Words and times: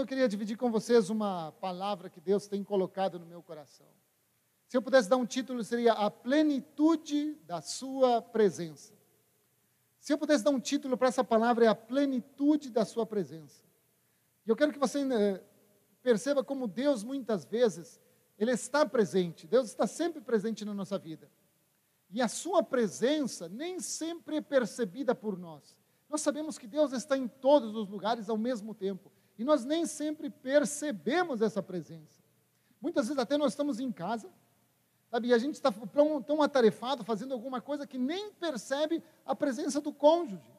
eu 0.00 0.06
queria 0.06 0.28
dividir 0.28 0.56
com 0.56 0.70
vocês 0.70 1.10
uma 1.10 1.52
palavra 1.60 2.08
que 2.08 2.20
Deus 2.20 2.46
tem 2.46 2.62
colocado 2.62 3.18
no 3.18 3.26
meu 3.26 3.42
coração. 3.42 3.86
Se 4.68 4.76
eu 4.76 4.82
pudesse 4.82 5.08
dar 5.08 5.16
um 5.16 5.26
título, 5.26 5.64
seria 5.64 5.92
A 5.92 6.10
Plenitude 6.10 7.34
da 7.46 7.60
Sua 7.60 8.20
Presença. 8.20 8.92
Se 9.98 10.12
eu 10.12 10.18
pudesse 10.18 10.44
dar 10.44 10.50
um 10.50 10.60
título 10.60 10.96
para 10.96 11.08
essa 11.08 11.24
palavra, 11.24 11.64
é 11.64 11.68
A 11.68 11.74
Plenitude 11.74 12.70
da 12.70 12.84
Sua 12.84 13.06
Presença. 13.06 13.64
E 14.46 14.50
eu 14.50 14.56
quero 14.56 14.72
que 14.72 14.78
você 14.78 15.00
eh, 15.00 15.42
perceba 16.02 16.44
como 16.44 16.68
Deus, 16.68 17.02
muitas 17.02 17.44
vezes, 17.44 18.00
Ele 18.38 18.52
está 18.52 18.86
presente. 18.86 19.46
Deus 19.46 19.66
está 19.68 19.86
sempre 19.86 20.20
presente 20.20 20.64
na 20.64 20.74
nossa 20.74 20.98
vida. 20.98 21.30
E 22.10 22.22
a 22.22 22.28
Sua 22.28 22.62
presença 22.62 23.48
nem 23.48 23.80
sempre 23.80 24.36
é 24.36 24.40
percebida 24.40 25.14
por 25.14 25.38
nós. 25.38 25.76
Nós 26.08 26.20
sabemos 26.20 26.58
que 26.58 26.66
Deus 26.66 26.92
está 26.92 27.16
em 27.16 27.26
todos 27.26 27.74
os 27.74 27.88
lugares 27.88 28.28
ao 28.28 28.38
mesmo 28.38 28.74
tempo. 28.74 29.12
E 29.38 29.44
nós 29.44 29.64
nem 29.64 29.86
sempre 29.86 30.28
percebemos 30.28 31.40
essa 31.40 31.62
presença. 31.62 32.20
Muitas 32.80 33.06
vezes 33.06 33.22
até 33.22 33.38
nós 33.38 33.52
estamos 33.52 33.78
em 33.78 33.92
casa, 33.92 34.28
sabe, 35.08 35.28
e 35.28 35.32
a 35.32 35.38
gente 35.38 35.54
está 35.54 35.70
tão, 35.70 36.20
tão 36.20 36.42
atarefado 36.42 37.04
fazendo 37.04 37.32
alguma 37.32 37.60
coisa 37.60 37.86
que 37.86 37.96
nem 37.96 38.32
percebe 38.32 39.02
a 39.24 39.34
presença 39.36 39.80
do 39.80 39.92
cônjuge. 39.92 40.50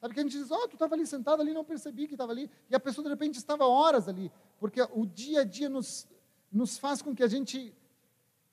Sabe 0.00 0.14
que 0.14 0.20
a 0.20 0.22
gente 0.22 0.38
diz, 0.38 0.50
ó, 0.50 0.56
oh, 0.56 0.68
tu 0.68 0.74
estava 0.74 0.94
ali 0.94 1.06
sentado 1.06 1.40
ali, 1.42 1.52
não 1.52 1.64
percebi 1.64 2.06
que 2.06 2.14
estava 2.14 2.30
ali, 2.30 2.50
e 2.70 2.74
a 2.74 2.80
pessoa 2.80 3.02
de 3.02 3.10
repente 3.10 3.36
estava 3.36 3.66
horas 3.66 4.08
ali, 4.08 4.30
porque 4.58 4.80
o 4.94 5.04
dia 5.04 5.40
a 5.40 5.44
dia 5.44 5.68
nos, 5.68 6.06
nos 6.52 6.78
faz 6.78 7.02
com 7.02 7.14
que 7.14 7.22
a 7.22 7.28
gente 7.28 7.74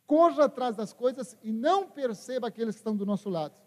corra 0.07 0.45
atrás 0.45 0.75
das 0.75 0.93
coisas 0.93 1.37
e 1.43 1.51
não 1.51 1.89
perceba 1.89 2.47
aqueles 2.47 2.75
que 2.75 2.79
estão 2.79 2.95
do 2.95 3.05
nosso 3.05 3.29
lado. 3.29 3.62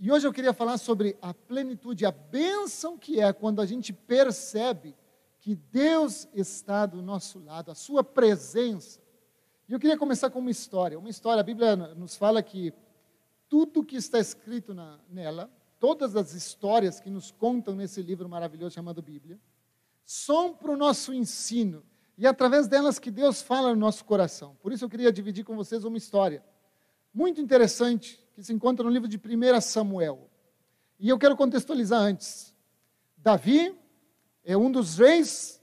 E 0.00 0.12
hoje 0.12 0.24
eu 0.24 0.32
queria 0.32 0.52
falar 0.52 0.78
sobre 0.78 1.18
a 1.20 1.34
plenitude, 1.34 2.06
a 2.06 2.12
bênção 2.12 2.96
que 2.96 3.20
é 3.20 3.32
quando 3.32 3.60
a 3.60 3.66
gente 3.66 3.92
percebe 3.92 4.94
que 5.40 5.56
Deus 5.56 6.28
está 6.32 6.86
do 6.86 7.02
nosso 7.02 7.40
lado, 7.40 7.72
a 7.72 7.74
sua 7.74 8.04
presença. 8.04 9.00
E 9.68 9.72
eu 9.72 9.80
queria 9.80 9.98
começar 9.98 10.30
com 10.30 10.38
uma 10.38 10.52
história. 10.52 10.96
Uma 10.96 11.10
história, 11.10 11.40
a 11.40 11.44
Bíblia 11.44 11.74
nos 11.74 12.14
fala 12.14 12.40
que 12.44 12.72
tudo 13.48 13.84
que 13.84 13.96
está 13.96 14.20
escrito 14.20 14.72
na, 14.72 15.00
nela, 15.10 15.50
todas 15.80 16.14
as 16.14 16.32
histórias 16.32 17.00
que 17.00 17.10
nos 17.10 17.32
contam 17.32 17.74
nesse 17.74 18.00
livro 18.00 18.28
maravilhoso 18.28 18.76
chamado 18.76 19.02
Bíblia, 19.02 19.40
são 20.04 20.54
para 20.54 20.70
o 20.70 20.76
nosso 20.76 21.12
ensino. 21.12 21.82
E 22.16 22.24
é 22.24 22.28
através 22.28 22.68
delas 22.68 23.00
que 23.00 23.10
Deus 23.10 23.42
fala 23.42 23.70
no 23.70 23.80
nosso 23.80 24.04
coração. 24.04 24.56
Por 24.62 24.72
isso 24.72 24.84
eu 24.84 24.88
queria 24.88 25.10
dividir 25.10 25.44
com 25.44 25.56
vocês 25.56 25.82
uma 25.82 25.98
história 25.98 26.40
muito 27.12 27.40
interessante 27.40 28.27
que 28.38 28.44
se 28.44 28.52
encontra 28.52 28.84
no 28.84 28.90
livro 28.90 29.08
de 29.08 29.16
1 29.16 29.60
Samuel. 29.60 30.30
E 30.96 31.08
eu 31.08 31.18
quero 31.18 31.36
contextualizar 31.36 32.00
antes. 32.00 32.54
Davi 33.16 33.76
é 34.44 34.56
um 34.56 34.70
dos 34.70 34.96
reis 34.96 35.60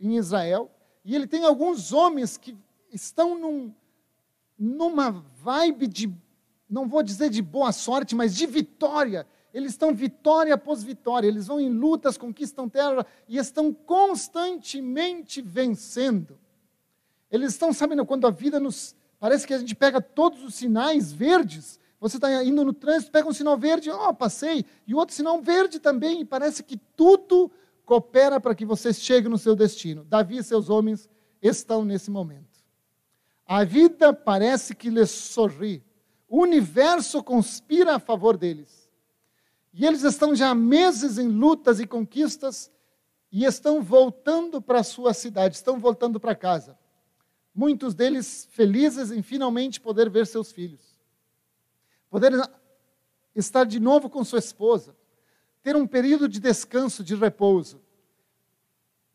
em 0.00 0.16
Israel, 0.16 0.70
e 1.04 1.14
ele 1.14 1.26
tem 1.26 1.44
alguns 1.44 1.92
homens 1.92 2.38
que 2.38 2.56
estão 2.90 3.38
num, 3.38 3.70
numa 4.58 5.10
vibe 5.10 5.86
de, 5.86 6.10
não 6.70 6.88
vou 6.88 7.02
dizer 7.02 7.28
de 7.28 7.42
boa 7.42 7.70
sorte, 7.70 8.14
mas 8.14 8.34
de 8.34 8.46
vitória. 8.46 9.26
Eles 9.52 9.72
estão 9.72 9.94
vitória 9.94 10.54
após 10.54 10.82
vitória, 10.82 11.28
eles 11.28 11.46
vão 11.46 11.60
em 11.60 11.68
lutas, 11.68 12.16
conquistam 12.16 12.66
terra 12.66 13.04
e 13.28 13.36
estão 13.36 13.74
constantemente 13.74 15.42
vencendo. 15.42 16.38
Eles 17.30 17.52
estão 17.52 17.74
sabendo 17.74 18.06
quando 18.06 18.26
a 18.26 18.30
vida 18.30 18.58
nos. 18.58 18.96
Parece 19.20 19.46
que 19.46 19.52
a 19.52 19.58
gente 19.58 19.74
pega 19.74 20.00
todos 20.00 20.42
os 20.42 20.54
sinais 20.54 21.12
verdes 21.12 21.78
você 22.00 22.16
está 22.16 22.44
indo 22.44 22.64
no 22.64 22.72
trânsito, 22.72 23.10
pega 23.10 23.28
um 23.28 23.32
sinal 23.32 23.56
verde, 23.56 23.90
ó, 23.90 24.10
oh, 24.10 24.14
passei, 24.14 24.64
e 24.86 24.94
outro 24.94 25.14
sinal 25.14 25.40
verde 25.40 25.80
também, 25.80 26.20
e 26.20 26.24
parece 26.24 26.62
que 26.62 26.76
tudo 26.94 27.50
coopera 27.84 28.38
para 28.38 28.54
que 28.54 28.66
você 28.66 28.92
chegue 28.92 29.28
no 29.28 29.38
seu 29.38 29.56
destino. 29.56 30.04
Davi 30.04 30.38
e 30.38 30.42
seus 30.42 30.68
homens 30.68 31.08
estão 31.40 31.84
nesse 31.84 32.10
momento. 32.10 32.64
A 33.46 33.64
vida 33.64 34.12
parece 34.12 34.74
que 34.74 34.90
lhes 34.90 35.10
sorri. 35.10 35.82
O 36.28 36.42
universo 36.42 37.22
conspira 37.22 37.94
a 37.94 37.98
favor 38.00 38.36
deles. 38.36 38.90
E 39.72 39.86
eles 39.86 40.02
estão 40.02 40.34
já 40.34 40.54
meses 40.54 41.16
em 41.16 41.28
lutas 41.28 41.78
e 41.78 41.86
conquistas 41.86 42.70
e 43.30 43.44
estão 43.44 43.82
voltando 43.82 44.60
para 44.60 44.82
sua 44.82 45.14
cidade, 45.14 45.54
estão 45.54 45.78
voltando 45.78 46.18
para 46.18 46.34
casa. 46.34 46.76
Muitos 47.54 47.94
deles 47.94 48.48
felizes 48.50 49.10
em 49.10 49.22
finalmente 49.22 49.80
poder 49.80 50.10
ver 50.10 50.26
seus 50.26 50.50
filhos 50.50 50.85
poder 52.16 52.32
estar 53.34 53.64
de 53.64 53.78
novo 53.78 54.08
com 54.08 54.24
sua 54.24 54.38
esposa, 54.38 54.96
ter 55.62 55.76
um 55.76 55.86
período 55.86 56.26
de 56.26 56.40
descanso, 56.40 57.04
de 57.04 57.14
repouso. 57.14 57.78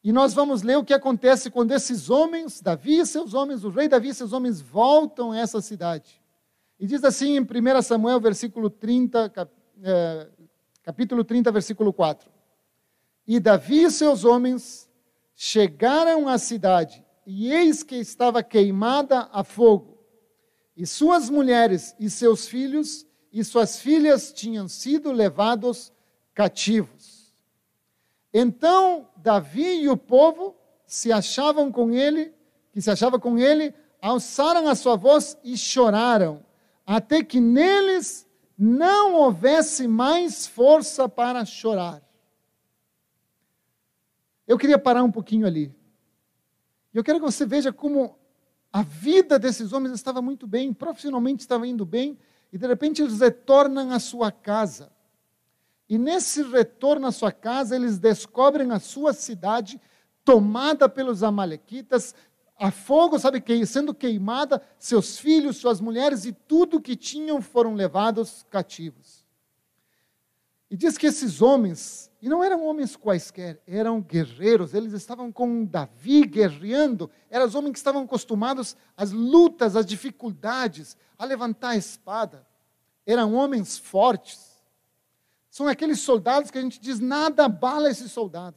E 0.04 0.12
nós 0.12 0.36
vamos 0.36 0.62
ler 0.62 0.78
o 0.78 0.86
que 0.86 0.94
acontece 0.94 1.50
quando 1.50 1.72
esses 1.72 2.12
homens, 2.12 2.62
Davi 2.62 3.00
e 3.00 3.06
seus 3.08 3.34
homens, 3.34 3.64
o 3.64 3.72
rei 3.72 3.88
Davi 3.88 4.10
e 4.10 4.14
seus 4.14 4.34
homens 4.34 4.62
voltam 4.62 5.32
a 5.32 5.40
essa 5.40 5.60
cidade. 5.62 6.22
E 6.80 6.86
diz 6.86 7.04
assim 7.04 7.38
em 7.38 7.42
1 7.42 7.82
Samuel, 7.82 8.22
versículo 8.22 8.70
30, 8.70 9.34
é, 9.82 10.28
capítulo 10.84 11.24
30, 11.24 11.52
versículo 11.52 11.92
4. 11.92 12.30
E 13.26 13.40
Davi 13.40 13.86
e 13.86 13.90
seus 13.90 14.24
homens 14.24 14.88
chegaram 15.34 16.28
à 16.28 16.38
cidade, 16.38 17.04
e 17.26 17.52
eis 17.52 17.82
que 17.82 17.96
estava 17.96 18.44
queimada 18.44 19.28
a 19.34 19.44
fogo 19.44 19.91
e 20.76 20.86
suas 20.86 21.30
mulheres 21.30 21.96
e 22.00 22.09
seus 22.09 22.48
filhos 22.48 23.06
e 23.32 23.44
suas 23.44 23.80
filhas 23.80 24.32
tinham 24.34 24.68
sido 24.68 25.12
levados 25.12 25.92
cativos. 26.34 27.34
Então 28.34 29.08
Davi 29.16 29.82
e 29.82 29.90
o 29.90 29.98
povo 29.98 30.56
se 30.86 31.12
achavam 31.12 31.72
com 31.72 31.92
ele, 31.92 32.34
que 32.74 32.82
se 32.82 32.90
achava 32.92 33.20
com 33.20 33.38
ele, 33.38 33.74
alçaram 34.02 34.68
a 34.68 34.76
sua 34.76 34.96
voz 34.96 35.38
e 35.44 35.58
choraram, 35.58 36.44
até 36.86 37.24
que 37.24 37.40
neles 37.40 38.28
não 38.58 39.16
houvesse 39.16 39.88
mais 39.88 40.46
força 40.46 41.08
para 41.08 41.46
chorar. 41.46 42.02
Eu 44.48 44.58
queria 44.58 44.78
parar 44.78 45.03
um 45.03 45.12
pouquinho 45.12 45.48
ali. 45.48 45.74
Eu 46.94 47.03
quero 47.03 47.20
que 47.20 47.26
você 47.26 47.46
veja 47.46 47.72
como 47.72 48.20
a 48.72 48.84
vida 48.84 49.38
desses 49.38 49.74
homens 49.74 49.94
estava 49.94 50.22
muito 50.22 50.48
bem, 50.48 50.74
profissionalmente 50.74 51.42
estava 51.42 51.68
indo 51.68 51.86
bem, 51.86 52.18
e 52.54 52.58
de 52.58 52.68
repente 52.68 53.02
eles 53.02 53.20
retornam 53.20 53.92
à 53.92 54.00
sua 54.00 54.32
casa. 54.32 54.92
E 55.90 55.98
nesse 55.98 56.42
retorno 56.44 57.08
à 57.08 57.12
sua 57.12 57.32
casa, 57.32 57.76
eles 57.76 58.00
descobrem 58.00 58.72
a 58.72 58.80
sua 58.80 59.12
cidade 59.12 59.80
tomada 60.24 60.88
pelos 60.88 61.22
amalequitas, 61.22 62.16
a 62.58 62.72
fogo, 62.72 63.20
sabe, 63.20 63.44
sendo 63.66 63.94
queimada, 63.94 64.62
seus 64.78 65.18
filhos, 65.18 65.58
suas 65.58 65.82
mulheres 65.82 66.26
e 66.26 66.32
tudo 66.32 66.80
que 66.80 66.96
tinham 66.96 67.42
foram 67.42 67.74
levados 67.74 68.46
cativos. 68.50 69.21
E 70.72 70.78
diz 70.78 70.98
que 70.98 71.06
esses 71.06 71.42
homens 71.42 72.09
e 72.22 72.30
não 72.30 72.42
eram 72.42 72.64
homens 72.64 72.96
quaisquer, 72.96 73.62
eram 73.68 74.00
guerreiros, 74.00 74.74
eles 74.74 74.94
estavam 74.94 75.30
com 75.30 75.66
Davi 75.66 76.26
guerreando, 76.26 77.12
eram 77.30 77.46
os 77.46 77.56
homens 77.56 77.74
que 77.74 77.80
estavam 77.80 78.04
acostumados 78.04 78.78
às 78.96 79.12
lutas, 79.12 79.76
às 79.76 79.86
dificuldades, 79.86 80.96
a 81.20 81.26
levantar 81.26 81.72
a 81.72 81.76
espada. 81.76 82.48
Eram 83.06 83.34
homens 83.34 83.78
fortes. 83.78 84.64
São 85.50 85.68
aqueles 85.68 86.00
soldados 86.00 86.50
que 86.50 86.58
a 86.58 86.62
gente 86.62 86.80
diz: 86.80 87.02
nada 87.02 87.46
abala 87.46 87.90
esse 87.90 88.08
soldado. 88.08 88.56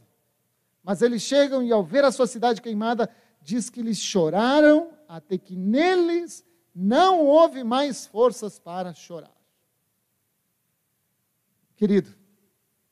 Mas 0.84 1.02
eles 1.02 1.22
chegam 1.22 1.64
e, 1.64 1.72
ao 1.72 1.82
ver 1.82 2.04
a 2.04 2.12
sua 2.12 2.28
cidade 2.28 2.62
queimada, 2.62 3.10
diz 3.42 3.68
que 3.68 3.80
eles 3.80 3.98
choraram 3.98 4.92
até 5.08 5.36
que 5.36 5.56
neles 5.56 6.44
não 6.72 7.26
houve 7.26 7.64
mais 7.64 8.06
forças 8.06 8.56
para 8.56 8.94
chorar. 8.94 9.33
Querido, 11.84 12.08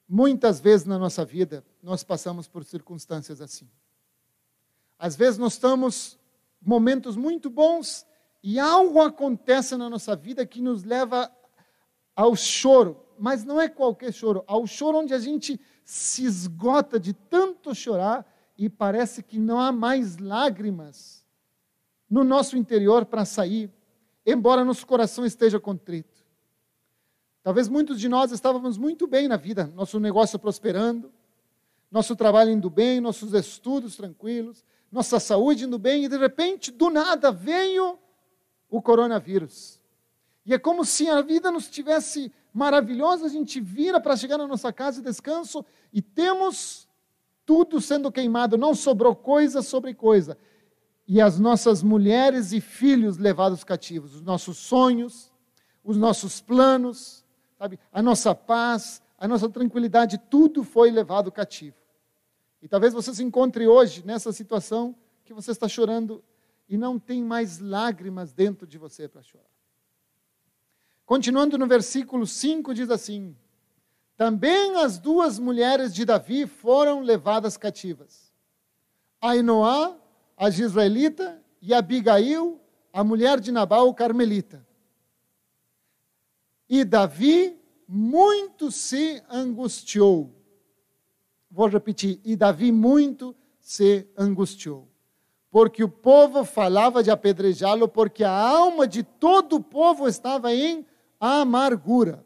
Muitas 0.06 0.60
vezes 0.60 0.84
na 0.84 0.98
nossa 0.98 1.24
vida, 1.24 1.64
nós 1.82 2.04
passamos 2.04 2.46
por 2.46 2.62
circunstâncias 2.62 3.40
assim. 3.40 3.66
Às 4.98 5.16
vezes 5.16 5.38
nós 5.38 5.54
estamos 5.54 6.18
momentos 6.60 7.16
muito 7.16 7.48
bons 7.48 8.06
e 8.42 8.58
algo 8.58 9.00
acontece 9.00 9.74
na 9.78 9.88
nossa 9.88 10.14
vida 10.14 10.44
que 10.44 10.60
nos 10.60 10.84
leva 10.84 11.34
ao 12.14 12.36
choro, 12.36 13.02
mas 13.18 13.44
não 13.44 13.58
é 13.58 13.66
qualquer 13.66 14.12
choro, 14.12 14.44
ao 14.46 14.66
choro 14.66 14.98
onde 14.98 15.14
a 15.14 15.18
gente 15.18 15.58
se 15.86 16.26
esgota 16.26 17.00
de 17.00 17.14
tanto 17.14 17.74
chorar 17.74 18.30
e 18.58 18.68
parece 18.68 19.22
que 19.22 19.38
não 19.38 19.58
há 19.58 19.72
mais 19.72 20.18
lágrimas 20.18 21.24
no 22.10 22.22
nosso 22.22 22.58
interior 22.58 23.06
para 23.06 23.24
sair, 23.24 23.72
embora 24.26 24.62
nosso 24.62 24.86
coração 24.86 25.24
esteja 25.24 25.58
contrito. 25.58 26.11
Talvez 27.42 27.68
muitos 27.68 27.98
de 27.98 28.08
nós 28.08 28.30
estávamos 28.30 28.78
muito 28.78 29.06
bem 29.06 29.26
na 29.26 29.36
vida, 29.36 29.66
nosso 29.74 29.98
negócio 29.98 30.38
prosperando, 30.38 31.12
nosso 31.90 32.14
trabalho 32.14 32.52
indo 32.52 32.70
bem, 32.70 33.00
nossos 33.00 33.34
estudos 33.34 33.96
tranquilos, 33.96 34.64
nossa 34.90 35.18
saúde 35.18 35.64
indo 35.64 35.78
bem, 35.78 36.04
e 36.04 36.08
de 36.08 36.16
repente, 36.16 36.70
do 36.70 36.88
nada, 36.88 37.32
veio 37.32 37.98
o 38.70 38.80
coronavírus. 38.80 39.80
E 40.46 40.54
é 40.54 40.58
como 40.58 40.84
se 40.84 41.08
a 41.08 41.20
vida 41.20 41.50
nos 41.50 41.68
tivesse 41.68 42.32
maravilhosa, 42.52 43.26
a 43.26 43.28
gente 43.28 43.60
vira 43.60 44.00
para 44.00 44.16
chegar 44.16 44.38
na 44.38 44.46
nossa 44.46 44.72
casa 44.72 45.00
e 45.00 45.02
descanso, 45.02 45.64
e 45.92 46.00
temos 46.00 46.88
tudo 47.44 47.80
sendo 47.80 48.12
queimado, 48.12 48.56
não 48.56 48.74
sobrou 48.74 49.16
coisa 49.16 49.62
sobre 49.62 49.94
coisa. 49.94 50.38
E 51.08 51.20
as 51.20 51.40
nossas 51.40 51.82
mulheres 51.82 52.52
e 52.52 52.60
filhos 52.60 53.18
levados 53.18 53.64
cativos, 53.64 54.14
os 54.14 54.22
nossos 54.22 54.58
sonhos, 54.58 55.32
os 55.82 55.96
nossos 55.96 56.40
planos, 56.40 57.21
sabe, 57.62 57.78
a 57.92 58.02
nossa 58.02 58.34
paz, 58.34 59.00
a 59.16 59.28
nossa 59.28 59.48
tranquilidade, 59.48 60.18
tudo 60.18 60.64
foi 60.64 60.90
levado 60.90 61.30
cativo. 61.30 61.76
E 62.60 62.66
talvez 62.66 62.92
você 62.92 63.14
se 63.14 63.22
encontre 63.22 63.68
hoje 63.68 64.04
nessa 64.04 64.32
situação 64.32 64.96
que 65.24 65.32
você 65.32 65.52
está 65.52 65.68
chorando 65.68 66.24
e 66.68 66.76
não 66.76 66.98
tem 66.98 67.22
mais 67.22 67.60
lágrimas 67.60 68.32
dentro 68.32 68.66
de 68.66 68.78
você 68.78 69.06
para 69.06 69.22
chorar. 69.22 69.46
Continuando 71.06 71.56
no 71.56 71.68
versículo 71.68 72.26
5, 72.26 72.74
diz 72.74 72.90
assim: 72.90 73.36
Também 74.16 74.76
as 74.76 74.98
duas 74.98 75.38
mulheres 75.38 75.94
de 75.94 76.04
Davi 76.04 76.48
foram 76.48 77.00
levadas 77.00 77.56
cativas. 77.56 78.32
Ainoá, 79.20 79.96
a 80.36 80.50
Gisraelita, 80.50 81.40
e 81.60 81.72
Abigail, 81.72 82.60
a 82.92 83.04
mulher 83.04 83.38
de 83.38 83.52
Nabal, 83.52 83.88
o 83.88 83.94
Carmelita. 83.94 84.66
E 86.72 86.86
Davi 86.86 87.60
muito 87.86 88.70
se 88.70 89.22
angustiou. 89.28 90.34
Vou 91.50 91.68
repetir, 91.68 92.18
e 92.24 92.34
Davi 92.34 92.72
muito 92.72 93.36
se 93.60 94.08
angustiou. 94.16 94.88
Porque 95.50 95.84
o 95.84 95.88
povo 95.90 96.46
falava 96.46 97.02
de 97.02 97.10
apedrejá-lo, 97.10 97.86
porque 97.86 98.24
a 98.24 98.32
alma 98.32 98.88
de 98.88 99.02
todo 99.02 99.56
o 99.56 99.62
povo 99.62 100.08
estava 100.08 100.54
em 100.54 100.86
amargura. 101.20 102.24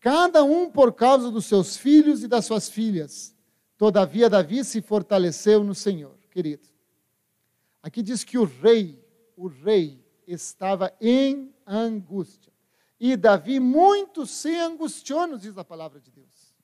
Cada 0.00 0.42
um 0.42 0.70
por 0.70 0.94
causa 0.94 1.30
dos 1.30 1.44
seus 1.44 1.76
filhos 1.76 2.22
e 2.22 2.26
das 2.26 2.46
suas 2.46 2.70
filhas. 2.70 3.36
Todavia, 3.76 4.30
Davi 4.30 4.64
se 4.64 4.80
fortaleceu 4.80 5.62
no 5.62 5.74
Senhor, 5.74 6.16
querido. 6.30 6.66
Aqui 7.82 8.02
diz 8.02 8.24
que 8.24 8.38
o 8.38 8.44
rei, 8.44 8.98
o 9.36 9.46
rei, 9.46 10.02
estava 10.26 10.90
em 11.02 11.52
angústia. 11.66 12.47
E 13.00 13.16
Davi 13.16 13.60
muito 13.60 14.26
se 14.26 14.56
angustiou, 14.56 15.26
nos 15.26 15.42
diz 15.42 15.56
a 15.56 15.64
palavra 15.64 16.00
de 16.00 16.10
Deus. 16.10 16.54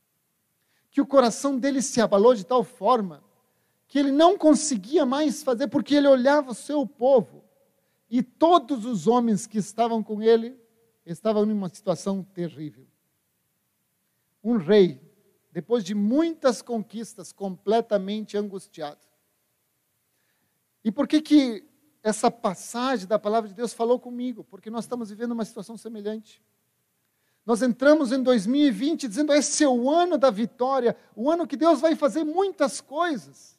Que 0.91 1.01
o 1.01 1.07
coração 1.07 1.59
dele 1.59 1.81
se 1.81 2.01
abalou 2.01 2.35
de 2.35 2.45
tal 2.45 2.65
forma 2.65 3.23
que 3.87 3.99
ele 3.99 4.11
não 4.11 4.37
conseguia 4.37 5.07
mais 5.07 5.43
fazer, 5.43 5.69
porque 5.69 5.95
ele 5.95 6.09
olhava 6.09 6.51
o 6.51 6.55
seu 6.55 6.87
povo 6.87 7.45
e 8.11 8.23
todos 8.23 8.85
os 8.85 9.07
homens 9.07 9.47
que 9.47 9.59
estavam 9.59 10.03
com 10.03 10.23
ele 10.23 10.59
estavam 11.07 11.45
numa 11.47 11.69
situação 11.69 12.23
terrível. 12.23 12.87
Um 14.43 14.57
rei, 14.57 15.01
depois 15.53 15.85
de 15.85 15.95
muitas 15.95 16.61
conquistas, 16.61 17.33
completamente 17.33 18.37
angustiado. 18.37 19.01
E 20.85 20.91
por 20.91 21.09
que 21.09 21.23
que 21.23 21.65
essa 22.05 22.31
passagem 22.31 23.09
da 23.09 23.19
palavra 23.19 23.49
de 23.49 23.55
Deus 23.55 23.73
falou 23.73 23.99
comigo, 23.99 24.45
porque 24.45 24.69
nós 24.69 24.85
estamos 24.85 25.09
vivendo 25.09 25.33
uma 25.33 25.45
situação 25.45 25.75
semelhante. 25.75 26.43
Nós 27.47 27.63
entramos 27.63 28.13
em 28.13 28.23
2020 28.23 29.09
dizendo: 29.09 29.33
esse 29.33 29.65
é 29.65 29.69
o 29.69 29.91
ano 29.91 30.19
da 30.19 30.31
vitória, 30.31 30.95
o 31.17 31.31
ano 31.31 31.47
que 31.47 31.57
Deus 31.57 31.81
vai 31.81 31.97
fazer 31.97 32.23
muitas 32.23 32.79
coisas. 32.79 33.59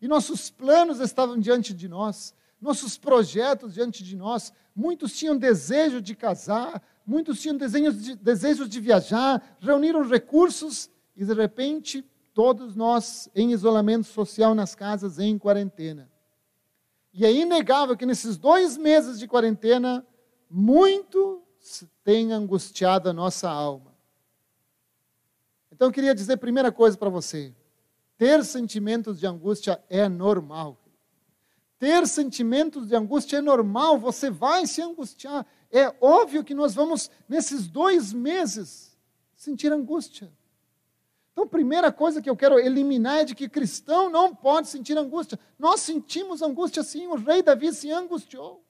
E 0.00 0.08
nossos 0.08 0.50
planos 0.50 0.98
estavam 0.98 1.38
diante 1.38 1.72
de 1.72 1.88
nós, 1.88 2.34
nossos 2.60 2.98
projetos 2.98 3.74
diante 3.74 4.02
de 4.02 4.16
nós. 4.16 4.52
Muitos 4.74 5.16
tinham 5.16 5.36
desejo 5.36 6.02
de 6.02 6.16
casar, 6.16 6.82
muitos 7.06 7.40
tinham 7.40 7.56
de, 7.56 8.16
desejos 8.16 8.68
de 8.68 8.80
viajar, 8.80 9.56
reuniram 9.60 10.02
recursos 10.02 10.90
e, 11.16 11.24
de 11.24 11.32
repente, 11.32 12.04
todos 12.34 12.74
nós 12.74 13.30
em 13.36 13.52
isolamento 13.52 14.08
social 14.08 14.52
nas 14.52 14.74
casas, 14.74 15.20
em 15.20 15.38
quarentena. 15.38 16.10
E 17.16 17.24
é 17.24 17.32
inegável 17.32 17.96
que 17.96 18.04
nesses 18.04 18.36
dois 18.36 18.76
meses 18.76 19.20
de 19.20 19.28
quarentena, 19.28 20.04
muito 20.50 21.40
tem 22.02 22.32
angustiado 22.32 23.08
a 23.08 23.12
nossa 23.12 23.48
alma. 23.48 23.94
Então 25.70 25.88
eu 25.88 25.92
queria 25.92 26.12
dizer 26.12 26.36
primeira 26.38 26.72
coisa 26.72 26.98
para 26.98 27.08
você: 27.08 27.54
ter 28.18 28.44
sentimentos 28.44 29.20
de 29.20 29.28
angústia 29.28 29.80
é 29.88 30.08
normal. 30.08 30.76
Ter 31.78 32.04
sentimentos 32.08 32.88
de 32.88 32.96
angústia 32.96 33.36
é 33.36 33.40
normal, 33.40 33.96
você 33.96 34.28
vai 34.28 34.66
se 34.66 34.82
angustiar. 34.82 35.46
É 35.70 35.94
óbvio 36.00 36.42
que 36.42 36.54
nós 36.54 36.74
vamos, 36.74 37.10
nesses 37.28 37.68
dois 37.68 38.12
meses, 38.12 38.96
sentir 39.36 39.72
angústia. 39.72 40.32
Então, 41.34 41.48
primeira 41.48 41.90
coisa 41.90 42.22
que 42.22 42.30
eu 42.30 42.36
quero 42.36 42.60
eliminar 42.60 43.18
é 43.18 43.24
de 43.24 43.34
que 43.34 43.48
cristão 43.48 44.08
não 44.08 44.32
pode 44.32 44.68
sentir 44.68 44.96
angústia. 44.96 45.36
Nós 45.58 45.80
sentimos 45.80 46.40
angústia 46.40 46.84
sim, 46.84 47.08
o 47.08 47.16
rei 47.16 47.42
Davi 47.42 47.72
se 47.72 47.90
angustiou. 47.90 48.64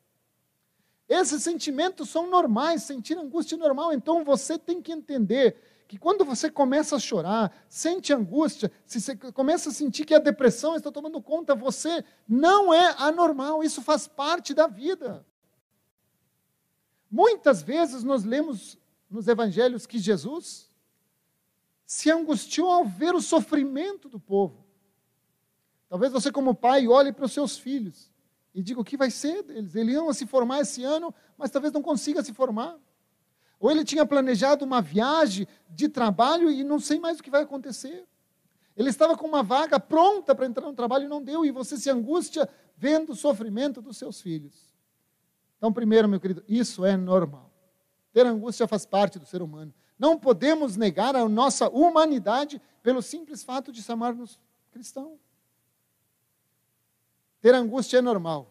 Esses 1.07 1.43
sentimentos 1.43 2.09
são 2.09 2.27
normais, 2.31 2.83
sentir 2.83 3.19
angústia 3.19 3.57
é 3.57 3.59
normal. 3.59 3.93
Então 3.93 4.25
você 4.25 4.59
tem 4.59 4.81
que 4.81 4.93
entender 4.93 5.57
que 5.87 5.99
quando 5.99 6.25
você 6.25 6.51
começa 6.51 6.97
a 6.97 6.99
chorar, 6.99 7.55
sente 7.69 8.15
angústia, 8.15 8.73
se 8.87 8.99
você 8.99 9.15
começa 9.15 9.69
a 9.69 9.73
sentir 9.73 10.07
que 10.07 10.15
a 10.15 10.19
depressão 10.19 10.75
está 10.75 10.91
tomando 10.91 11.21
conta, 11.21 11.55
você 11.55 12.03
não 12.27 12.73
é 12.73 12.95
anormal, 12.97 13.63
isso 13.63 13.83
faz 13.83 14.09
parte 14.09 14.55
da 14.55 14.67
vida. 14.67 15.23
Muitas 17.11 17.61
vezes 17.61 18.03
nós 18.03 18.25
lemos 18.25 18.79
nos 19.11 19.29
evangelhos 19.29 19.87
que 19.87 19.99
Jesus 19.99 20.74
se 21.95 22.11
angustiou 22.11 22.73
ao 22.73 22.85
ver 22.85 23.15
o 23.15 23.21
sofrimento 23.21 24.09
do 24.09 24.19
povo. 24.19 24.67
Talvez 25.89 26.11
você, 26.11 26.33
como 26.33 26.53
pai, 26.53 26.89
olhe 26.89 27.13
para 27.13 27.25
os 27.25 27.31
seus 27.31 27.57
filhos 27.57 28.11
e 28.53 28.61
diga 28.61 28.81
o 28.81 28.85
que 28.85 28.97
vai 28.97 29.13
ser 29.13 29.45
deles. 29.45 29.77
Eles 29.77 29.95
iam 29.95 30.13
se 30.13 30.27
formar 30.27 30.59
esse 30.59 30.83
ano, 30.83 31.15
mas 31.39 31.53
talvez 31.53 31.73
não 31.73 31.81
consiga 31.81 32.21
se 32.21 32.35
formar. 32.35 32.77
Ou 33.61 33.71
ele 33.71 33.85
tinha 33.85 34.05
planejado 34.05 34.65
uma 34.65 34.83
viagem 34.83 35.47
de 35.71 35.89
trabalho 35.89 36.51
e 36.51 36.65
não 36.65 36.81
sei 36.81 36.99
mais 36.99 37.21
o 37.21 37.23
que 37.23 37.31
vai 37.31 37.45
acontecer. 37.45 38.05
Ele 38.77 38.91
estava 38.91 39.17
com 39.17 39.29
uma 39.29 39.45
vaga 39.45 39.79
pronta 39.79 40.35
para 40.35 40.47
entrar 40.47 40.67
no 40.67 40.75
trabalho 40.75 41.05
e 41.05 41.09
não 41.09 41.23
deu, 41.23 41.45
e 41.45 41.53
você 41.53 41.77
se 41.77 41.89
angustia 41.89 42.49
vendo 42.77 43.13
o 43.13 43.17
sofrimento 43.17 43.81
dos 43.81 43.97
seus 43.97 44.21
filhos. 44.21 44.75
Então, 45.59 45.73
primeiro, 45.73 46.09
meu 46.09 46.19
querido, 46.19 46.43
isso 46.49 46.85
é 46.85 46.97
normal. 46.97 47.53
Ter 48.13 48.27
angústia 48.27 48.67
faz 48.67 48.85
parte 48.85 49.17
do 49.17 49.27
ser 49.27 49.43
humano. 49.43 49.73
Não 49.99 50.19
podemos 50.19 50.77
negar 50.77 51.15
a 51.15 51.29
nossa 51.29 51.69
humanidade 51.69 52.61
pelo 52.83 53.01
simples 53.01 53.43
fato 53.43 53.73
de 53.73 53.83
chamarmos 53.83 54.39
cristão. 54.71 55.19
Ter 57.41 57.55
angústia 57.55 57.99
é 57.99 58.03
normal. 58.03 58.51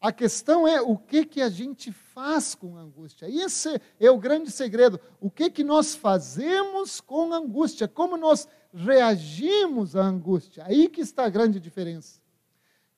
A 0.00 0.10
questão 0.12 0.66
é 0.66 0.80
o 0.80 0.96
que, 0.96 1.26
que 1.26 1.42
a 1.42 1.50
gente 1.50 1.92
faz 1.92 2.54
com 2.54 2.76
a 2.76 2.80
angústia. 2.80 3.28
Esse 3.28 3.80
é 3.98 4.10
o 4.10 4.16
grande 4.16 4.50
segredo. 4.50 4.98
O 5.20 5.30
que, 5.30 5.50
que 5.50 5.62
nós 5.62 5.94
fazemos 5.94 7.00
com 7.02 7.34
a 7.34 7.36
angústia? 7.36 7.86
Como 7.86 8.16
nós 8.16 8.48
reagimos 8.72 9.94
à 9.94 10.02
angústia? 10.02 10.64
Aí 10.66 10.88
que 10.88 11.02
está 11.02 11.26
a 11.26 11.28
grande 11.28 11.60
diferença. 11.60 12.20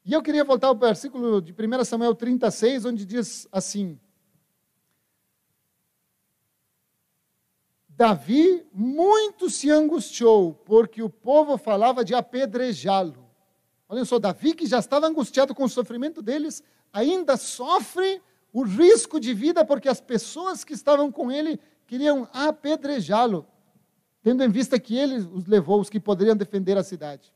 E 0.04 0.12
eu 0.12 0.23
queria 0.23 0.44
voltar 0.44 0.68
ao 0.68 0.76
versículo 0.76 1.40
de 1.40 1.52
1 1.52 1.85
Samuel 1.85 2.14
36, 2.14 2.85
onde 2.85 3.04
diz 3.04 3.49
assim: 3.50 3.99
Davi 8.02 8.66
muito 8.73 9.49
se 9.49 9.71
angustiou, 9.71 10.54
porque 10.64 11.00
o 11.04 11.09
povo 11.09 11.56
falava 11.56 12.04
de 12.04 12.16
apedrejá-lo. 12.16 13.30
Olha 13.88 14.04
só, 14.04 14.18
Davi, 14.18 14.54
que 14.54 14.66
já 14.66 14.80
estava 14.80 15.06
angustiado 15.06 15.54
com 15.54 15.62
o 15.62 15.68
sofrimento 15.68 16.21
deles, 16.21 16.64
ainda 16.92 17.37
sofre 17.37 18.21
o 18.52 18.64
risco 18.64 19.21
de 19.21 19.32
vida, 19.32 19.64
porque 19.64 19.88
as 19.88 20.00
pessoas 20.00 20.64
que 20.64 20.73
estavam 20.73 21.12
com 21.12 21.30
ele 21.30 21.61
queriam 21.87 22.28
apedrejá-lo, 22.32 23.47
tendo 24.21 24.42
em 24.42 24.49
vista 24.49 24.80
que 24.80 24.97
ele 24.97 25.18
os 25.18 25.47
levou, 25.47 25.80
os 25.80 25.88
que 25.88 26.00
poderiam 26.00 26.35
defender 26.35 26.76
a 26.76 26.82
cidade. 26.82 27.32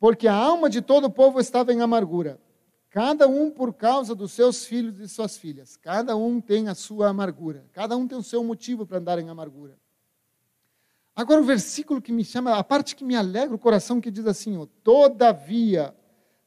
Porque 0.00 0.26
a 0.26 0.34
alma 0.34 0.70
de 0.70 0.80
todo 0.80 1.04
o 1.04 1.10
povo 1.10 1.38
estava 1.38 1.70
em 1.70 1.82
amargura 1.82 2.40
cada 2.92 3.26
um 3.26 3.50
por 3.50 3.72
causa 3.72 4.14
dos 4.14 4.32
seus 4.32 4.66
filhos 4.66 5.00
e 5.00 5.08
suas 5.08 5.38
filhas. 5.38 5.78
Cada 5.78 6.14
um 6.14 6.42
tem 6.42 6.68
a 6.68 6.74
sua 6.74 7.08
amargura. 7.08 7.64
Cada 7.72 7.96
um 7.96 8.06
tem 8.06 8.18
o 8.18 8.22
seu 8.22 8.44
motivo 8.44 8.86
para 8.86 8.98
andar 8.98 9.18
em 9.18 9.30
amargura. 9.30 9.78
Agora 11.16 11.40
o 11.40 11.44
versículo 11.44 12.02
que 12.02 12.12
me 12.12 12.22
chama, 12.22 12.54
a 12.54 12.62
parte 12.62 12.94
que 12.94 13.02
me 13.02 13.16
alegra 13.16 13.54
o 13.54 13.58
coração, 13.58 13.98
que 13.98 14.10
diz 14.10 14.26
assim: 14.26 14.58
ó, 14.58 14.66
Todavia, 14.84 15.96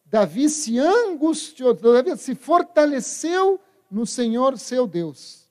Davi 0.05 0.47
se 0.47 0.77
angustiou, 0.77 1.73
todavia 1.75 2.15
se 2.15 2.35
fortaleceu 2.35 3.59
no 3.89 4.05
Senhor 4.05 4.57
seu 4.59 4.85
Deus. 4.85 5.49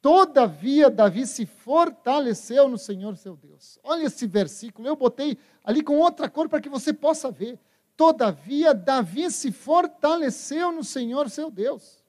Todavia, 0.00 0.88
Davi 0.88 1.26
se 1.26 1.46
fortaleceu 1.46 2.68
no 2.68 2.78
Senhor 2.78 3.16
seu 3.16 3.36
Deus. 3.36 3.76
Olha 3.82 4.04
esse 4.04 4.24
versículo, 4.24 4.86
eu 4.86 4.94
botei 4.94 5.36
ali 5.64 5.82
com 5.82 5.98
outra 5.98 6.30
cor 6.30 6.48
para 6.48 6.60
que 6.60 6.68
você 6.68 6.92
possa 6.92 7.28
ver. 7.28 7.58
Todavia, 7.96 8.74
Davi 8.74 9.30
se 9.30 9.50
fortaleceu 9.50 10.70
no 10.70 10.84
Senhor 10.84 11.30
seu 11.30 11.50
Deus. 11.50 12.04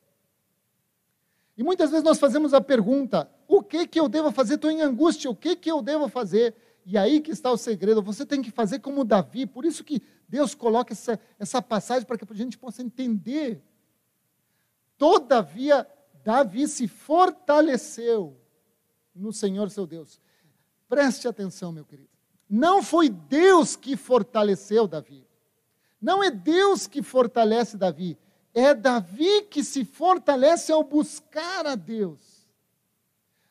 E 1.58 1.64
muitas 1.64 1.90
vezes 1.90 2.04
nós 2.04 2.20
fazemos 2.20 2.54
a 2.54 2.60
pergunta: 2.60 3.30
o 3.48 3.64
que 3.64 3.88
que 3.88 4.00
eu 4.00 4.10
devo 4.10 4.32
fazer? 4.32 4.56
Estou 4.56 4.70
em 4.70 4.82
angústia, 4.82 5.30
o 5.30 5.36
que 5.36 5.56
que 5.56 5.72
eu 5.72 5.82
devo 5.82 6.10
fazer? 6.10 6.54
E 6.86 6.98
aí 6.98 7.20
que 7.20 7.32
está 7.32 7.52
o 7.52 7.58
segredo. 7.58 8.02
Você 8.02 8.26
tem 8.26 8.42
que 8.42 8.52
fazer 8.52 8.80
como 8.80 9.04
Davi. 9.04 9.46
Por 9.46 9.66
isso 9.66 9.84
que 9.84 10.02
Deus 10.28 10.54
coloca 10.54 10.94
essa, 10.94 11.20
essa 11.40 11.62
passagem 11.62 12.06
para 12.06 12.18
que 12.18 12.26
a 12.30 12.36
gente 12.36 12.58
possa 12.58 12.82
entender. 12.82 13.62
Todavia, 14.98 15.88
Davi 16.24 16.68
se 16.68 16.88
fortaleceu 16.88 18.40
no 19.16 19.34
Senhor 19.34 19.70
seu 19.70 19.88
Deus. 19.88 20.20
Preste 20.88 21.28
atenção, 21.28 21.72
meu 21.72 21.86
querido. 21.86 22.10
Não 22.50 22.82
foi 22.82 23.10
Deus 23.10 23.76
que 23.76 23.98
fortaleceu 23.98 24.88
Davi. 24.88 25.27
Não 26.02 26.24
é 26.24 26.30
Deus 26.30 26.88
que 26.88 27.02
fortalece 27.02 27.78
Davi. 27.78 28.18
É 28.54 28.74
Davi 28.74 29.44
que 29.44 29.64
se 29.64 29.86
fortalece 29.86 30.72
ao 30.72 30.84
buscar 30.84 31.66
a 31.66 31.76
Deus. 31.76 32.38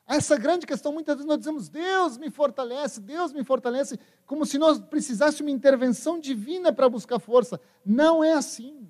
Essa 0.07 0.37
grande 0.37 0.65
questão, 0.65 0.93
muitas 0.93 1.15
vezes 1.15 1.27
nós 1.27 1.37
dizemos, 1.37 1.67
Deus 1.67 2.17
me 2.17 2.29
fortalece, 2.29 3.01
Deus 3.01 3.33
me 3.33 3.43
fortalece, 3.43 3.99
como 4.25 4.45
se 4.45 4.57
nós 4.57 4.79
precisássemos 4.79 5.41
uma 5.41 5.51
intervenção 5.51 6.17
divina 6.17 6.71
para 6.71 6.87
buscar 6.87 7.19
força. 7.19 7.59
Não 7.85 8.23
é 8.23 8.33
assim. 8.33 8.89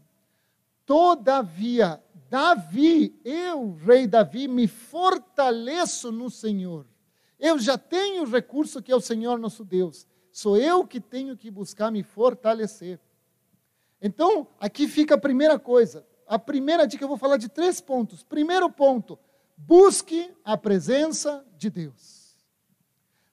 Todavia, 0.85 2.01
Davi, 2.29 3.19
eu, 3.25 3.73
rei 3.83 4.05
Davi, 4.05 4.47
me 4.47 4.67
fortaleço 4.67 6.11
no 6.11 6.29
Senhor. 6.29 6.85
Eu 7.39 7.57
já 7.57 7.77
tenho 7.77 8.23
o 8.23 8.29
recurso 8.29 8.81
que 8.81 8.91
é 8.91 8.95
o 8.95 9.01
Senhor 9.01 9.39
nosso 9.39 9.65
Deus. 9.65 10.05
Sou 10.31 10.55
eu 10.55 10.85
que 10.85 10.99
tenho 10.99 11.35
que 11.35 11.49
buscar 11.49 11.91
me 11.91 12.03
fortalecer. 12.03 12.99
Então, 14.01 14.47
aqui 14.59 14.87
fica 14.87 15.15
a 15.15 15.19
primeira 15.19 15.57
coisa. 15.57 16.05
A 16.27 16.37
primeira 16.37 16.85
dica, 16.85 17.03
eu 17.03 17.07
vou 17.07 17.17
falar 17.17 17.37
de 17.37 17.49
três 17.49 17.81
pontos. 17.81 18.23
Primeiro 18.23 18.69
ponto, 18.69 19.17
busque 19.55 20.31
a 20.43 20.57
presença 20.57 21.45
de 21.57 21.69
Deus. 21.69 22.35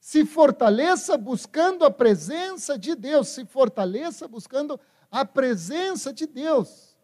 Se 0.01 0.25
fortaleça 0.25 1.17
buscando 1.17 1.85
a 1.85 1.91
presença 1.91 2.79
de 2.79 2.95
Deus. 2.95 3.29
Se 3.29 3.45
fortaleça 3.45 4.29
buscando 4.29 4.79
a 5.11 5.25
presença 5.25 6.13
de 6.13 6.27
Deus. 6.27 6.95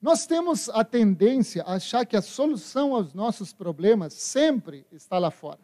Nós 0.00 0.26
temos 0.26 0.68
a 0.68 0.84
tendência 0.84 1.62
a 1.64 1.74
achar 1.74 2.06
que 2.06 2.16
a 2.16 2.22
solução 2.22 2.94
aos 2.94 3.12
nossos 3.12 3.52
problemas 3.52 4.14
sempre 4.14 4.86
está 4.92 5.18
lá 5.18 5.30
fora. 5.30 5.60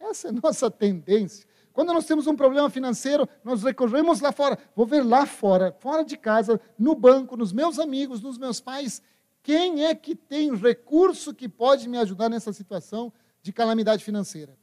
Essa 0.00 0.28
é 0.28 0.30
a 0.30 0.40
nossa 0.42 0.70
tendência. 0.70 1.46
Quando 1.72 1.92
nós 1.92 2.04
temos 2.04 2.26
um 2.26 2.36
problema 2.36 2.68
financeiro, 2.68 3.28
nós 3.42 3.62
recorremos 3.62 4.20
lá 4.20 4.30
fora. 4.30 4.58
Vou 4.76 4.86
ver 4.86 5.02
lá 5.02 5.24
fora, 5.26 5.74
fora 5.80 6.04
de 6.04 6.16
casa, 6.16 6.60
no 6.78 6.94
banco, 6.94 7.36
nos 7.36 7.52
meus 7.52 7.78
amigos, 7.78 8.22
nos 8.22 8.36
meus 8.36 8.60
pais, 8.60 9.02
quem 9.42 9.84
é 9.84 9.94
que 9.94 10.14
tem 10.14 10.54
recurso 10.54 11.34
que 11.34 11.48
pode 11.48 11.88
me 11.88 11.98
ajudar 11.98 12.28
nessa 12.28 12.52
situação 12.52 13.12
de 13.42 13.52
calamidade 13.52 14.04
financeira? 14.04 14.56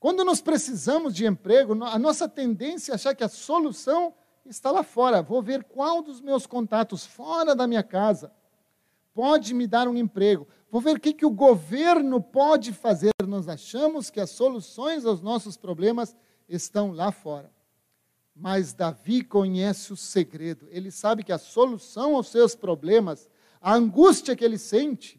Quando 0.00 0.24
nós 0.24 0.40
precisamos 0.40 1.14
de 1.14 1.26
emprego, 1.26 1.72
a 1.84 1.98
nossa 1.98 2.28
tendência 2.28 2.92
é 2.92 2.94
achar 2.94 3.14
que 3.14 3.24
a 3.24 3.28
solução 3.28 4.14
está 4.44 4.70
lá 4.70 4.82
fora. 4.82 5.22
Vou 5.22 5.42
ver 5.42 5.64
qual 5.64 6.02
dos 6.02 6.20
meus 6.20 6.46
contatos 6.46 7.06
fora 7.06 7.54
da 7.54 7.66
minha 7.66 7.82
casa 7.82 8.32
pode 9.16 9.54
me 9.54 9.66
dar 9.66 9.88
um 9.88 9.96
emprego. 9.96 10.46
Vou 10.70 10.78
ver 10.78 10.96
o 10.98 11.00
que, 11.00 11.14
que 11.14 11.24
o 11.24 11.30
governo 11.30 12.20
pode 12.22 12.70
fazer. 12.70 13.12
Nós 13.26 13.48
achamos 13.48 14.10
que 14.10 14.20
as 14.20 14.28
soluções 14.28 15.06
aos 15.06 15.22
nossos 15.22 15.56
problemas 15.56 16.14
estão 16.46 16.92
lá 16.92 17.10
fora. 17.10 17.50
Mas 18.34 18.74
Davi 18.74 19.24
conhece 19.24 19.90
o 19.90 19.96
segredo. 19.96 20.68
Ele 20.70 20.90
sabe 20.90 21.24
que 21.24 21.32
a 21.32 21.38
solução 21.38 22.14
aos 22.14 22.28
seus 22.28 22.54
problemas 22.54 23.26
a 23.58 23.74
angústia 23.74 24.36
que 24.36 24.44
ele 24.44 24.58
sente 24.58 25.18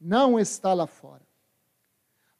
não 0.00 0.40
está 0.40 0.72
lá 0.72 0.86
fora. 0.86 1.22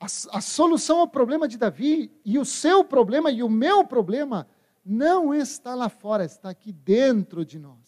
A, 0.00 0.06
a, 0.06 0.40
solução 0.40 1.00
ao 1.00 1.08
problema 1.08 1.46
de 1.46 1.58
Davi 1.58 2.10
e 2.24 2.38
o 2.38 2.46
seu 2.46 2.82
problema 2.82 3.30
e 3.30 3.42
o 3.42 3.48
meu 3.50 3.84
problema 3.84 4.48
não 4.82 5.34
está 5.34 5.74
lá 5.74 5.90
fora, 5.90 6.24
está 6.24 6.48
aqui 6.48 6.72
dentro 6.72 7.44
de 7.44 7.58
nós. 7.58 7.85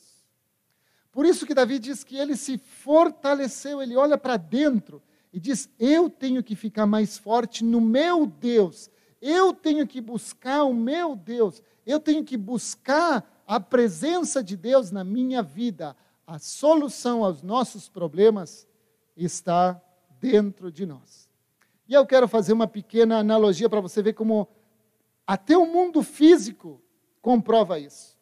Por 1.18 1.26
isso 1.26 1.44
que 1.44 1.52
Davi 1.52 1.80
diz 1.80 2.04
que 2.04 2.16
ele 2.16 2.36
se 2.36 2.58
fortaleceu, 2.58 3.82
ele 3.82 3.96
olha 3.96 4.16
para 4.16 4.36
dentro 4.36 5.02
e 5.32 5.40
diz: 5.40 5.68
Eu 5.76 6.08
tenho 6.08 6.44
que 6.44 6.54
ficar 6.54 6.86
mais 6.86 7.18
forte 7.18 7.64
no 7.64 7.80
meu 7.80 8.24
Deus, 8.24 8.88
eu 9.20 9.52
tenho 9.52 9.84
que 9.84 10.00
buscar 10.00 10.62
o 10.62 10.72
meu 10.72 11.16
Deus, 11.16 11.60
eu 11.84 11.98
tenho 11.98 12.24
que 12.24 12.36
buscar 12.36 13.42
a 13.48 13.58
presença 13.58 14.44
de 14.44 14.56
Deus 14.56 14.92
na 14.92 15.02
minha 15.02 15.42
vida, 15.42 15.96
a 16.24 16.38
solução 16.38 17.24
aos 17.24 17.42
nossos 17.42 17.88
problemas 17.88 18.64
está 19.16 19.82
dentro 20.20 20.70
de 20.70 20.86
nós. 20.86 21.28
E 21.88 21.94
eu 21.94 22.06
quero 22.06 22.28
fazer 22.28 22.52
uma 22.52 22.68
pequena 22.68 23.18
analogia 23.18 23.68
para 23.68 23.80
você 23.80 24.00
ver 24.00 24.12
como 24.12 24.46
até 25.26 25.58
o 25.58 25.66
mundo 25.66 26.00
físico 26.00 26.80
comprova 27.20 27.76
isso. 27.76 28.16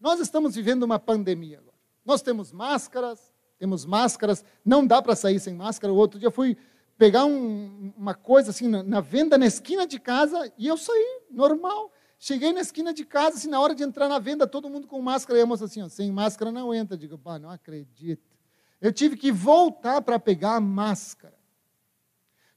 Nós 0.00 0.18
estamos 0.18 0.54
vivendo 0.54 0.84
uma 0.84 0.98
pandemia 0.98 1.58
agora. 1.58 1.73
Nós 2.04 2.22
temos 2.22 2.52
máscaras, 2.52 3.32
temos 3.58 3.84
máscaras, 3.84 4.44
não 4.64 4.86
dá 4.86 5.00
para 5.00 5.16
sair 5.16 5.40
sem 5.40 5.54
máscara. 5.54 5.92
O 5.92 5.96
outro 5.96 6.18
dia 6.18 6.30
fui 6.30 6.56
pegar 6.98 7.24
um, 7.24 7.92
uma 7.96 8.14
coisa 8.14 8.50
assim 8.50 8.68
na, 8.68 8.82
na, 8.82 9.00
venda 9.00 9.38
na 9.38 9.46
esquina 9.46 9.86
de 9.86 9.98
casa 9.98 10.52
e 10.58 10.66
eu 10.66 10.76
saí 10.76 11.22
normal. 11.30 11.92
Cheguei 12.18 12.52
na 12.52 12.60
esquina 12.60 12.94
de 12.94 13.04
casa, 13.04 13.36
assim, 13.36 13.48
na 13.48 13.60
hora 13.60 13.74
de 13.74 13.82
entrar 13.82 14.08
na 14.08 14.18
venda, 14.18 14.46
todo 14.46 14.70
mundo 14.70 14.86
com 14.86 15.00
máscara. 15.02 15.38
E 15.38 15.42
a 15.42 15.46
moça 15.46 15.66
assim, 15.66 15.82
ó, 15.82 15.88
sem 15.88 16.10
máscara 16.10 16.50
não 16.50 16.72
entra. 16.72 16.96
Digo, 16.96 17.18
pá, 17.18 17.38
não 17.38 17.50
acredito. 17.50 18.34
Eu 18.80 18.92
tive 18.92 19.16
que 19.16 19.30
voltar 19.30 20.00
para 20.00 20.18
pegar 20.18 20.56
a 20.56 20.60
máscara. 20.60 21.34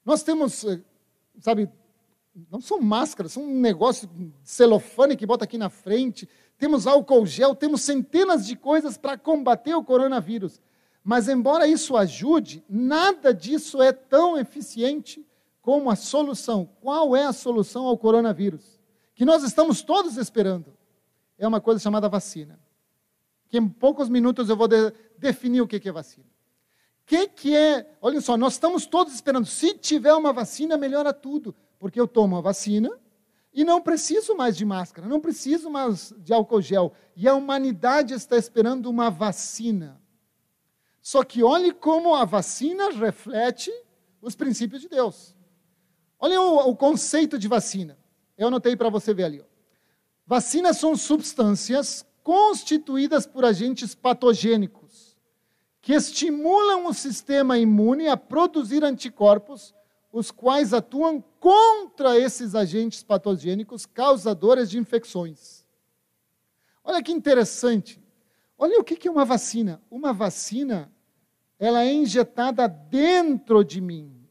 Nós 0.05 0.23
temos, 0.23 0.63
eh, 0.63 0.79
sabe, 1.39 1.69
não 2.49 2.61
são 2.61 2.79
máscaras, 2.79 3.33
são 3.33 3.43
um 3.43 3.59
negócio 3.59 4.09
celofane 4.43 5.15
que 5.15 5.25
bota 5.25 5.45
aqui 5.45 5.57
na 5.57 5.69
frente. 5.69 6.27
Temos 6.57 6.87
álcool 6.87 7.25
gel, 7.25 7.55
temos 7.55 7.81
centenas 7.81 8.45
de 8.45 8.55
coisas 8.55 8.97
para 8.97 9.17
combater 9.17 9.75
o 9.75 9.83
coronavírus. 9.83 10.61
Mas, 11.03 11.27
embora 11.27 11.67
isso 11.67 11.95
ajude, 11.95 12.63
nada 12.69 13.33
disso 13.33 13.81
é 13.81 13.91
tão 13.91 14.37
eficiente 14.37 15.25
como 15.61 15.89
a 15.89 15.95
solução. 15.95 16.69
Qual 16.81 17.15
é 17.15 17.25
a 17.25 17.33
solução 17.33 17.85
ao 17.85 17.97
coronavírus? 17.97 18.77
que 19.17 19.25
nós 19.25 19.41
estamos 19.41 19.81
todos 19.81 20.15
esperando 20.15 20.77
é 21.39 21.47
uma 21.47 21.59
coisa 21.59 21.79
chamada 21.79 22.07
vacina. 22.07 22.59
Que 23.49 23.57
em 23.57 23.67
poucos 23.67 24.09
minutos 24.09 24.47
eu 24.47 24.55
vou 24.55 24.67
de, 24.67 24.93
definir 25.17 25.59
o 25.59 25.67
que 25.67 25.89
é 25.89 25.91
vacina. 25.91 26.27
O 26.27 27.07
que, 27.07 27.27
que 27.27 27.57
é? 27.57 27.97
Olha 27.99 28.21
só, 28.21 28.37
nós 28.37 28.53
estamos 28.53 28.85
todos 28.85 29.15
esperando. 29.15 29.47
Se 29.47 29.73
tiver 29.73 30.13
uma 30.13 30.31
vacina, 30.31 30.77
melhora 30.77 31.11
tudo. 31.11 31.55
Porque 31.79 31.99
eu 31.99 32.07
tomo 32.07 32.37
a 32.37 32.41
vacina 32.41 32.91
e 33.53 33.63
não 33.63 33.81
preciso 33.81 34.35
mais 34.35 34.55
de 34.55 34.65
máscara, 34.65 35.07
não 35.07 35.19
preciso 35.19 35.69
mais 35.69 36.13
de 36.17 36.33
álcool 36.33 36.61
gel. 36.61 36.93
E 37.15 37.27
a 37.27 37.33
humanidade 37.33 38.13
está 38.13 38.37
esperando 38.37 38.87
uma 38.87 39.09
vacina. 39.09 40.01
Só 41.01 41.23
que 41.23 41.43
olhe 41.43 41.73
como 41.73 42.15
a 42.15 42.25
vacina 42.25 42.91
reflete 42.91 43.71
os 44.21 44.35
princípios 44.35 44.81
de 44.81 44.89
Deus. 44.89 45.35
Olha 46.19 46.41
o, 46.41 46.69
o 46.69 46.75
conceito 46.75 47.37
de 47.39 47.47
vacina. 47.47 47.97
Eu 48.37 48.47
anotei 48.47 48.75
para 48.75 48.89
você 48.89 49.13
ver 49.13 49.23
ali. 49.23 49.41
Ó. 49.41 49.45
Vacinas 50.25 50.77
são 50.77 50.95
substâncias 50.95 52.05
constituídas 52.21 53.25
por 53.25 53.45
agentes 53.45 53.95
patogênicos 53.95 55.17
que 55.87 55.93
estimulam 55.93 56.85
o 56.85 56.93
sistema 56.93 57.57
imune 57.57 58.09
a 58.09 58.17
produzir 58.17 58.83
anticorpos, 58.83 59.73
os 60.17 60.31
quais 60.31 60.73
atuam 60.73 61.23
contra 61.39 62.17
esses 62.17 62.55
agentes 62.55 63.03
patogênicos 63.03 63.85
causadores 63.85 64.69
de 64.69 64.77
infecções. 64.77 65.65
Olha 66.83 67.03
que 67.03 67.11
interessante. 67.11 68.01
Olha 68.57 68.79
o 68.79 68.83
que 68.83 69.07
é 69.07 69.11
uma 69.11 69.25
vacina. 69.25 69.81
Uma 69.89 70.13
vacina, 70.13 70.91
ela 71.59 71.83
é 71.83 71.93
injetada 71.93 72.67
dentro 72.67 73.63
de 73.63 73.79
mim. 73.79 74.27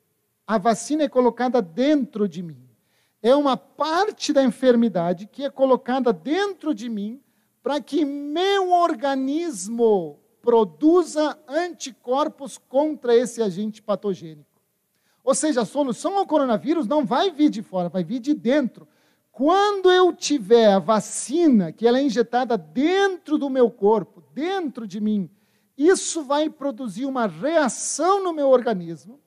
A 0.47 0.59
vacina 0.59 1.05
é 1.05 1.09
colocada 1.09 1.61
dentro 1.63 2.29
de 2.29 2.43
mim 2.43 2.67
é 3.23 3.35
uma 3.35 3.57
parte 3.57 4.33
da 4.33 4.45
enfermidade 4.45 5.27
que 5.27 5.45
é 5.45 5.51
colocada 5.51 6.13
dentro 6.13 6.73
de 6.73 6.89
mim 6.89 7.21
para 7.61 7.81
que 7.81 8.05
meu 8.05 8.71
organismo 8.71 10.21
produza 10.41 11.37
anticorpos 11.49 12.57
contra 12.57 13.17
esse 13.17 13.43
agente 13.43 13.83
patogênico. 13.83 14.56
Ou 15.27 15.35
seja, 15.35 15.63
a 15.63 15.65
solução 15.65 16.17
ao 16.17 16.25
coronavírus 16.25 16.87
não 16.87 17.05
vai 17.05 17.33
vir 17.33 17.51
de 17.51 17.61
fora, 17.61 17.89
vai 17.89 18.05
vir 18.05 18.21
de 18.21 18.33
dentro. 18.33 18.87
Quando 19.33 19.91
eu 19.91 20.13
tiver 20.13 20.73
a 20.73 20.79
vacina, 20.79 21.73
que 21.73 21.85
ela 21.85 21.99
é 21.99 22.03
injetada 22.03 22.57
dentro 22.57 23.37
do 23.37 23.51
meu 23.51 23.69
corpo, 23.69 24.23
dentro 24.33 24.87
de 24.87 25.01
mim, 25.01 25.29
isso 25.77 26.23
vai 26.23 26.49
produzir 26.49 27.07
uma 27.07 27.27
reação 27.27 28.23
no 28.23 28.33
meu 28.33 28.51
organismo, 28.51 29.19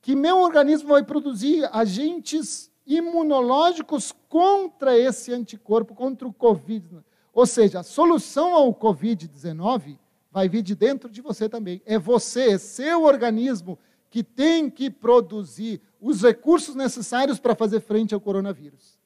que 0.00 0.16
meu 0.16 0.38
organismo 0.38 0.88
vai 0.88 1.02
produzir 1.02 1.68
agentes 1.70 2.70
imunológicos 2.86 4.14
contra 4.30 4.96
esse 4.96 5.34
anticorpo, 5.34 5.94
contra 5.94 6.26
o 6.26 6.32
Covid. 6.32 7.04
Ou 7.34 7.44
seja, 7.44 7.80
a 7.80 7.82
solução 7.82 8.54
ao 8.54 8.74
Covid-19 8.74 9.98
vai 10.32 10.48
vir 10.48 10.62
de 10.62 10.74
dentro 10.74 11.10
de 11.10 11.20
você 11.20 11.46
também. 11.46 11.82
É 11.84 11.98
você, 11.98 12.52
é 12.52 12.58
seu 12.58 13.02
organismo 13.02 13.78
que 14.16 14.24
tem 14.24 14.70
que 14.70 14.88
produzir 14.88 15.78
os 16.00 16.22
recursos 16.22 16.74
necessários 16.74 17.38
para 17.38 17.54
fazer 17.54 17.80
frente 17.80 18.14
ao 18.14 18.20
coronavírus. 18.20 18.98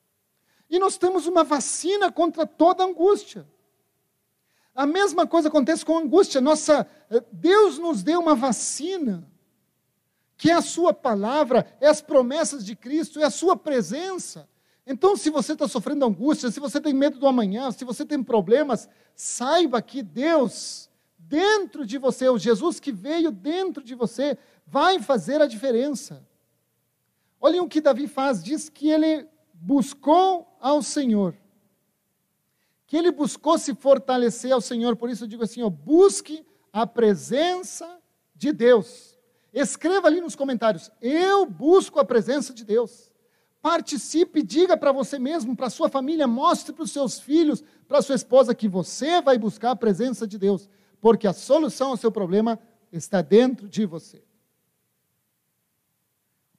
E 0.70 0.78
nós 0.78 0.96
temos 0.96 1.26
uma 1.26 1.42
vacina 1.42 2.12
contra 2.12 2.46
toda 2.46 2.84
angústia. 2.84 3.44
A 4.72 4.86
mesma 4.86 5.26
coisa 5.26 5.48
acontece 5.48 5.84
com 5.84 5.98
a 5.98 6.00
angústia. 6.00 6.40
Nossa, 6.40 6.86
Deus 7.32 7.76
nos 7.76 8.04
deu 8.04 8.20
uma 8.20 8.36
vacina, 8.36 9.28
que 10.36 10.48
é 10.48 10.54
a 10.54 10.62
Sua 10.62 10.94
palavra, 10.94 11.66
é 11.80 11.88
as 11.88 12.00
promessas 12.00 12.64
de 12.64 12.76
Cristo, 12.76 13.18
é 13.18 13.24
a 13.24 13.30
Sua 13.30 13.56
presença. 13.56 14.48
Então, 14.86 15.16
se 15.16 15.28
você 15.28 15.54
está 15.54 15.66
sofrendo 15.66 16.04
angústia, 16.04 16.52
se 16.52 16.60
você 16.60 16.80
tem 16.80 16.94
medo 16.94 17.18
do 17.18 17.26
amanhã, 17.26 17.72
se 17.72 17.84
você 17.84 18.06
tem 18.06 18.22
problemas, 18.22 18.88
saiba 19.16 19.82
que 19.82 20.04
Deus, 20.04 20.88
dentro 21.18 21.84
de 21.84 21.98
você, 21.98 22.28
o 22.28 22.38
Jesus 22.38 22.78
que 22.78 22.92
veio 22.92 23.32
dentro 23.32 23.82
de 23.82 23.96
você, 23.96 24.38
vai 24.70 25.00
fazer 25.00 25.42
a 25.42 25.46
diferença. 25.46 26.24
Olhem 27.40 27.60
o 27.60 27.68
que 27.68 27.80
Davi 27.80 28.06
faz, 28.06 28.42
diz 28.42 28.68
que 28.68 28.88
ele 28.88 29.26
buscou 29.52 30.56
ao 30.60 30.80
Senhor. 30.80 31.34
Que 32.86 32.96
ele 32.96 33.10
buscou 33.10 33.58
se 33.58 33.74
fortalecer 33.74 34.52
ao 34.52 34.60
Senhor, 34.60 34.94
por 34.96 35.10
isso 35.10 35.24
eu 35.24 35.28
digo 35.28 35.42
assim: 35.42 35.62
ó, 35.62 35.68
busque 35.68 36.46
a 36.72 36.86
presença 36.86 38.00
de 38.34 38.52
Deus. 38.52 39.18
Escreva 39.52 40.06
ali 40.06 40.20
nos 40.20 40.36
comentários: 40.36 40.90
eu 41.00 41.44
busco 41.46 41.98
a 41.98 42.04
presença 42.04 42.54
de 42.54 42.64
Deus. 42.64 43.10
Participe, 43.60 44.42
diga 44.42 44.76
para 44.76 44.92
você 44.92 45.18
mesmo, 45.18 45.54
para 45.54 45.68
sua 45.68 45.88
família, 45.88 46.26
mostre 46.26 46.72
para 46.72 46.84
os 46.84 46.92
seus 46.92 47.18
filhos, 47.18 47.62
para 47.86 48.00
sua 48.00 48.14
esposa 48.14 48.54
que 48.54 48.68
você 48.68 49.20
vai 49.20 49.36
buscar 49.36 49.72
a 49.72 49.76
presença 49.76 50.26
de 50.26 50.38
Deus, 50.38 50.68
porque 51.00 51.26
a 51.26 51.32
solução 51.32 51.90
ao 51.90 51.96
seu 51.96 52.10
problema 52.10 52.58
está 52.90 53.20
dentro 53.20 53.68
de 53.68 53.84
você. 53.84 54.22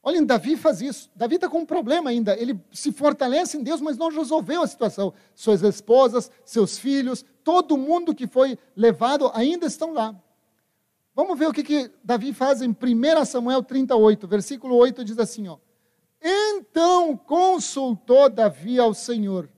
Olhem, 0.03 0.25
Davi 0.25 0.57
faz 0.57 0.81
isso. 0.81 1.11
Davi 1.15 1.35
está 1.35 1.47
com 1.47 1.59
um 1.59 1.65
problema 1.65 2.09
ainda. 2.09 2.35
Ele 2.35 2.59
se 2.71 2.91
fortalece 2.91 3.57
em 3.57 3.63
Deus, 3.63 3.79
mas 3.79 3.97
não 3.97 4.09
resolveu 4.09 4.63
a 4.63 4.67
situação. 4.67 5.13
Suas 5.35 5.61
esposas, 5.61 6.31
seus 6.43 6.77
filhos, 6.77 7.23
todo 7.43 7.77
mundo 7.77 8.15
que 8.15 8.25
foi 8.25 8.57
levado 8.75 9.29
ainda 9.33 9.67
estão 9.67 9.93
lá. 9.93 10.15
Vamos 11.13 11.37
ver 11.37 11.47
o 11.47 11.53
que, 11.53 11.63
que 11.63 11.91
Davi 12.03 12.33
faz 12.33 12.61
em 12.61 12.69
1 12.69 13.25
Samuel 13.25 13.61
38, 13.61 14.27
versículo 14.27 14.75
8 14.75 15.03
diz 15.05 15.19
assim: 15.19 15.47
ó. 15.47 15.57
Então 16.21 17.15
consultou 17.15 18.29
Davi 18.29 18.79
ao 18.79 18.93
Senhor, 18.93 19.49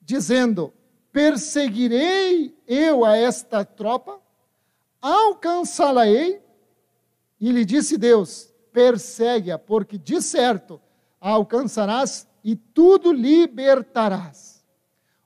dizendo: 0.00 0.72
Perseguirei 1.10 2.54
eu 2.66 3.04
a 3.04 3.16
esta 3.16 3.64
tropa? 3.64 4.20
Alcançá-la-ei? 5.00 6.40
E 7.40 7.50
lhe 7.50 7.64
disse 7.64 7.96
Deus: 7.96 8.51
Persegue-a, 8.72 9.58
porque 9.58 9.98
de 9.98 10.20
certo 10.22 10.80
a 11.20 11.30
alcançarás 11.30 12.26
e 12.42 12.56
tudo 12.56 13.12
libertarás. 13.12 14.52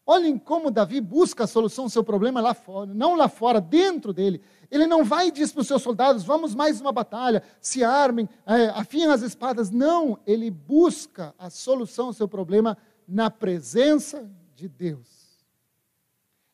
Olhem 0.08 0.38
como 0.38 0.70
Davi 0.70 1.00
busca 1.00 1.44
a 1.44 1.46
solução 1.48 1.86
do 1.86 1.90
seu 1.90 2.04
problema 2.04 2.40
lá 2.40 2.54
fora, 2.54 2.94
não 2.94 3.16
lá 3.16 3.28
fora, 3.28 3.60
dentro 3.60 4.12
dele. 4.12 4.40
Ele 4.70 4.86
não 4.86 5.02
vai 5.04 5.28
e 5.28 5.30
diz 5.32 5.50
para 5.50 5.62
os 5.62 5.66
seus 5.66 5.82
soldados: 5.82 6.22
vamos 6.22 6.54
mais 6.54 6.80
uma 6.80 6.92
batalha, 6.92 7.42
se 7.60 7.82
armem, 7.82 8.28
é, 8.46 8.66
afiem 8.68 9.06
as 9.06 9.22
espadas. 9.22 9.68
Não, 9.68 10.16
ele 10.24 10.48
busca 10.48 11.34
a 11.36 11.50
solução 11.50 12.06
ao 12.06 12.12
seu 12.12 12.28
problema 12.28 12.78
na 13.06 13.30
presença 13.30 14.30
de 14.54 14.68
Deus. 14.68 15.08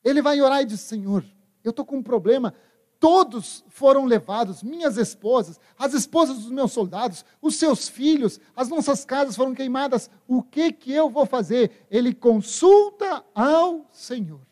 Ele 0.02 0.22
vai 0.22 0.40
orar 0.40 0.62
e 0.62 0.66
diz: 0.66 0.80
Senhor, 0.80 1.22
eu 1.62 1.70
estou 1.70 1.84
com 1.84 1.98
um 1.98 2.02
problema, 2.02 2.54
todos 3.02 3.64
foram 3.66 4.04
levados, 4.04 4.62
minhas 4.62 4.96
esposas, 4.96 5.58
as 5.76 5.92
esposas 5.92 6.38
dos 6.38 6.52
meus 6.52 6.70
soldados, 6.70 7.24
os 7.40 7.56
seus 7.56 7.88
filhos, 7.88 8.38
as 8.54 8.68
nossas 8.68 9.04
casas 9.04 9.34
foram 9.34 9.56
queimadas. 9.56 10.08
O 10.24 10.40
que 10.40 10.70
que 10.70 10.92
eu 10.92 11.10
vou 11.10 11.26
fazer? 11.26 11.84
Ele 11.90 12.14
consulta 12.14 13.24
ao 13.34 13.88
Senhor. 13.90 14.46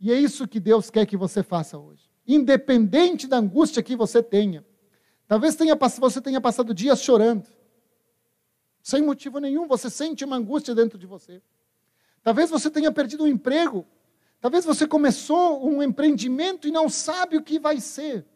E 0.00 0.10
é 0.10 0.18
isso 0.18 0.48
que 0.48 0.58
Deus 0.58 0.88
quer 0.88 1.04
que 1.04 1.18
você 1.18 1.42
faça 1.42 1.76
hoje. 1.76 2.10
Independente 2.26 3.26
da 3.26 3.36
angústia 3.36 3.82
que 3.82 3.94
você 3.94 4.22
tenha. 4.22 4.64
Talvez 5.28 5.54
tenha, 5.54 5.76
você 5.76 6.18
tenha 6.18 6.40
passado 6.40 6.72
dias 6.72 7.02
chorando. 7.02 7.46
Sem 8.82 9.02
motivo 9.02 9.38
nenhum, 9.38 9.68
você 9.68 9.90
sente 9.90 10.24
uma 10.24 10.36
angústia 10.36 10.74
dentro 10.74 10.98
de 10.98 11.06
você. 11.06 11.42
Talvez 12.22 12.48
você 12.48 12.70
tenha 12.70 12.90
perdido 12.90 13.24
um 13.24 13.28
emprego 13.28 13.86
Talvez 14.40 14.64
você 14.64 14.86
começou 14.86 15.66
um 15.68 15.82
empreendimento 15.82 16.66
e 16.66 16.70
não 16.70 16.88
sabe 16.88 17.36
o 17.36 17.42
que 17.42 17.58
vai 17.58 17.78
ser. 17.78 18.26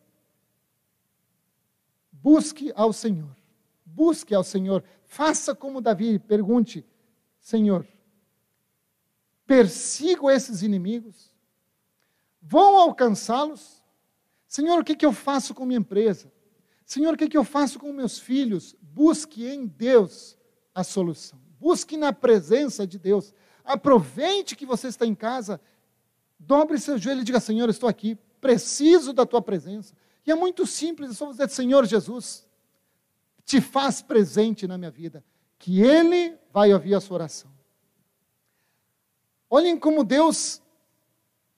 Busque 2.12 2.72
ao 2.74 2.92
Senhor. 2.92 3.34
Busque 3.84 4.34
ao 4.34 4.44
Senhor. 4.44 4.84
Faça 5.04 5.54
como 5.54 5.80
Davi, 5.80 6.18
pergunte: 6.18 6.84
Senhor, 7.40 7.86
persigo 9.46 10.30
esses 10.30 10.62
inimigos? 10.62 11.32
Vão 12.40 12.78
alcançá-los? 12.78 13.82
Senhor, 14.46 14.80
o 14.80 14.84
que, 14.84 14.94
que 14.94 15.06
eu 15.06 15.12
faço 15.12 15.54
com 15.54 15.64
minha 15.64 15.80
empresa? 15.80 16.30
Senhor, 16.84 17.14
o 17.14 17.16
que, 17.16 17.28
que 17.28 17.36
eu 17.36 17.44
faço 17.44 17.78
com 17.78 17.92
meus 17.92 18.18
filhos? 18.18 18.76
Busque 18.80 19.46
em 19.46 19.66
Deus 19.66 20.36
a 20.74 20.84
solução. 20.84 21.40
Busque 21.58 21.96
na 21.96 22.12
presença 22.12 22.86
de 22.86 22.98
Deus. 22.98 23.32
Aproveite 23.64 24.54
que 24.54 24.66
você 24.66 24.88
está 24.88 25.06
em 25.06 25.14
casa 25.14 25.60
Dobre 26.38 26.78
seu 26.78 26.98
joelho 26.98 27.20
e 27.20 27.24
diga: 27.24 27.40
Senhor, 27.40 27.68
estou 27.68 27.88
aqui, 27.88 28.16
preciso 28.40 29.12
da 29.12 29.24
tua 29.24 29.40
presença. 29.40 29.94
E 30.26 30.30
é 30.30 30.34
muito 30.34 30.66
simples, 30.66 31.10
é 31.10 31.14
só 31.14 31.30
dizer: 31.30 31.48
Senhor 31.50 31.84
Jesus, 31.86 32.46
te 33.44 33.60
faz 33.60 34.02
presente 34.02 34.66
na 34.66 34.78
minha 34.78 34.90
vida, 34.90 35.24
que 35.58 35.80
Ele 35.80 36.36
vai 36.52 36.72
ouvir 36.72 36.94
a 36.94 37.00
sua 37.00 37.16
oração. 37.16 37.50
Olhem 39.50 39.78
como 39.78 40.02
Deus 40.02 40.62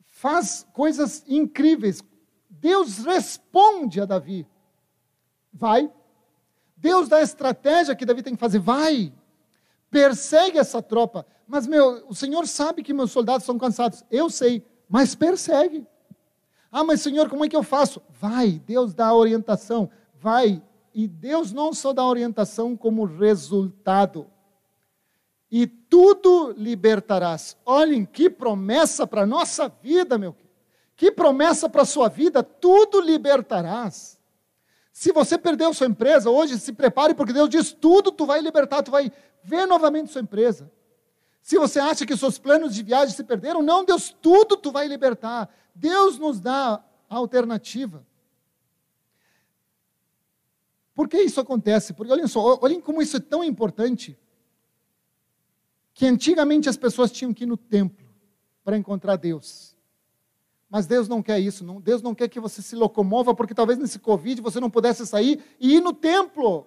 faz 0.04 0.66
coisas 0.72 1.24
incríveis. 1.26 2.02
Deus 2.48 2.98
responde 2.98 4.00
a 4.00 4.04
Davi: 4.04 4.46
vai. 5.52 5.90
Deus 6.76 7.08
dá 7.08 7.18
a 7.18 7.22
estratégia 7.22 7.96
que 7.96 8.04
Davi 8.04 8.22
tem 8.22 8.34
que 8.34 8.40
fazer: 8.40 8.58
vai. 8.58 9.12
Persegue 9.96 10.58
essa 10.58 10.82
tropa. 10.82 11.24
Mas, 11.46 11.66
meu, 11.66 12.04
o 12.08 12.14
Senhor 12.14 12.46
sabe 12.46 12.82
que 12.82 12.92
meus 12.92 13.12
soldados 13.12 13.46
são 13.46 13.56
cansados. 13.56 14.04
Eu 14.10 14.28
sei 14.28 14.64
mas 14.88 15.14
persegue. 15.14 15.86
Ah, 16.70 16.84
mas 16.84 17.00
Senhor, 17.00 17.28
como 17.28 17.44
é 17.44 17.48
que 17.48 17.56
eu 17.56 17.62
faço? 17.62 18.02
Vai, 18.20 18.60
Deus 18.66 18.94
dá 18.94 19.08
a 19.08 19.14
orientação, 19.14 19.90
vai. 20.14 20.62
E 20.94 21.06
Deus 21.06 21.52
não 21.52 21.72
só 21.72 21.92
dá 21.92 22.04
orientação 22.04 22.76
como 22.76 23.04
resultado. 23.04 24.26
E 25.50 25.66
tudo 25.66 26.52
libertarás. 26.56 27.56
Olhem 27.64 28.04
que 28.04 28.28
promessa 28.28 29.06
para 29.06 29.22
a 29.22 29.26
nossa 29.26 29.68
vida, 29.82 30.18
meu. 30.18 30.34
Que 30.96 31.12
promessa 31.12 31.68
para 31.68 31.82
a 31.82 31.86
sua 31.86 32.08
vida, 32.08 32.42
tudo 32.42 33.00
libertarás. 33.00 34.18
Se 34.92 35.12
você 35.12 35.36
perdeu 35.36 35.74
sua 35.74 35.86
empresa 35.86 36.30
hoje, 36.30 36.58
se 36.58 36.72
prepare, 36.72 37.14
porque 37.14 37.32
Deus 37.32 37.50
diz 37.50 37.70
tudo, 37.70 38.10
tu 38.10 38.24
vai 38.24 38.40
libertar, 38.40 38.82
tu 38.82 38.90
vai 38.90 39.12
ver 39.46 39.66
novamente 39.66 40.10
sua 40.10 40.20
empresa. 40.20 40.70
Se 41.40 41.56
você 41.56 41.78
acha 41.78 42.04
que 42.04 42.16
seus 42.16 42.38
planos 42.38 42.74
de 42.74 42.82
viagem 42.82 43.14
se 43.14 43.22
perderam, 43.22 43.62
não, 43.62 43.84
Deus, 43.84 44.14
tudo 44.20 44.56
tu 44.56 44.72
vai 44.72 44.88
libertar. 44.88 45.48
Deus 45.72 46.18
nos 46.18 46.40
dá 46.40 46.84
a 47.08 47.16
alternativa. 47.16 48.04
Por 50.92 51.08
que 51.08 51.18
isso 51.18 51.40
acontece? 51.40 51.92
Porque 51.92 52.10
olhem 52.10 52.26
só, 52.26 52.58
olhem 52.60 52.80
como 52.80 53.00
isso 53.00 53.18
é 53.18 53.20
tão 53.20 53.44
importante. 53.44 54.18
Que 55.94 56.06
antigamente 56.06 56.68
as 56.68 56.76
pessoas 56.76 57.12
tinham 57.12 57.32
que 57.32 57.44
ir 57.44 57.46
no 57.46 57.56
templo 57.56 58.06
para 58.64 58.76
encontrar 58.76 59.14
Deus. 59.14 59.76
Mas 60.68 60.86
Deus 60.86 61.06
não 61.06 61.22
quer 61.22 61.38
isso. 61.38 61.64
Deus 61.80 62.02
não 62.02 62.14
quer 62.14 62.28
que 62.28 62.40
você 62.40 62.60
se 62.60 62.74
locomova, 62.74 63.34
porque 63.34 63.54
talvez 63.54 63.78
nesse 63.78 64.00
Covid 64.00 64.40
você 64.40 64.58
não 64.58 64.68
pudesse 64.68 65.06
sair 65.06 65.40
e 65.60 65.76
ir 65.76 65.80
no 65.80 65.92
templo. 65.92 66.66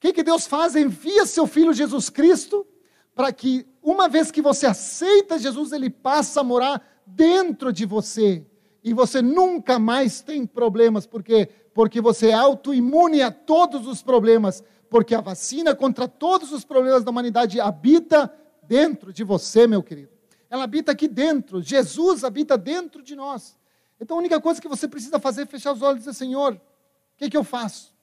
O 0.00 0.06
que, 0.08 0.14
que 0.14 0.22
Deus 0.22 0.46
faz? 0.46 0.74
Envia 0.74 1.26
seu 1.26 1.46
filho 1.46 1.74
Jesus 1.74 2.08
Cristo 2.08 2.66
para 3.14 3.30
que, 3.32 3.66
uma 3.82 4.08
vez 4.08 4.30
que 4.30 4.40
você 4.40 4.66
aceita 4.66 5.38
Jesus, 5.38 5.72
ele 5.72 5.90
passa 5.90 6.40
a 6.40 6.44
morar 6.44 6.82
dentro 7.04 7.70
de 7.70 7.84
você. 7.84 8.46
E 8.82 8.94
você 8.94 9.20
nunca 9.20 9.78
mais 9.78 10.22
tem 10.22 10.46
problemas, 10.46 11.06
porque 11.06 11.50
porque 11.72 12.00
você 12.00 12.28
é 12.28 12.34
autoimune 12.34 13.22
a 13.22 13.30
todos 13.30 13.86
os 13.86 14.02
problemas, 14.02 14.62
porque 14.88 15.14
a 15.14 15.20
vacina 15.20 15.74
contra 15.74 16.08
todos 16.08 16.52
os 16.52 16.64
problemas 16.64 17.04
da 17.04 17.10
humanidade 17.10 17.60
habita 17.60 18.32
dentro 18.62 19.12
de 19.12 19.22
você, 19.22 19.66
meu 19.66 19.82
querido. 19.82 20.10
Ela 20.48 20.64
habita 20.64 20.92
aqui 20.92 21.06
dentro. 21.06 21.62
Jesus 21.62 22.24
habita 22.24 22.58
dentro 22.58 23.02
de 23.02 23.14
nós. 23.14 23.56
Então 24.00 24.16
a 24.16 24.20
única 24.20 24.40
coisa 24.40 24.60
que 24.60 24.68
você 24.68 24.88
precisa 24.88 25.20
fazer 25.20 25.42
é 25.42 25.46
fechar 25.46 25.72
os 25.72 25.82
olhos 25.82 25.98
e 25.98 26.06
dizer: 26.06 26.14
Senhor, 26.14 26.54
o 26.54 26.60
que, 27.16 27.30
que 27.30 27.36
eu 27.36 27.44
faço? 27.44 27.94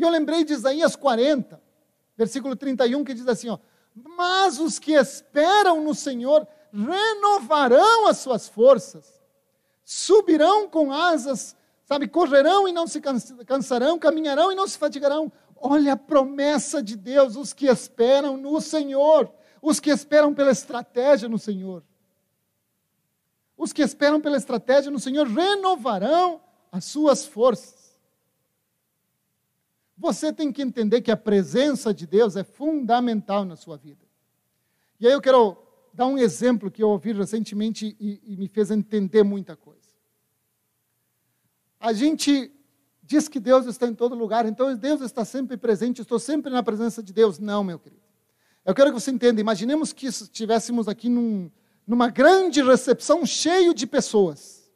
E 0.00 0.02
eu 0.02 0.08
lembrei 0.08 0.44
de 0.44 0.54
Isaías 0.54 0.96
40, 0.96 1.60
versículo 2.16 2.56
31, 2.56 3.04
que 3.04 3.12
diz 3.12 3.28
assim: 3.28 3.50
ó, 3.50 3.58
mas 3.94 4.58
os 4.58 4.78
que 4.78 4.92
esperam 4.92 5.84
no 5.84 5.94
Senhor 5.94 6.46
renovarão 6.72 8.06
as 8.06 8.16
suas 8.18 8.48
forças, 8.48 9.20
subirão 9.84 10.68
com 10.68 10.90
asas, 10.90 11.54
sabe, 11.84 12.08
correrão 12.08 12.66
e 12.66 12.72
não 12.72 12.86
se 12.86 13.00
cansarão, 13.46 13.98
caminharão 13.98 14.50
e 14.50 14.54
não 14.54 14.66
se 14.66 14.78
fatigarão, 14.78 15.30
Olha 15.62 15.92
a 15.92 15.96
promessa 15.96 16.82
de 16.82 16.96
Deus, 16.96 17.36
os 17.36 17.52
que 17.52 17.66
esperam 17.66 18.38
no 18.38 18.58
Senhor, 18.62 19.30
os 19.60 19.78
que 19.78 19.90
esperam 19.90 20.32
pela 20.32 20.50
estratégia 20.50 21.28
no 21.28 21.38
Senhor. 21.38 21.84
Os 23.58 23.70
que 23.70 23.82
esperam 23.82 24.22
pela 24.22 24.38
estratégia 24.38 24.90
no 24.90 24.98
Senhor 24.98 25.26
renovarão 25.26 26.40
as 26.72 26.86
suas 26.86 27.26
forças. 27.26 27.79
Você 30.00 30.32
tem 30.32 30.50
que 30.50 30.62
entender 30.62 31.02
que 31.02 31.10
a 31.10 31.16
presença 31.16 31.92
de 31.92 32.06
Deus 32.06 32.34
é 32.34 32.42
fundamental 32.42 33.44
na 33.44 33.54
sua 33.54 33.76
vida. 33.76 34.02
E 34.98 35.06
aí 35.06 35.12
eu 35.12 35.20
quero 35.20 35.58
dar 35.92 36.06
um 36.06 36.16
exemplo 36.16 36.70
que 36.70 36.82
eu 36.82 36.88
ouvi 36.88 37.12
recentemente 37.12 37.94
e, 38.00 38.18
e 38.24 38.34
me 38.34 38.48
fez 38.48 38.70
entender 38.70 39.22
muita 39.22 39.54
coisa. 39.54 39.90
A 41.78 41.92
gente 41.92 42.50
diz 43.02 43.28
que 43.28 43.38
Deus 43.38 43.66
está 43.66 43.86
em 43.86 43.94
todo 43.94 44.14
lugar, 44.14 44.46
então 44.46 44.74
Deus 44.74 45.02
está 45.02 45.22
sempre 45.22 45.58
presente, 45.58 46.00
estou 46.00 46.18
sempre 46.18 46.50
na 46.50 46.62
presença 46.62 47.02
de 47.02 47.12
Deus. 47.12 47.38
Não, 47.38 47.62
meu 47.62 47.78
querido. 47.78 48.00
Eu 48.64 48.74
quero 48.74 48.94
que 48.94 48.98
você 48.98 49.10
entenda, 49.10 49.38
imaginemos 49.38 49.92
que 49.92 50.06
estivéssemos 50.06 50.88
aqui 50.88 51.10
num, 51.10 51.50
numa 51.86 52.08
grande 52.08 52.62
recepção 52.62 53.26
cheio 53.26 53.74
de 53.74 53.86
pessoas. 53.86 54.72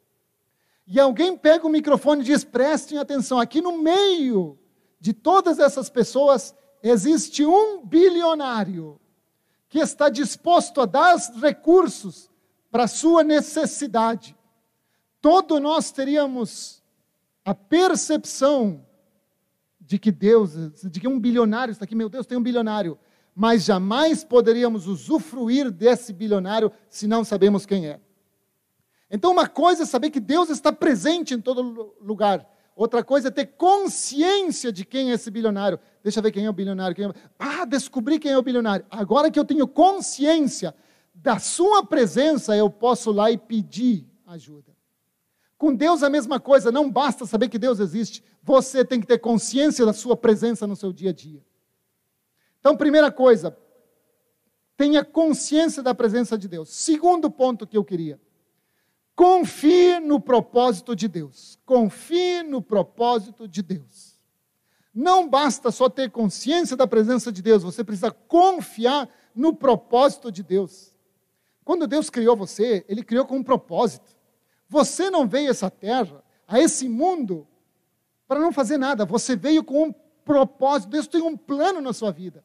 E 0.85 0.99
alguém 0.99 1.35
pega 1.35 1.65
o 1.65 1.69
microfone 1.69 2.21
e 2.21 2.25
diz: 2.25 2.43
prestem 2.43 2.99
atenção, 2.99 3.39
aqui 3.39 3.59
no 3.59 3.79
meio 3.79 4.59
de 5.05 5.13
todas 5.13 5.59
essas 5.59 5.87
pessoas 5.87 6.55
existe 6.81 7.45
um 7.45 7.85
bilionário 7.85 8.99
que 9.69 9.77
está 9.77 10.09
disposto 10.09 10.81
a 10.81 10.87
dar 10.87 11.15
recursos 11.39 12.27
para 12.71 12.85
a 12.85 12.87
sua 12.87 13.23
necessidade. 13.23 14.35
Todos 15.21 15.61
nós 15.61 15.91
teríamos 15.91 16.83
a 17.45 17.53
percepção 17.53 18.83
de 19.79 19.99
que 19.99 20.11
Deus, 20.11 20.81
de 20.81 20.99
que 20.99 21.07
um 21.07 21.19
bilionário 21.19 21.71
está 21.71 21.85
aqui, 21.85 21.93
meu 21.93 22.09
Deus, 22.09 22.25
tem 22.25 22.39
um 22.39 22.41
bilionário, 22.41 22.97
mas 23.35 23.63
jamais 23.63 24.23
poderíamos 24.23 24.87
usufruir 24.87 25.69
desse 25.69 26.13
bilionário 26.13 26.71
se 26.89 27.05
não 27.05 27.23
sabemos 27.23 27.63
quem 27.63 27.87
é. 27.87 27.99
Então, 29.11 29.31
uma 29.31 29.47
coisa 29.47 29.83
é 29.83 29.85
saber 29.85 30.09
que 30.09 30.19
Deus 30.19 30.49
está 30.49 30.73
presente 30.73 31.35
em 31.35 31.39
todo 31.39 31.93
lugar. 32.01 32.54
Outra 32.75 33.03
coisa 33.03 33.29
é 33.29 33.31
ter 33.31 33.45
consciência 33.45 34.71
de 34.71 34.83
quem 34.83 35.11
é 35.11 35.13
esse 35.13 35.31
bilionário. 35.31 35.79
Deixa 36.03 36.19
eu 36.19 36.23
ver 36.23 36.31
quem 36.31 36.45
é 36.45 36.49
o 36.49 36.53
bilionário. 36.53 36.93
Quem 36.93 37.05
é... 37.05 37.13
Ah, 37.39 37.63
descobri 37.63 38.19
quem 38.19 38.33
é 38.33 38.37
o 38.37 38.41
bilionário. 38.41 38.85
Agora 38.91 39.31
que 39.31 39.39
eu 39.39 39.45
tenho 39.45 39.65
consciência 39.65 40.75
da 41.13 41.39
sua 41.39 41.85
presença, 41.85 42.55
eu 42.55 42.69
posso 42.69 43.11
lá 43.11 43.31
e 43.31 43.37
pedir 43.37 44.05
ajuda. 44.27 44.75
Com 45.57 45.73
Deus 45.73 46.03
a 46.03 46.09
mesma 46.09 46.37
coisa, 46.37 46.69
não 46.69 46.91
basta 46.91 47.25
saber 47.25 47.47
que 47.47 47.57
Deus 47.57 47.79
existe, 47.79 48.21
você 48.43 48.83
tem 48.83 48.99
que 48.99 49.07
ter 49.07 49.19
consciência 49.19 49.85
da 49.85 49.93
sua 49.93 50.17
presença 50.17 50.67
no 50.67 50.75
seu 50.75 50.91
dia 50.91 51.11
a 51.11 51.13
dia. 51.13 51.41
Então, 52.59 52.75
primeira 52.75 53.09
coisa, 53.09 53.57
tenha 54.75 55.05
consciência 55.05 55.81
da 55.81 55.95
presença 55.95 56.37
de 56.37 56.49
Deus. 56.49 56.69
Segundo 56.69 57.31
ponto 57.31 57.65
que 57.65 57.77
eu 57.77 57.85
queria, 57.85 58.19
confie 59.15 59.99
no 59.99 60.19
propósito 60.19 60.95
de 60.95 61.07
Deus. 61.07 61.57
Confie 61.65 62.43
no 62.43 62.61
propósito 62.61 63.47
de 63.47 63.61
Deus. 63.63 64.19
Não 64.93 65.27
basta 65.27 65.71
só 65.71 65.89
ter 65.89 66.11
consciência 66.11 66.75
da 66.75 66.87
presença 66.87 67.31
de 67.31 67.41
Deus, 67.41 67.63
você 67.63 67.83
precisa 67.83 68.11
confiar 68.11 69.09
no 69.33 69.53
propósito 69.53 70.31
de 70.31 70.41
Deus. 70.41 70.93
Quando 71.63 71.87
Deus 71.87 72.09
criou 72.09 72.35
você, 72.35 72.85
Ele 72.87 73.03
criou 73.03 73.25
com 73.25 73.37
um 73.37 73.43
propósito. 73.43 74.15
Você 74.69 75.09
não 75.09 75.27
veio 75.27 75.47
a 75.47 75.51
essa 75.51 75.69
terra, 75.69 76.23
a 76.47 76.59
esse 76.59 76.87
mundo, 76.87 77.47
para 78.27 78.39
não 78.39 78.53
fazer 78.53 78.77
nada. 78.77 79.05
Você 79.05 79.35
veio 79.35 79.63
com 79.63 79.87
um 79.87 79.93
propósito. 80.23 80.91
Deus 80.91 81.07
tem 81.07 81.21
um 81.21 81.35
plano 81.35 81.81
na 81.81 81.91
sua 81.91 82.11
vida. 82.11 82.43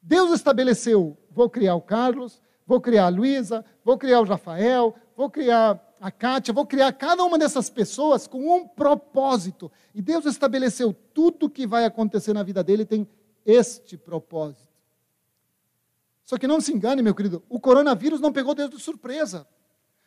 Deus 0.00 0.30
estabeleceu: 0.30 1.16
vou 1.30 1.50
criar 1.50 1.74
o 1.74 1.80
Carlos, 1.80 2.40
vou 2.66 2.80
criar 2.80 3.06
a 3.06 3.08
Luísa, 3.08 3.64
vou 3.84 3.98
criar 3.98 4.20
o 4.20 4.24
Rafael, 4.24 4.94
vou 5.16 5.28
criar 5.28 5.89
a 6.00 6.10
Kátia, 6.10 6.54
vou 6.54 6.64
criar 6.64 6.90
cada 6.94 7.22
uma 7.22 7.38
dessas 7.38 7.68
pessoas 7.68 8.26
com 8.26 8.56
um 8.56 8.66
propósito. 8.66 9.70
E 9.94 10.00
Deus 10.00 10.24
estabeleceu 10.24 10.94
tudo 11.12 11.50
que 11.50 11.66
vai 11.66 11.84
acontecer 11.84 12.32
na 12.32 12.42
vida 12.42 12.64
dele 12.64 12.86
tem 12.86 13.06
este 13.44 13.98
propósito. 13.98 14.70
Só 16.24 16.38
que 16.38 16.46
não 16.46 16.60
se 16.60 16.72
engane, 16.72 17.02
meu 17.02 17.14
querido, 17.14 17.42
o 17.50 17.60
coronavírus 17.60 18.18
não 18.18 18.32
pegou 18.32 18.54
Deus 18.54 18.70
de 18.70 18.80
surpresa. 18.80 19.46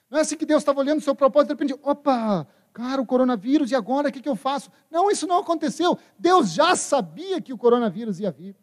Não 0.10 0.18
é 0.18 0.22
assim 0.22 0.36
que 0.36 0.46
Deus 0.46 0.62
estava 0.62 0.80
olhando 0.80 0.98
o 0.98 1.04
seu 1.04 1.14
propósito 1.14 1.52
e 1.52 1.56
de 1.56 1.64
repente, 1.64 1.80
opa, 1.84 2.48
cara, 2.72 3.00
o 3.00 3.06
coronavírus, 3.06 3.70
e 3.70 3.76
agora 3.76 4.10
o 4.10 4.12
que, 4.12 4.22
que 4.22 4.30
eu 4.30 4.36
faço? 4.36 4.72
Não, 4.90 5.12
isso 5.12 5.28
não 5.28 5.38
aconteceu. 5.38 5.98
Deus 6.18 6.54
já 6.54 6.76
sabia 6.76 7.40
que 7.40 7.54
o 7.54 7.58
coronavírus 7.58 8.20
ia 8.20 8.32
vir. 8.32 8.56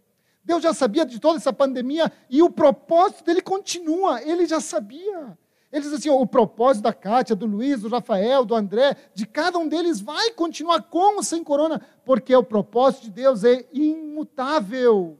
Deus 0.42 0.62
já 0.62 0.74
sabia 0.74 1.06
de 1.06 1.20
toda 1.20 1.36
essa 1.36 1.52
pandemia 1.52 2.10
e 2.28 2.42
o 2.42 2.50
propósito 2.50 3.22
dele 3.22 3.40
continua, 3.40 4.20
ele 4.22 4.46
já 4.46 4.60
sabia. 4.60 5.38
Ele 5.72 5.82
diz 5.82 5.92
assim: 5.92 6.10
o 6.10 6.26
propósito 6.26 6.82
da 6.82 6.92
Kátia, 6.92 7.36
do 7.36 7.46
Luiz, 7.46 7.82
do 7.82 7.88
Rafael, 7.88 8.44
do 8.44 8.54
André, 8.54 8.96
de 9.14 9.26
cada 9.26 9.58
um 9.58 9.68
deles 9.68 10.00
vai 10.00 10.32
continuar 10.32 10.82
com 10.82 11.16
ou 11.16 11.22
sem 11.22 11.44
corona, 11.44 11.80
porque 12.04 12.34
o 12.34 12.42
propósito 12.42 13.04
de 13.04 13.10
Deus 13.10 13.44
é 13.44 13.68
imutável. 13.72 15.18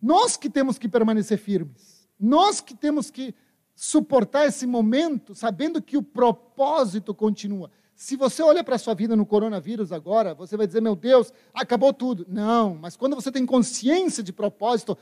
Nós 0.00 0.36
que 0.36 0.50
temos 0.50 0.78
que 0.78 0.88
permanecer 0.88 1.38
firmes, 1.38 2.08
nós 2.20 2.60
que 2.60 2.74
temos 2.74 3.10
que 3.10 3.34
suportar 3.74 4.46
esse 4.46 4.66
momento 4.66 5.34
sabendo 5.34 5.82
que 5.82 5.96
o 5.96 6.02
propósito 6.02 7.14
continua. 7.14 7.70
Se 7.94 8.14
você 8.14 8.42
olha 8.42 8.62
para 8.62 8.76
a 8.76 8.78
sua 8.78 8.94
vida 8.94 9.16
no 9.16 9.24
coronavírus 9.24 9.90
agora, 9.90 10.34
você 10.34 10.54
vai 10.54 10.66
dizer, 10.66 10.82
meu 10.82 10.94
Deus, 10.94 11.32
acabou 11.54 11.94
tudo. 11.94 12.26
Não, 12.28 12.74
mas 12.74 12.94
quando 12.94 13.16
você 13.16 13.32
tem 13.32 13.46
consciência 13.46 14.22
de 14.22 14.34
propósito, 14.34 14.98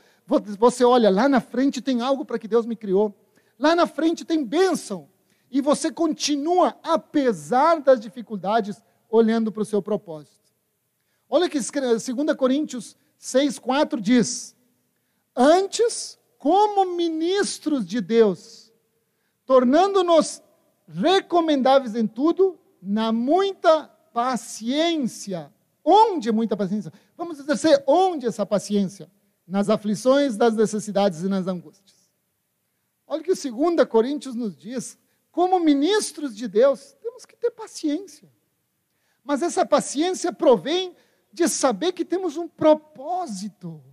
você 0.57 0.85
olha, 0.85 1.09
lá 1.09 1.27
na 1.27 1.41
frente 1.41 1.81
tem 1.81 1.99
algo 1.99 2.23
para 2.23 2.39
que 2.39 2.47
Deus 2.47 2.65
me 2.65 2.75
criou. 2.75 3.13
Lá 3.57 3.75
na 3.75 3.87
frente 3.87 4.25
tem 4.25 4.43
bênção. 4.43 5.09
E 5.49 5.61
você 5.61 5.91
continua, 5.91 6.75
apesar 6.83 7.79
das 7.79 7.99
dificuldades, 7.99 8.81
olhando 9.09 9.51
para 9.51 9.61
o 9.61 9.65
seu 9.65 9.81
propósito. 9.81 10.51
Olha 11.29 11.49
que 11.49 11.59
2 11.59 12.35
Coríntios 12.37 12.97
6, 13.17 13.59
4 13.59 14.01
diz: 14.01 14.55
Antes, 15.35 16.19
como 16.37 16.95
ministros 16.95 17.85
de 17.85 18.01
Deus, 18.01 18.71
tornando-nos 19.45 20.41
recomendáveis 20.87 21.95
em 21.95 22.05
tudo, 22.05 22.59
na 22.81 23.11
muita 23.11 23.87
paciência. 24.13 25.51
Onde 25.83 26.31
muita 26.31 26.57
paciência? 26.57 26.91
Vamos 27.17 27.39
exercer 27.39 27.83
onde 27.85 28.25
essa 28.25 28.45
paciência? 28.45 29.09
Nas 29.47 29.69
aflições, 29.69 30.35
das 30.35 30.55
necessidades 30.55 31.21
e 31.21 31.27
nas 31.27 31.47
angústias. 31.47 31.84
Olha 33.07 33.21
o 33.21 33.23
que 33.23 33.31
o 33.31 33.35
2 33.35 33.87
Coríntios 33.87 34.35
nos 34.35 34.57
diz. 34.57 34.97
Como 35.31 35.59
ministros 35.59 36.35
de 36.35 36.47
Deus, 36.47 36.95
temos 37.01 37.25
que 37.25 37.35
ter 37.35 37.51
paciência. 37.51 38.31
Mas 39.23 39.41
essa 39.41 39.65
paciência 39.65 40.31
provém 40.31 40.95
de 41.31 41.47
saber 41.47 41.91
que 41.91 42.05
temos 42.05 42.37
um 42.37 42.47
propósito. 42.47 43.83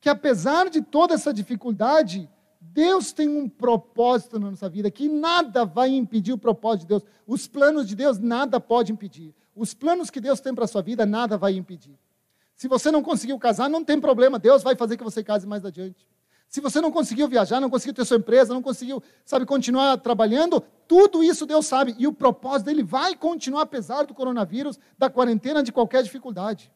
Que 0.00 0.08
apesar 0.08 0.68
de 0.68 0.82
toda 0.82 1.14
essa 1.14 1.32
dificuldade, 1.32 2.28
Deus 2.60 3.12
tem 3.12 3.28
um 3.28 3.48
propósito 3.48 4.38
na 4.38 4.50
nossa 4.50 4.68
vida 4.68 4.90
que 4.90 5.08
nada 5.08 5.64
vai 5.64 5.88
impedir 5.88 6.32
o 6.32 6.38
propósito 6.38 6.82
de 6.82 6.88
Deus. 6.88 7.04
Os 7.26 7.46
planos 7.46 7.88
de 7.88 7.96
Deus 7.96 8.18
nada 8.18 8.60
pode 8.60 8.92
impedir. 8.92 9.34
Os 9.56 9.72
planos 9.72 10.10
que 10.10 10.20
Deus 10.20 10.40
tem 10.40 10.54
para 10.54 10.64
a 10.64 10.68
sua 10.68 10.82
vida 10.82 11.06
nada 11.06 11.38
vai 11.38 11.54
impedir. 11.54 11.98
Se 12.54 12.68
você 12.68 12.90
não 12.90 13.02
conseguiu 13.02 13.38
casar, 13.38 13.70
não 13.70 13.82
tem 13.82 13.98
problema, 13.98 14.38
Deus 14.38 14.62
vai 14.62 14.76
fazer 14.76 14.96
que 14.96 15.04
você 15.04 15.24
case 15.24 15.46
mais 15.46 15.64
adiante. 15.64 16.06
Se 16.50 16.60
você 16.60 16.80
não 16.80 16.90
conseguiu 16.90 17.28
viajar, 17.28 17.60
não 17.60 17.70
conseguiu 17.70 17.94
ter 17.94 18.04
sua 18.04 18.18
empresa, 18.18 18.52
não 18.52 18.60
conseguiu, 18.60 19.02
sabe, 19.24 19.46
continuar 19.46 19.96
trabalhando, 19.96 20.62
tudo 20.86 21.24
isso 21.24 21.46
Deus 21.46 21.64
sabe. 21.64 21.94
E 21.96 22.06
o 22.06 22.12
propósito 22.12 22.66
dele 22.66 22.82
vai 22.82 23.14
continuar 23.14 23.62
apesar 23.62 24.02
do 24.02 24.12
coronavírus, 24.12 24.78
da 24.98 25.08
quarentena, 25.08 25.62
de 25.62 25.72
qualquer 25.72 26.02
dificuldade. 26.02 26.70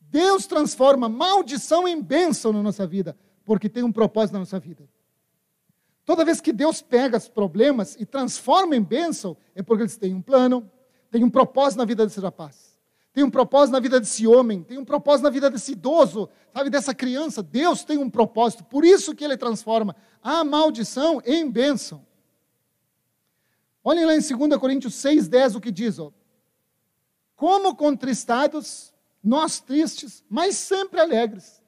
Deus 0.00 0.46
transforma 0.46 1.08
maldição 1.08 1.86
em 1.86 2.00
bênção 2.00 2.52
na 2.52 2.62
nossa 2.62 2.86
vida 2.86 3.14
porque 3.44 3.68
tem 3.68 3.82
um 3.82 3.92
propósito 3.92 4.32
na 4.32 4.40
nossa 4.40 4.58
vida. 4.58 4.88
Toda 6.04 6.24
vez 6.24 6.40
que 6.40 6.52
Deus 6.52 6.82
pega 6.82 7.16
os 7.16 7.28
problemas 7.28 7.96
e 7.98 8.04
transforma 8.04 8.76
em 8.76 8.82
bênção, 8.82 9.36
é 9.54 9.62
porque 9.62 9.84
Ele 9.84 9.92
tem 9.92 10.14
um 10.14 10.22
plano, 10.22 10.70
tem 11.10 11.24
um 11.24 11.30
propósito 11.30 11.78
na 11.78 11.84
vida 11.84 12.04
desse 12.04 12.20
rapaz, 12.20 12.73
tem 13.14 13.24
um 13.24 13.30
propósito 13.30 13.72
na 13.72 13.80
vida 13.80 13.98
desse 13.98 14.26
homem, 14.26 14.62
tem 14.62 14.76
um 14.76 14.84
propósito 14.84 15.24
na 15.24 15.30
vida 15.30 15.48
desse 15.48 15.72
idoso, 15.72 16.28
sabe, 16.52 16.68
dessa 16.68 16.94
criança. 16.94 17.42
Deus 17.42 17.82
tem 17.82 17.96
um 17.96 18.10
propósito, 18.10 18.62
por 18.64 18.84
isso 18.84 19.14
que 19.14 19.24
Ele 19.24 19.38
transforma 19.38 19.96
a 20.22 20.44
maldição 20.44 21.22
em 21.24 21.50
bênção. 21.50 22.04
Olhem 23.82 24.04
lá 24.04 24.14
em 24.14 24.20
2 24.20 24.60
Coríntios 24.60 24.94
6, 24.96 25.28
10 25.28 25.56
o 25.56 25.60
que 25.60 25.70
diz: 25.70 25.98
ó, 25.98 26.12
Como 27.34 27.74
contristados, 27.74 28.92
nós 29.22 29.60
tristes, 29.60 30.22
mas 30.28 30.56
sempre 30.56 31.00
alegres 31.00 31.64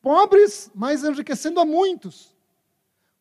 pobres, 0.00 0.70
mas 0.74 1.04
enriquecendo 1.04 1.60
a 1.60 1.64
muitos, 1.64 2.34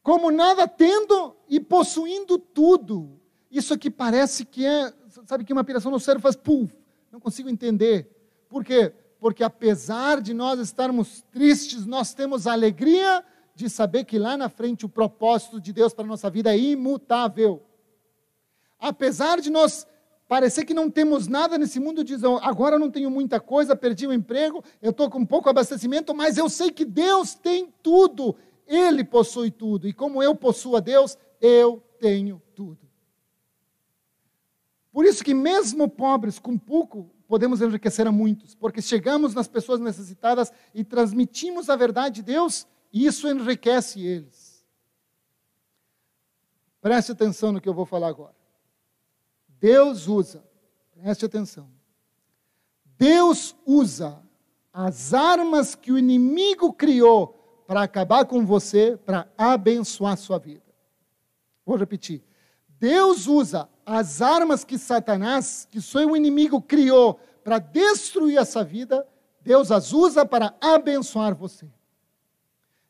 como 0.02 0.32
nada 0.32 0.68
tendo 0.68 1.36
e 1.50 1.60
possuindo 1.60 2.38
tudo. 2.38 3.20
Isso 3.52 3.74
aqui 3.74 3.90
parece 3.90 4.46
que 4.46 4.66
é, 4.66 4.94
sabe 5.26 5.44
que 5.44 5.54
uma 5.54 5.64
piração 5.64 5.92
no 5.92 6.00
cérebro 6.00 6.22
faz 6.22 6.36
puf, 6.36 6.74
Não 7.12 7.20
consigo 7.20 7.50
entender. 7.50 8.10
Por 8.50 8.64
quê? 8.64 8.94
Porque 9.20 9.44
apesar 9.44 10.22
de 10.22 10.34
nós 10.34 10.60
estarmos 10.60 11.24
tristes, 11.32 11.86
nós 11.86 12.14
temos 12.14 12.48
a 12.48 12.54
alegria 12.54 13.24
de 13.56 13.70
saber 13.70 14.06
que 14.06 14.20
lá 14.20 14.38
na 14.38 14.50
frente 14.50 14.86
o 14.86 14.90
propósito 14.90 15.60
de 15.60 15.74
Deus 15.74 15.94
para 15.94 16.06
a 16.06 16.08
nossa 16.08 16.30
vida 16.30 16.54
é 16.54 16.58
imutável. 16.58 17.64
Apesar 18.80 19.42
de 19.42 19.50
nós 19.50 19.88
parecer 20.28 20.66
que 20.66 20.74
não 20.74 20.90
temos 20.90 21.28
nada 21.28 21.58
nesse 21.58 21.80
mundo, 21.80 22.04
diz, 22.04 22.22
agora 22.24 22.76
eu 22.76 22.80
não 22.80 22.92
tenho 22.92 23.10
muita 23.10 23.40
coisa, 23.40 23.76
perdi 23.76 24.06
o 24.06 24.14
emprego, 24.14 24.64
eu 24.82 24.92
estou 24.92 25.10
com 25.10 25.26
pouco 25.26 25.50
abastecimento, 25.50 26.14
mas 26.14 26.38
eu 26.38 26.50
sei 26.50 26.70
que 26.70 26.86
Deus 26.86 27.34
tem 27.34 27.74
tudo, 27.82 28.36
Ele 28.68 29.04
possui 29.04 29.50
tudo, 29.50 29.88
e 29.88 29.94
como 29.94 30.22
eu 30.22 30.36
possuo 30.36 30.76
a 30.76 30.80
Deus, 30.80 31.18
eu 31.40 31.82
tenho 32.00 32.42
tudo. 32.54 32.87
Por 34.98 35.06
isso 35.06 35.24
que 35.24 35.32
mesmo 35.32 35.88
pobres, 35.88 36.40
com 36.40 36.58
pouco, 36.58 37.12
podemos 37.28 37.62
enriquecer 37.62 38.08
a 38.08 38.12
muitos, 38.12 38.56
porque 38.56 38.82
chegamos 38.82 39.36
nas 39.36 39.48
pessoas 39.48 39.80
necessitadas 39.80 40.52
e 40.74 40.84
transmitimos 40.84 41.70
a 41.70 41.76
verdade 41.76 42.16
de 42.16 42.24
Deus, 42.24 42.66
e 42.92 43.06
isso 43.06 43.30
enriquece 43.30 44.04
eles. 44.04 44.66
Preste 46.82 47.12
atenção 47.12 47.52
no 47.52 47.62
que 47.62 47.70
eu 47.70 47.76
vou 47.76 47.86
falar 47.86 48.08
agora. 48.08 48.34
Deus 49.60 50.08
usa, 50.08 50.44
preste 50.96 51.26
atenção, 51.26 51.70
Deus 52.98 53.56
usa 53.68 54.20
as 54.74 55.14
armas 55.14 55.76
que 55.76 55.92
o 55.92 56.00
inimigo 56.00 56.74
criou 56.74 57.64
para 57.68 57.84
acabar 57.84 58.26
com 58.26 58.44
você, 58.44 58.98
para 59.06 59.32
abençoar 59.38 60.14
a 60.14 60.18
sua 60.18 60.40
vida. 60.40 60.66
Vou 61.64 61.78
repetir. 61.78 62.27
Deus 62.80 63.28
usa 63.28 63.70
as 63.86 64.22
armas 64.22 64.64
que 64.64 64.78
Satanás, 64.78 65.68
que 65.70 65.82
seu 65.82 66.16
inimigo, 66.16 66.62
criou 66.62 67.20
para 67.44 67.60
destruir 67.60 68.38
essa 68.38 68.64
vida, 68.64 69.08
Deus 69.42 69.72
as 69.72 69.94
usa 69.94 70.26
para 70.26 70.56
abençoar 70.60 71.34
você. 71.34 71.68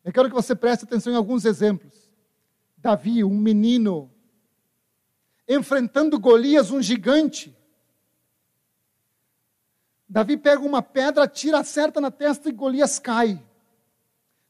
Eu 0.04 0.12
quero 0.12 0.30
que 0.30 0.36
você 0.36 0.56
preste 0.56 0.86
atenção 0.86 1.14
em 1.14 1.16
alguns 1.16 1.46
exemplos. 1.46 2.10
Davi, 2.78 3.24
um 3.24 3.38
menino 3.38 4.12
enfrentando 5.48 6.20
Golias, 6.20 6.72
um 6.72 6.82
gigante. 6.82 7.56
Davi 10.10 10.38
pega 10.38 10.62
uma 10.62 10.82
pedra, 10.82 11.28
tira, 11.28 11.60
acerta 11.60 12.02
na 12.02 12.10
testa 12.10 12.50
e 12.50 12.54
Golias 12.54 12.98
cai. 12.98 13.44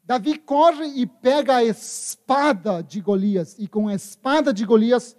Davi 0.03 0.37
corre 0.37 0.85
e 0.85 1.05
pega 1.05 1.57
a 1.57 1.63
espada 1.63 2.81
de 2.81 3.01
Golias, 3.01 3.57
e 3.59 3.67
com 3.67 3.89
a 3.89 3.93
espada 3.93 4.53
de 4.53 4.63
Golias, 4.63 5.16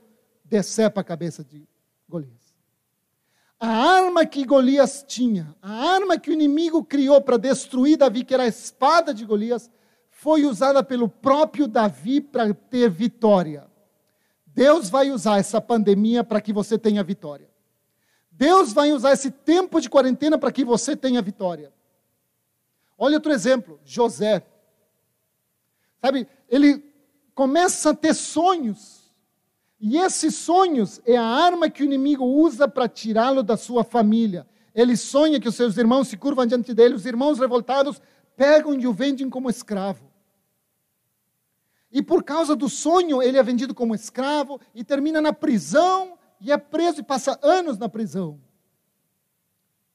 decepa 0.48 1.00
a 1.00 1.04
cabeça 1.04 1.44
de 1.44 1.66
Golias. 2.08 2.54
A 3.61 3.68
arma 3.68 4.24
que 4.24 4.44
Golias 4.44 5.04
tinha, 5.06 5.54
a 5.61 5.72
arma 5.94 6.18
que 6.18 6.30
o 6.30 6.32
inimigo 6.32 6.84
criou 6.84 7.20
para 7.20 7.37
destruir 7.37 7.96
Davi, 7.96 8.24
que 8.24 8.32
era 8.32 8.44
a 8.44 8.48
espada 8.48 9.12
de 9.12 9.24
Golias, 9.24 9.70
foi 10.11 10.44
usada 10.44 10.82
pelo 10.82 11.08
próprio 11.08 11.66
Davi 11.66 12.20
para 12.20 12.52
ter 12.54 12.88
vitória. 12.88 13.68
Deus 14.46 14.88
vai 14.90 15.11
usar 15.11 15.38
essa 15.38 15.61
pandemia 15.61 16.24
para 16.24 16.40
que 16.40 16.52
você 16.52 16.78
tenha 16.78 17.02
vitória. 17.02 17.48
Deus 18.30 18.72
vai 18.72 18.92
usar 18.92 19.12
esse 19.12 19.30
tempo 19.30 19.80
de 19.80 19.90
quarentena 19.90 20.38
para 20.38 20.52
que 20.52 20.64
você 20.64 20.96
tenha 20.96 21.20
vitória. 21.20 21.72
Olha 22.96 23.16
outro 23.16 23.32
exemplo, 23.32 23.80
José. 23.84 24.44
Sabe, 26.00 26.26
ele 26.48 26.84
começa 27.34 27.90
a 27.90 27.94
ter 27.94 28.14
sonhos. 28.14 28.97
E 29.80 29.96
esses 29.96 30.34
sonhos 30.34 31.00
é 31.04 31.16
a 31.16 31.24
arma 31.24 31.70
que 31.70 31.82
o 31.82 31.84
inimigo 31.84 32.24
usa 32.24 32.66
para 32.66 32.88
tirá-lo 32.88 33.42
da 33.42 33.56
sua 33.56 33.84
família. 33.84 34.46
Ele 34.74 34.96
sonha 34.96 35.40
que 35.40 35.48
os 35.48 35.54
seus 35.54 35.76
irmãos 35.76 36.08
se 36.08 36.16
curvam 36.16 36.46
diante 36.46 36.74
dele, 36.74 36.94
os 36.94 37.06
irmãos 37.06 37.38
revoltados 37.38 38.00
pegam 38.36 38.78
e 38.78 38.86
o 38.86 38.92
vendem 38.92 39.30
como 39.30 39.48
escravo. 39.48 40.08
E 41.90 42.02
por 42.02 42.22
causa 42.22 42.54
do 42.54 42.68
sonho, 42.68 43.22
ele 43.22 43.38
é 43.38 43.42
vendido 43.42 43.74
como 43.74 43.94
escravo 43.94 44.60
e 44.74 44.84
termina 44.84 45.20
na 45.20 45.32
prisão 45.32 46.18
e 46.40 46.52
é 46.52 46.58
preso 46.58 47.00
e 47.00 47.04
passa 47.04 47.38
anos 47.42 47.78
na 47.78 47.88
prisão. 47.88 48.40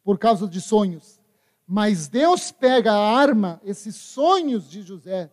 Por 0.04 0.18
causa 0.18 0.48
de 0.48 0.60
sonhos. 0.60 1.22
Mas 1.68 2.08
Deus 2.08 2.52
pega 2.52 2.92
a 2.92 3.18
arma, 3.18 3.62
esses 3.64 3.96
sonhos 3.96 4.70
de 4.70 4.82
José, 4.82 5.32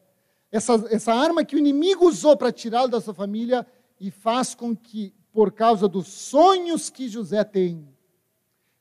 essa, 0.53 0.75
essa 0.91 1.13
arma 1.13 1.45
que 1.45 1.57
o 1.57 1.59
inimigo 1.59 2.07
usou 2.07 2.37
para 2.37 2.53
tirá-lo 2.53 2.89
da 2.89 3.01
sua 3.01 3.15
família, 3.15 3.67
e 4.01 4.11
faz 4.11 4.55
com 4.55 4.75
que, 4.75 5.15
por 5.31 5.53
causa 5.53 5.87
dos 5.87 6.09
sonhos 6.09 6.89
que 6.89 7.09
José 7.09 7.45
tem, 7.45 7.87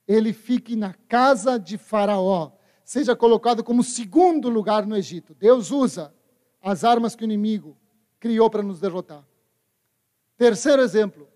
ele 0.07 0.33
fique 0.33 0.75
na 0.75 0.93
casa 0.93 1.59
de 1.59 1.77
Faraó, 1.77 2.53
seja 2.83 3.15
colocado 3.15 3.63
como 3.63 3.83
segundo 3.83 4.49
lugar 4.49 4.87
no 4.87 4.95
Egito. 4.95 5.35
Deus 5.35 5.69
usa 5.69 6.11
as 6.61 6.83
armas 6.83 7.15
que 7.15 7.23
o 7.23 7.25
inimigo 7.25 7.77
criou 8.19 8.49
para 8.49 8.63
nos 8.63 8.79
derrotar. 8.79 9.23
Terceiro 10.37 10.81
exemplo. 10.81 11.27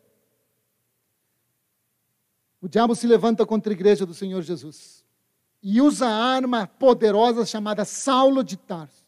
O 2.62 2.67
diabo 2.67 2.96
se 2.96 3.06
levanta 3.06 3.46
contra 3.46 3.72
a 3.72 3.76
igreja 3.76 4.06
do 4.06 4.13
Senhor 4.13 4.41
Jesus 4.41 5.04
e 5.62 5.82
usa 5.82 6.08
a 6.08 6.26
arma 6.36 6.65
poderosa 6.65 7.46
chamada 7.46 7.86
Saulo 7.86 8.43
de 8.43 8.56
Tarso, 8.58 9.03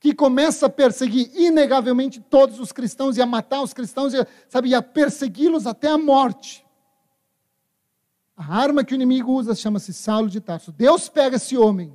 que 0.00 0.14
começa 0.14 0.66
a 0.66 0.70
perseguir 0.70 1.30
inegavelmente 1.34 2.20
todos 2.20 2.60
os 2.60 2.70
cristãos 2.70 3.16
e 3.16 3.22
a 3.22 3.26
matar 3.26 3.62
os 3.62 3.72
cristãos, 3.72 4.14
e, 4.14 4.26
sabe, 4.48 4.68
e 4.68 4.74
a 4.74 4.82
persegui-los 4.82 5.66
até 5.66 5.88
a 5.88 5.98
morte. 5.98 6.64
A 8.36 8.56
arma 8.56 8.84
que 8.84 8.94
o 8.94 8.96
inimigo 8.96 9.32
usa 9.32 9.54
chama-se 9.54 9.92
Saulo 9.92 10.28
de 10.28 10.40
Tarso. 10.40 10.70
Deus 10.70 11.08
pega 11.08 11.36
esse 11.36 11.56
homem 11.56 11.92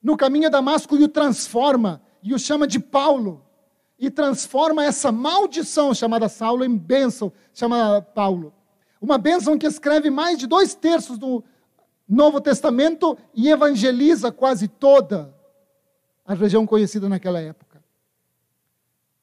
no 0.00 0.16
caminho 0.16 0.46
a 0.46 0.50
Damasco 0.50 0.96
e 0.96 1.02
o 1.02 1.08
transforma 1.08 2.00
e 2.22 2.32
o 2.32 2.38
chama 2.38 2.66
de 2.66 2.78
Paulo 2.78 3.44
e 3.98 4.08
transforma 4.08 4.84
essa 4.84 5.10
maldição 5.10 5.92
chamada 5.92 6.28
Saulo 6.28 6.64
em 6.64 6.76
bênção 6.76 7.32
chamada 7.52 8.00
Paulo. 8.00 8.54
Uma 9.00 9.18
bênção 9.18 9.58
que 9.58 9.66
escreve 9.66 10.10
mais 10.10 10.38
de 10.38 10.46
dois 10.46 10.74
terços 10.74 11.18
do 11.18 11.42
Novo 12.08 12.40
Testamento 12.40 13.18
e 13.34 13.48
evangeliza 13.48 14.30
quase 14.30 14.68
toda 14.68 15.35
a 16.26 16.34
região 16.34 16.66
conhecida 16.66 17.08
naquela 17.08 17.40
época. 17.40 17.82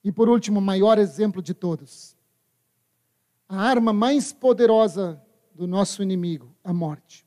E 0.04 0.12
por 0.12 0.30
último, 0.30 0.60
o 0.60 0.62
maior 0.62 0.98
exemplo 0.98 1.42
de 1.42 1.54
todos. 1.54 2.16
A 3.48 3.58
arma 3.58 3.92
mais 3.92 4.32
poderosa 4.32 5.22
do 5.54 5.68
nosso 5.68 6.02
inimigo, 6.02 6.56
a 6.64 6.74
morte. 6.74 7.26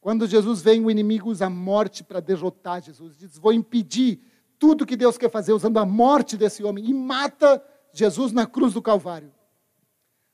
Quando 0.00 0.26
Jesus 0.26 0.62
vem, 0.62 0.84
o 0.84 0.90
inimigo 0.90 1.30
usa 1.30 1.46
a 1.46 1.50
morte 1.50 2.04
para 2.04 2.20
derrotar 2.20 2.82
Jesus. 2.82 3.16
Diz: 3.16 3.38
Vou 3.38 3.52
impedir 3.52 4.20
tudo 4.58 4.86
que 4.86 4.96
Deus 4.96 5.18
quer 5.18 5.30
fazer 5.30 5.52
usando 5.52 5.78
a 5.78 5.84
morte 5.84 6.36
desse 6.36 6.62
homem 6.62 6.84
e 6.84 6.94
mata 6.94 7.62
Jesus 7.92 8.32
na 8.32 8.46
cruz 8.46 8.74
do 8.74 8.82
Calvário. 8.82 9.32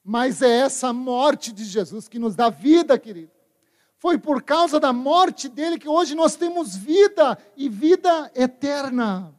Mas 0.04 0.42
é 0.42 0.58
essa 0.58 0.92
morte 0.92 1.52
de 1.52 1.64
Jesus 1.64 2.08
que 2.08 2.18
nos 2.18 2.34
dá 2.34 2.50
vida, 2.50 2.98
querido. 2.98 3.39
Foi 4.00 4.16
por 4.16 4.42
causa 4.42 4.80
da 4.80 4.94
morte 4.94 5.46
dele 5.46 5.78
que 5.78 5.86
hoje 5.86 6.14
nós 6.14 6.34
temos 6.34 6.74
vida 6.74 7.36
e 7.54 7.68
vida 7.68 8.32
eterna. 8.34 9.38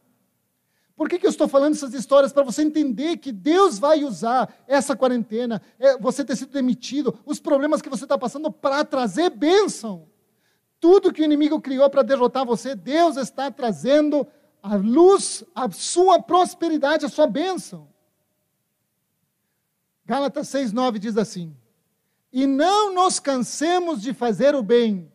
Por 0.94 1.08
que, 1.08 1.18
que 1.18 1.26
eu 1.26 1.30
estou 1.30 1.48
falando 1.48 1.74
essas 1.74 1.92
histórias? 1.94 2.32
Para 2.32 2.44
você 2.44 2.62
entender 2.62 3.16
que 3.16 3.32
Deus 3.32 3.80
vai 3.80 4.04
usar 4.04 4.54
essa 4.68 4.94
quarentena, 4.94 5.60
é, 5.80 5.98
você 5.98 6.24
ter 6.24 6.36
sido 6.36 6.52
demitido, 6.52 7.18
os 7.26 7.40
problemas 7.40 7.82
que 7.82 7.88
você 7.88 8.04
está 8.04 8.16
passando 8.16 8.52
para 8.52 8.84
trazer 8.84 9.30
bênção. 9.30 10.08
Tudo 10.78 11.12
que 11.12 11.22
o 11.22 11.24
inimigo 11.24 11.60
criou 11.60 11.90
para 11.90 12.02
derrotar 12.02 12.46
você, 12.46 12.76
Deus 12.76 13.16
está 13.16 13.50
trazendo 13.50 14.24
a 14.62 14.76
luz, 14.76 15.42
a 15.56 15.68
sua 15.72 16.22
prosperidade, 16.22 17.04
a 17.04 17.08
sua 17.08 17.26
bênção. 17.26 17.88
Gálatas 20.06 20.46
6,9 20.46 21.00
diz 21.00 21.16
assim: 21.16 21.52
E 22.32 22.46
não 22.46 22.94
nos 22.94 23.20
cansemos 23.20 24.00
de 24.00 24.14
fazer 24.14 24.54
o 24.54 24.62
bem, 24.62 25.12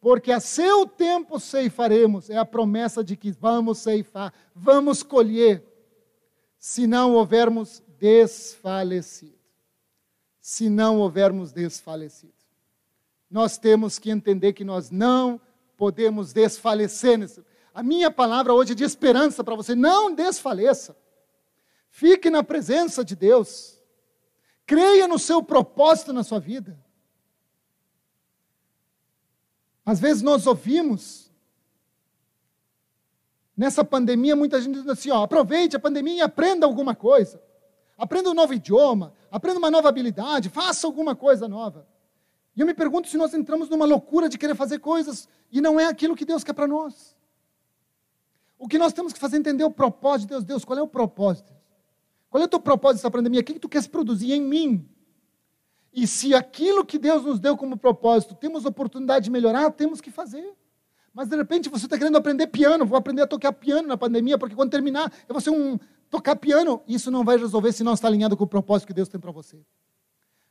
porque 0.00 0.30
a 0.30 0.40
seu 0.40 0.86
tempo 0.86 1.40
ceifaremos, 1.40 2.30
é 2.30 2.36
a 2.36 2.44
promessa 2.44 3.02
de 3.02 3.16
que 3.16 3.32
vamos 3.32 3.78
ceifar, 3.78 4.32
vamos 4.54 5.02
colher, 5.02 5.64
se 6.58 6.86
não 6.86 7.14
houvermos 7.14 7.82
desfalecido. 7.98 9.40
Se 10.40 10.68
não 10.68 10.98
houvermos 10.98 11.52
desfalecido. 11.52 12.32
Nós 13.30 13.58
temos 13.58 13.98
que 13.98 14.10
entender 14.10 14.52
que 14.52 14.64
nós 14.64 14.90
não 14.90 15.40
podemos 15.76 16.32
desfalecer 16.32 17.18
a 17.74 17.82
minha 17.82 18.10
palavra 18.10 18.52
hoje 18.52 18.72
é 18.72 18.74
de 18.74 18.84
esperança 18.84 19.42
para 19.42 19.54
você. 19.54 19.74
Não 19.74 20.14
desfaleça. 20.14 20.96
Fique 21.88 22.28
na 22.28 22.42
presença 22.42 23.04
de 23.04 23.16
Deus. 23.16 23.81
Creia 24.66 25.08
no 25.08 25.18
seu 25.18 25.42
propósito 25.42 26.12
na 26.12 26.22
sua 26.22 26.38
vida. 26.38 26.78
Às 29.84 29.98
vezes 29.98 30.22
nós 30.22 30.46
ouvimos, 30.46 31.30
nessa 33.56 33.84
pandemia, 33.84 34.36
muita 34.36 34.60
gente 34.60 34.80
diz 34.80 34.88
assim: 34.88 35.10
ó, 35.10 35.24
aproveite 35.24 35.76
a 35.76 35.80
pandemia 35.80 36.18
e 36.18 36.20
aprenda 36.20 36.66
alguma 36.66 36.94
coisa. 36.94 37.42
Aprenda 37.98 38.30
um 38.30 38.34
novo 38.34 38.54
idioma, 38.54 39.12
aprenda 39.30 39.58
uma 39.58 39.70
nova 39.70 39.88
habilidade, 39.88 40.48
faça 40.48 40.86
alguma 40.86 41.14
coisa 41.14 41.46
nova. 41.46 41.86
E 42.56 42.60
eu 42.60 42.66
me 42.66 42.74
pergunto 42.74 43.08
se 43.08 43.16
nós 43.16 43.32
entramos 43.34 43.68
numa 43.68 43.84
loucura 43.84 44.28
de 44.28 44.38
querer 44.38 44.54
fazer 44.54 44.78
coisas 44.78 45.28
e 45.50 45.60
não 45.60 45.78
é 45.78 45.86
aquilo 45.86 46.16
que 46.16 46.24
Deus 46.24 46.44
quer 46.44 46.52
para 46.52 46.66
nós. 46.66 47.16
O 48.58 48.68
que 48.68 48.78
nós 48.78 48.92
temos 48.92 49.12
que 49.12 49.18
fazer 49.18 49.36
é 49.36 49.38
entender 49.40 49.64
o 49.64 49.70
propósito 49.70 50.28
de 50.28 50.34
Deus. 50.34 50.44
Deus, 50.44 50.64
qual 50.64 50.78
é 50.78 50.82
o 50.82 50.88
propósito? 50.88 51.52
Qual 52.32 52.40
é 52.40 52.46
o 52.46 52.48
teu 52.48 52.58
propósito 52.58 52.96
dessa 52.96 53.10
pandemia? 53.10 53.42
O 53.42 53.44
que, 53.44 53.52
que 53.52 53.58
tu 53.58 53.68
queres 53.68 53.86
produzir 53.86 54.32
em 54.32 54.40
mim? 54.40 54.88
E 55.92 56.06
se 56.06 56.34
aquilo 56.34 56.82
que 56.82 56.98
Deus 56.98 57.26
nos 57.26 57.38
deu 57.38 57.58
como 57.58 57.76
propósito 57.76 58.34
temos 58.34 58.64
oportunidade 58.64 59.26
de 59.26 59.30
melhorar, 59.30 59.70
temos 59.72 60.00
que 60.00 60.10
fazer. 60.10 60.56
Mas 61.12 61.28
de 61.28 61.36
repente 61.36 61.68
você 61.68 61.84
está 61.84 61.98
querendo 61.98 62.16
aprender 62.16 62.46
piano, 62.46 62.86
vou 62.86 62.96
aprender 62.96 63.20
a 63.20 63.26
tocar 63.26 63.52
piano 63.52 63.86
na 63.86 63.98
pandemia, 63.98 64.38
porque 64.38 64.54
quando 64.54 64.70
terminar 64.70 65.12
eu 65.28 65.34
vou 65.34 65.42
ser 65.42 65.50
um 65.50 65.78
tocar 66.08 66.34
piano. 66.36 66.82
Isso 66.88 67.10
não 67.10 67.22
vai 67.22 67.36
resolver 67.36 67.70
se 67.70 67.84
não 67.84 67.92
está 67.92 68.08
alinhado 68.08 68.34
com 68.34 68.44
o 68.44 68.46
propósito 68.46 68.86
que 68.86 68.94
Deus 68.94 69.10
tem 69.10 69.20
para 69.20 69.30
você. 69.30 69.62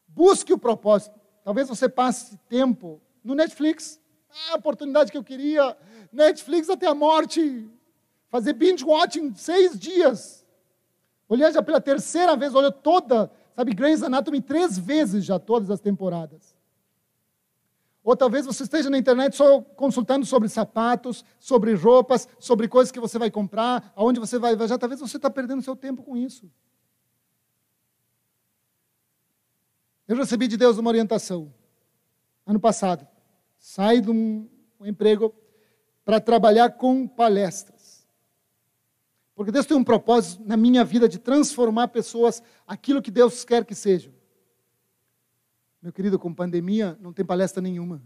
Busque 0.07 0.53
o 0.53 0.59
propósito. 0.59 1.19
Talvez 1.43 1.67
você 1.67 1.89
passe 1.89 2.37
tempo 2.47 3.01
no 3.23 3.33
Netflix. 3.33 3.99
Ah, 4.29 4.53
a 4.53 4.57
oportunidade 4.57 5.11
que 5.11 5.17
eu 5.17 5.23
queria. 5.23 5.75
Netflix 6.11 6.69
até 6.69 6.85
a 6.85 6.93
morte. 6.93 7.67
Fazer 8.29 8.53
binge 8.53 8.85
watching 8.85 9.33
seis 9.33 9.79
dias. 9.79 10.40
Olhei 11.31 11.49
já 11.49 11.63
pela 11.63 11.79
terceira 11.79 12.35
vez, 12.35 12.53
olhou 12.53 12.73
toda, 12.73 13.31
sabe, 13.55 13.73
Grey's 13.73 14.03
Anatomy 14.03 14.41
três 14.41 14.77
vezes 14.77 15.23
já, 15.23 15.39
todas 15.39 15.71
as 15.71 15.79
temporadas. 15.79 16.53
Ou 18.03 18.17
talvez 18.17 18.45
você 18.45 18.63
esteja 18.63 18.89
na 18.89 18.97
internet 18.97 19.37
só 19.37 19.61
consultando 19.61 20.25
sobre 20.25 20.49
sapatos, 20.49 21.23
sobre 21.39 21.73
roupas, 21.73 22.27
sobre 22.37 22.67
coisas 22.67 22.91
que 22.91 22.99
você 22.99 23.17
vai 23.17 23.31
comprar, 23.31 23.93
aonde 23.95 24.19
você 24.19 24.37
vai 24.37 24.57
viajar. 24.57 24.77
Talvez 24.77 24.99
você 24.99 25.15
está 25.15 25.29
perdendo 25.29 25.61
seu 25.61 25.73
tempo 25.73 26.03
com 26.03 26.17
isso. 26.17 26.51
Eu 30.09 30.17
recebi 30.17 30.49
de 30.49 30.57
Deus 30.57 30.77
uma 30.77 30.89
orientação 30.89 31.53
ano 32.45 32.59
passado. 32.59 33.07
Sai 33.57 34.01
de 34.01 34.11
um, 34.11 34.49
um 34.81 34.85
emprego 34.85 35.33
para 36.03 36.19
trabalhar 36.19 36.71
com 36.71 37.07
palestras. 37.07 37.80
Porque 39.41 39.51
Deus 39.51 39.65
tem 39.65 39.75
um 39.75 39.83
propósito 39.83 40.43
na 40.45 40.55
minha 40.55 40.85
vida 40.85 41.09
de 41.09 41.17
transformar 41.17 41.87
pessoas 41.87 42.43
aquilo 42.67 43.01
que 43.01 43.09
Deus 43.09 43.43
quer 43.43 43.65
que 43.65 43.73
sejam. 43.73 44.13
Meu 45.81 45.91
querido, 45.91 46.19
com 46.19 46.31
pandemia 46.31 46.95
não 47.01 47.11
tem 47.11 47.25
palestra 47.25 47.59
nenhuma. 47.59 48.03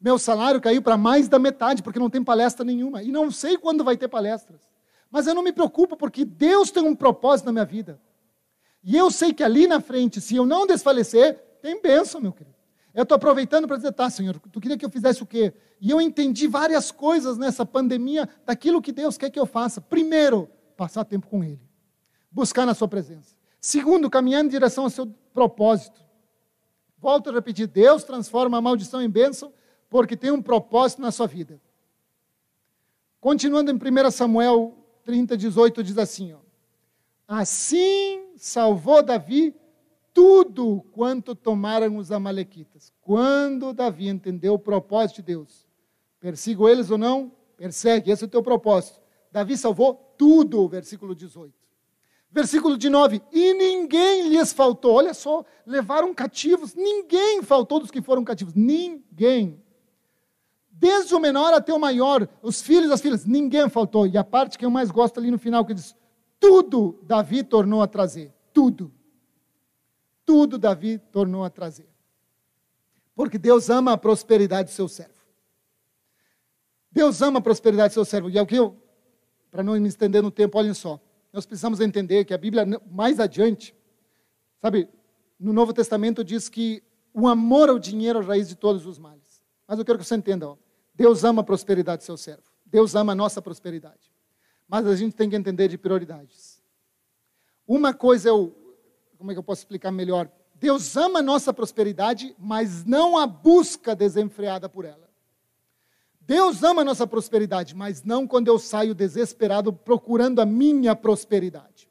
Meu 0.00 0.18
salário 0.18 0.58
caiu 0.58 0.80
para 0.80 0.96
mais 0.96 1.28
da 1.28 1.38
metade, 1.38 1.82
porque 1.82 1.98
não 1.98 2.08
tem 2.08 2.24
palestra 2.24 2.64
nenhuma. 2.64 3.02
E 3.02 3.12
não 3.12 3.30
sei 3.30 3.58
quando 3.58 3.84
vai 3.84 3.94
ter 3.94 4.08
palestras. 4.08 4.62
Mas 5.10 5.26
eu 5.26 5.34
não 5.34 5.42
me 5.42 5.52
preocupo, 5.52 5.94
porque 5.98 6.24
Deus 6.24 6.70
tem 6.70 6.82
um 6.82 6.96
propósito 6.96 7.44
na 7.44 7.52
minha 7.52 7.66
vida. 7.66 8.00
E 8.82 8.96
eu 8.96 9.10
sei 9.10 9.34
que 9.34 9.44
ali 9.44 9.66
na 9.66 9.82
frente, 9.82 10.18
se 10.18 10.34
eu 10.34 10.46
não 10.46 10.66
desfalecer, 10.66 11.34
tem 11.60 11.78
bênção, 11.82 12.22
meu 12.22 12.32
querido. 12.32 12.56
Eu 12.94 13.02
estou 13.02 13.16
aproveitando 13.16 13.68
para 13.68 13.76
dizer, 13.76 13.92
tá, 13.92 14.08
Senhor, 14.08 14.40
tu 14.50 14.60
queria 14.62 14.78
que 14.78 14.84
eu 14.86 14.90
fizesse 14.90 15.22
o 15.22 15.26
quê? 15.26 15.52
E 15.80 15.90
eu 15.90 16.00
entendi 16.00 16.46
várias 16.46 16.90
coisas 16.90 17.38
nessa 17.38 17.64
pandemia 17.64 18.28
daquilo 18.44 18.82
que 18.82 18.92
Deus 18.92 19.16
quer 19.16 19.30
que 19.30 19.40
eu 19.40 19.46
faça. 19.46 19.80
Primeiro, 19.80 20.48
passar 20.76 21.04
tempo 21.04 21.26
com 21.26 21.42
Ele, 21.42 21.60
buscar 22.30 22.66
na 22.66 22.74
Sua 22.74 22.86
presença. 22.86 23.34
Segundo, 23.60 24.10
caminhar 24.10 24.44
em 24.44 24.48
direção 24.48 24.84
ao 24.84 24.90
seu 24.90 25.06
propósito. 25.32 26.00
Volto 26.98 27.30
a 27.30 27.32
repetir: 27.32 27.66
Deus 27.66 28.04
transforma 28.04 28.58
a 28.58 28.60
maldição 28.60 29.02
em 29.02 29.08
bênção 29.08 29.52
porque 29.88 30.16
tem 30.16 30.30
um 30.30 30.40
propósito 30.40 31.02
na 31.02 31.10
sua 31.10 31.26
vida. 31.26 31.60
Continuando 33.20 33.70
em 33.70 33.74
1 33.74 34.10
Samuel 34.10 34.76
30, 35.04 35.36
18, 35.36 35.82
diz 35.82 35.98
assim: 35.98 36.32
ó, 36.32 36.38
Assim 37.26 38.32
salvou 38.36 39.02
Davi 39.02 39.54
tudo 40.14 40.82
quanto 40.92 41.34
tomaram 41.34 41.96
os 41.96 42.10
Amalequitas. 42.10 42.92
Quando 43.00 43.72
Davi 43.72 44.08
entendeu 44.08 44.54
o 44.54 44.58
propósito 44.58 45.16
de 45.16 45.22
Deus, 45.22 45.68
persigo 46.20 46.68
eles 46.68 46.90
ou 46.90 46.98
não? 46.98 47.32
Persegue, 47.56 48.10
esse 48.10 48.22
é 48.22 48.26
o 48.26 48.30
teu 48.30 48.42
propósito. 48.42 49.00
Davi 49.32 49.56
salvou 49.56 50.14
tudo, 50.16 50.68
versículo 50.68 51.14
18. 51.14 51.52
Versículo 52.30 52.78
de 52.78 52.88
9: 52.88 53.20
E 53.32 53.54
ninguém 53.54 54.28
lhes 54.28 54.52
faltou. 54.52 54.94
Olha 54.94 55.12
só, 55.12 55.44
levaram 55.66 56.14
cativos, 56.14 56.74
ninguém 56.74 57.42
faltou 57.42 57.80
dos 57.80 57.90
que 57.90 58.00
foram 58.00 58.22
cativos. 58.22 58.54
Ninguém. 58.54 59.60
Desde 60.70 61.14
o 61.14 61.20
menor 61.20 61.52
até 61.52 61.74
o 61.74 61.78
maior, 61.78 62.28
os 62.40 62.62
filhos 62.62 62.90
as 62.90 63.00
filhas, 63.00 63.26
ninguém 63.26 63.68
faltou. 63.68 64.06
E 64.06 64.16
a 64.16 64.24
parte 64.24 64.56
que 64.56 64.64
eu 64.64 64.70
mais 64.70 64.90
gosto 64.90 65.18
ali 65.18 65.30
no 65.30 65.38
final, 65.38 65.64
que 65.64 65.74
diz: 65.74 65.96
Tudo 66.38 66.98
Davi 67.02 67.42
tornou 67.42 67.82
a 67.82 67.86
trazer. 67.86 68.32
Tudo. 68.52 68.92
Tudo 70.24 70.56
Davi 70.56 70.98
tornou 70.98 71.44
a 71.44 71.50
trazer. 71.50 71.88
Porque 73.14 73.36
Deus 73.36 73.68
ama 73.68 73.92
a 73.92 73.98
prosperidade 73.98 74.70
do 74.70 74.74
seu 74.74 74.88
servo. 74.88 75.19
Deus 76.90 77.22
ama 77.22 77.38
a 77.38 77.42
prosperidade 77.42 77.90
do 77.90 77.94
seu 77.94 78.04
servo. 78.04 78.30
E 78.30 78.38
é 78.38 78.42
o 78.42 78.46
que 78.46 78.56
eu, 78.56 78.76
para 79.50 79.62
não 79.62 79.78
me 79.78 79.88
estender 79.88 80.22
no 80.22 80.30
tempo, 80.30 80.58
olhem 80.58 80.74
só 80.74 81.00
nós 81.32 81.46
precisamos 81.46 81.80
entender 81.80 82.24
que 82.24 82.34
a 82.34 82.38
Bíblia, 82.38 82.66
mais 82.90 83.20
adiante, 83.20 83.74
sabe, 84.60 84.88
no 85.38 85.52
Novo 85.52 85.72
Testamento 85.72 86.24
diz 86.24 86.48
que 86.48 86.82
o 87.14 87.28
amor 87.28 87.68
ao 87.68 87.78
dinheiro 87.78 88.18
é 88.20 88.22
a 88.22 88.26
raiz 88.26 88.48
de 88.48 88.56
todos 88.56 88.86
os 88.86 88.98
males. 88.98 89.42
Mas 89.66 89.78
eu 89.78 89.84
quero 89.84 89.98
que 89.98 90.04
você 90.04 90.16
entenda, 90.16 90.48
ó, 90.48 90.56
Deus 90.94 91.24
ama 91.24 91.42
a 91.42 91.44
prosperidade 91.44 92.02
do 92.02 92.04
seu 92.04 92.16
servo. 92.16 92.42
Deus 92.66 92.94
ama 92.94 93.12
a 93.12 93.14
nossa 93.14 93.40
prosperidade. 93.40 94.12
Mas 94.68 94.86
a 94.86 94.94
gente 94.94 95.14
tem 95.14 95.30
que 95.30 95.36
entender 95.36 95.68
de 95.68 95.78
prioridades. 95.78 96.62
Uma 97.66 97.94
coisa 97.94 98.28
é 98.28 98.32
o. 98.32 98.52
Como 99.16 99.30
é 99.30 99.34
que 99.34 99.38
eu 99.38 99.42
posso 99.42 99.62
explicar 99.62 99.90
melhor? 99.90 100.30
Deus 100.54 100.96
ama 100.96 101.18
a 101.20 101.22
nossa 101.22 101.52
prosperidade, 101.52 102.34
mas 102.38 102.84
não 102.84 103.16
a 103.16 103.26
busca 103.26 103.94
desenfreada 103.94 104.68
por 104.68 104.84
ela. 104.84 105.09
Deus 106.20 106.62
ama 106.62 106.82
a 106.82 106.84
nossa 106.84 107.06
prosperidade, 107.06 107.74
mas 107.74 108.04
não 108.04 108.26
quando 108.26 108.48
eu 108.48 108.58
saio 108.58 108.94
desesperado 108.94 109.72
procurando 109.72 110.40
a 110.40 110.46
minha 110.46 110.94
prosperidade. 110.94 111.88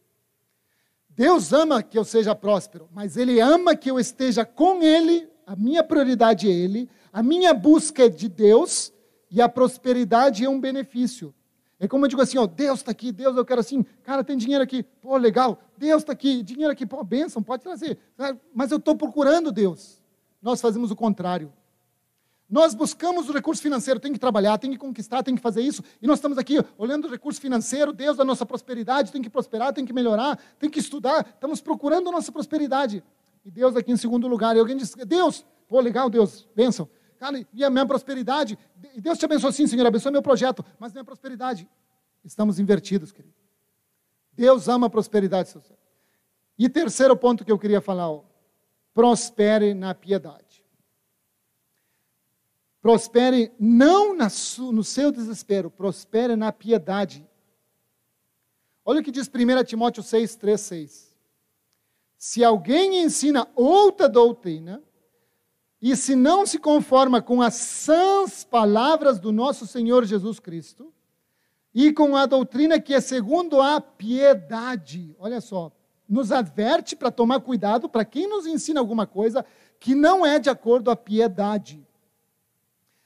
Deus 1.10 1.52
ama 1.52 1.84
que 1.84 1.98
eu 1.98 2.06
seja 2.06 2.34
próspero, 2.34 2.88
mas 2.94 3.18
Ele 3.18 3.42
ama 3.42 3.76
que 3.76 3.92
eu 3.92 4.00
esteja 4.00 4.46
com 4.46 4.82
Ele, 4.82 5.28
a 5.46 5.56
minha 5.56 5.84
prioridade 5.84 6.48
é 6.48 6.52
Ele, 6.52 6.89
a 7.12 7.22
minha 7.22 7.54
busca 7.54 8.06
é 8.06 8.10
de 8.10 8.30
Deus, 8.30 8.94
e 9.30 9.42
a 9.42 9.50
prosperidade 9.50 10.46
é 10.46 10.50
um 10.50 10.60
benefício. 10.60 11.34
É 11.80 11.88
como 11.88 12.06
eu 12.06 12.10
digo 12.10 12.22
assim, 12.22 12.38
ó, 12.38 12.46
Deus 12.46 12.80
está 12.80 12.92
aqui, 12.92 13.12
Deus, 13.12 13.38
eu 13.38 13.46
quero 13.46 13.62
assim, 13.62 13.84
cara, 14.04 14.24
tem 14.24 14.38
dinheiro 14.38 14.63
aqui, 14.63 14.84
pô, 14.84 15.15
legal, 15.18 15.60
Deus 15.78 16.02
está 16.02 16.12
aqui, 16.12 16.44
dinheiro 16.44 16.72
aqui, 16.72 16.86
pô, 16.86 17.04
bênção, 17.04 17.42
pode 17.42 17.63
trazer. 17.63 17.98
Mas 18.54 18.72
eu 18.72 18.78
estou 18.78 18.96
procurando 18.96 19.52
Deus. 19.52 20.02
Nós 20.42 20.60
fazemos 20.60 20.92
o 20.92 20.96
contrário. 20.96 21.54
Nós 22.50 22.74
buscamos 22.74 23.30
o 23.30 23.32
recurso 23.32 23.62
financeiro, 23.62 24.00
tem 24.00 24.12
que 24.12 24.18
trabalhar, 24.18 24.58
tem 24.58 24.72
que 24.72 24.78
conquistar, 24.78 25.22
tem 25.22 25.36
que 25.36 25.42
fazer 25.42 25.62
isso. 25.62 25.84
E 26.02 26.08
nós 26.08 26.18
estamos 26.18 26.38
aqui 26.38 26.58
olhando 26.78 27.08
o 27.08 27.12
recurso 27.12 27.40
financeiro, 27.40 27.94
Deus 27.94 28.18
da 28.18 28.26
nossa 28.26 28.44
prosperidade, 28.44 29.12
tem 29.12 29.22
que 29.22 29.30
prosperar, 29.30 29.72
tem 29.72 29.86
que 29.86 29.94
melhorar, 29.94 30.40
tem 30.58 30.68
que 30.68 30.80
estudar. 30.80 31.28
Estamos 31.36 31.62
procurando 31.62 32.10
a 32.10 32.12
nossa 32.12 32.32
prosperidade. 32.32 33.04
E 33.46 33.52
Deus 33.52 33.76
aqui 33.76 33.92
em 33.92 33.98
segundo 33.98 34.28
lugar. 34.28 34.56
E 34.56 34.60
alguém 34.60 34.76
diz: 34.76 34.96
Deus, 35.06 35.46
pô, 35.68 35.80
legal, 35.80 36.10
Deus, 36.10 36.48
bênção. 36.56 36.90
Cara, 37.20 37.46
e 37.54 37.64
a 37.64 37.70
minha 37.70 37.86
prosperidade? 37.86 38.58
E 38.96 39.00
Deus 39.00 39.20
te 39.20 39.26
abençoe 39.26 39.54
sim, 39.54 39.68
Senhor, 39.68 39.86
abençoe 39.86 40.12
meu 40.12 40.22
projeto, 40.22 40.66
mas 40.80 40.92
minha 40.92 41.04
prosperidade. 41.04 41.70
Estamos 42.24 42.60
invertidos, 42.60 43.12
querido. 43.12 43.36
Deus 44.34 44.68
ama 44.68 44.88
a 44.88 44.90
prosperidade. 44.90 45.54
E 46.58 46.68
terceiro 46.68 47.16
ponto 47.16 47.46
que 47.46 47.52
eu 47.52 47.60
queria 47.60 47.80
falar: 47.80 48.10
ó, 48.10 48.24
prospere 48.94 49.76
na 49.76 49.94
piedade. 49.94 50.49
Prospere 52.82 53.52
não 53.60 54.15
no 54.15 54.84
seu 54.84 55.12
desespero, 55.12 55.70
prospere 55.70 56.36
na 56.36 56.52
piedade. 56.52 57.28
Olha 58.86 59.02
o 59.02 59.04
que 59.04 59.12
diz 59.12 59.28
1 59.28 59.63
Timóteo 59.65 60.02
6, 60.02 60.36
3, 60.38 60.62
6. 60.62 61.15
Se 62.18 62.44
alguém 62.44 63.02
ensina 63.02 63.48
outra 63.56 64.08
doutrina, 64.08 64.82
e 65.82 65.96
se 65.96 66.15
não 66.15 66.46
se 66.46 66.58
conforma 66.60 67.21
com 67.21 67.42
as 67.42 67.54
sãs 67.56 68.44
palavras 68.44 69.19
do 69.19 69.32
nosso 69.32 69.65
Senhor 69.65 70.04
Jesus 70.06 70.40
Cristo, 70.40 70.94
e 71.73 71.94
com 71.94 72.15
a 72.15 72.25
doutrina 72.25 72.80
que 72.80 72.94
é 72.94 73.00
segundo 73.00 73.62
a 73.62 73.80
piedade, 73.80 75.15
olha 75.19 75.40
só, 75.40 75.71
nos 76.08 76.32
adverte 76.32 76.96
para 76.96 77.12
tomar 77.12 77.40
cuidado 77.42 77.88
para 77.88 78.04
quem 78.04 78.27
nos 78.27 78.46
ensina 78.46 78.80
alguma 78.80 79.06
coisa 79.06 79.46
que 79.80 79.94
não 79.94 80.25
é 80.25 80.40
de 80.40 80.50
acordo 80.50 80.90
à 80.90 80.96
piedade. 80.96 81.86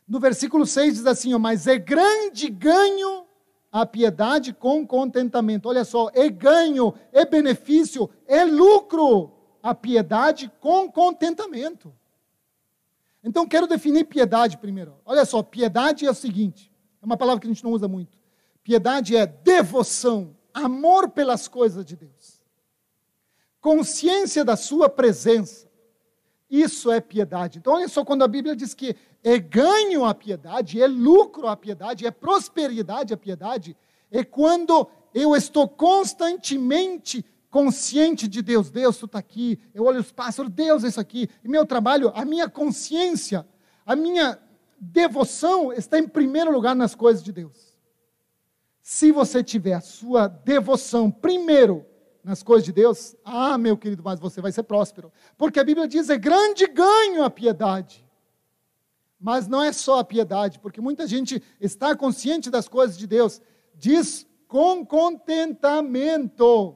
No 0.07 0.19
versículo 0.19 0.65
6 0.65 0.95
diz 0.95 1.05
assim: 1.05 1.37
Mas 1.37 1.67
é 1.67 1.77
grande 1.77 2.49
ganho 2.49 3.25
a 3.71 3.85
piedade 3.85 4.53
com 4.53 4.85
contentamento. 4.85 5.67
Olha 5.67 5.83
só, 5.83 6.09
é 6.13 6.29
ganho, 6.29 6.93
é 7.11 7.25
benefício, 7.25 8.09
é 8.27 8.45
lucro 8.45 9.31
a 9.63 9.73
piedade 9.73 10.51
com 10.59 10.91
contentamento. 10.91 11.93
Então, 13.23 13.47
quero 13.47 13.65
definir 13.65 14.03
piedade 14.03 14.57
primeiro. 14.57 14.95
Olha 15.05 15.23
só, 15.23 15.41
piedade 15.41 16.05
é 16.05 16.11
o 16.11 16.13
seguinte: 16.13 16.69
é 17.01 17.05
uma 17.05 17.17
palavra 17.17 17.39
que 17.39 17.47
a 17.47 17.49
gente 17.49 17.63
não 17.63 17.71
usa 17.71 17.87
muito. 17.87 18.17
Piedade 18.61 19.15
é 19.15 19.25
devoção, 19.25 20.35
amor 20.53 21.09
pelas 21.09 21.47
coisas 21.47 21.85
de 21.85 21.95
Deus, 21.95 22.41
consciência 23.59 24.45
da 24.45 24.55
Sua 24.55 24.87
presença 24.89 25.67
Isso 26.49 26.91
é 26.91 27.01
piedade. 27.01 27.59
Então, 27.59 27.73
olha 27.73 27.87
só, 27.87 28.05
quando 28.05 28.23
a 28.23 28.27
Bíblia 28.27 28.55
diz 28.55 28.73
que 28.73 28.95
é 29.23 29.39
ganho 29.39 30.03
a 30.03 30.13
piedade, 30.13 30.81
é 30.81 30.87
lucro 30.87 31.47
a 31.47 31.55
piedade, 31.55 32.05
é 32.05 32.11
prosperidade 32.11 33.13
a 33.13 33.17
piedade, 33.17 33.75
é 34.11 34.23
quando 34.23 34.87
eu 35.13 35.35
estou 35.35 35.67
constantemente 35.67 37.25
consciente 37.49 38.27
de 38.27 38.41
Deus. 38.41 38.71
Deus, 38.71 38.97
tu 38.97 39.05
está 39.05 39.19
aqui. 39.19 39.59
Eu 39.73 39.85
olho 39.85 39.99
os 39.99 40.11
pássaros, 40.11 40.51
Deus, 40.51 40.83
isso 40.83 40.99
aqui. 40.99 41.29
E 41.43 41.47
meu 41.47 41.65
trabalho, 41.65 42.11
a 42.15 42.25
minha 42.25 42.49
consciência, 42.49 43.47
a 43.85 43.95
minha 43.95 44.39
devoção 44.79 45.71
está 45.71 45.99
em 45.99 46.07
primeiro 46.07 46.51
lugar 46.51 46.75
nas 46.75 46.95
coisas 46.95 47.23
de 47.23 47.31
Deus. 47.31 47.77
Se 48.81 49.11
você 49.11 49.43
tiver 49.43 49.73
a 49.73 49.81
sua 49.81 50.27
devoção 50.27 51.09
primeiro 51.09 51.85
nas 52.23 52.41
coisas 52.41 52.65
de 52.65 52.71
Deus, 52.71 53.15
ah, 53.23 53.57
meu 53.57 53.77
querido, 53.77 54.01
mas 54.03 54.19
você 54.19 54.41
vai 54.41 54.51
ser 54.51 54.63
próspero. 54.63 55.11
Porque 55.37 55.59
a 55.59 55.63
Bíblia 55.63 55.87
diz: 55.87 56.09
é 56.09 56.17
grande 56.17 56.67
ganho 56.67 57.23
a 57.23 57.29
piedade. 57.29 58.02
Mas 59.23 59.47
não 59.47 59.63
é 59.63 59.71
só 59.71 59.99
a 59.99 60.03
piedade, 60.03 60.59
porque 60.59 60.81
muita 60.81 61.07
gente 61.07 61.41
está 61.57 61.95
consciente 61.95 62.49
das 62.49 62.67
coisas 62.67 62.97
de 62.97 63.07
Deus, 63.07 63.41
diz 63.73 64.27
com 64.49 64.85
contentamento. 64.85 66.75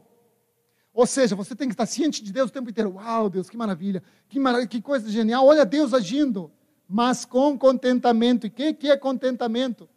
Ou 0.93 1.06
seja, 1.06 1.36
você 1.36 1.54
tem 1.54 1.68
que 1.68 1.74
estar 1.74 1.86
ciente 1.86 2.24
de 2.24 2.32
Deus 2.32 2.50
o 2.50 2.54
tempo 2.54 2.70
inteiro. 2.70 2.93
Uau, 2.93 3.30
Deus, 3.30 3.50
que 3.50 3.58
maravilha, 3.58 4.02
que, 4.30 4.39
que 4.70 4.82
coisa 4.82 5.10
genial. 5.10 5.45
Olha 5.45 5.66
Deus 5.66 5.93
agindo, 5.93 6.50
mas 6.88 7.26
com 7.26 7.60
contentamento. 7.60 8.48
E 8.48 8.50
o 8.50 8.52
que, 8.54 8.74
que 8.74 8.89
é 8.89 8.95
contentamento? 8.95 9.89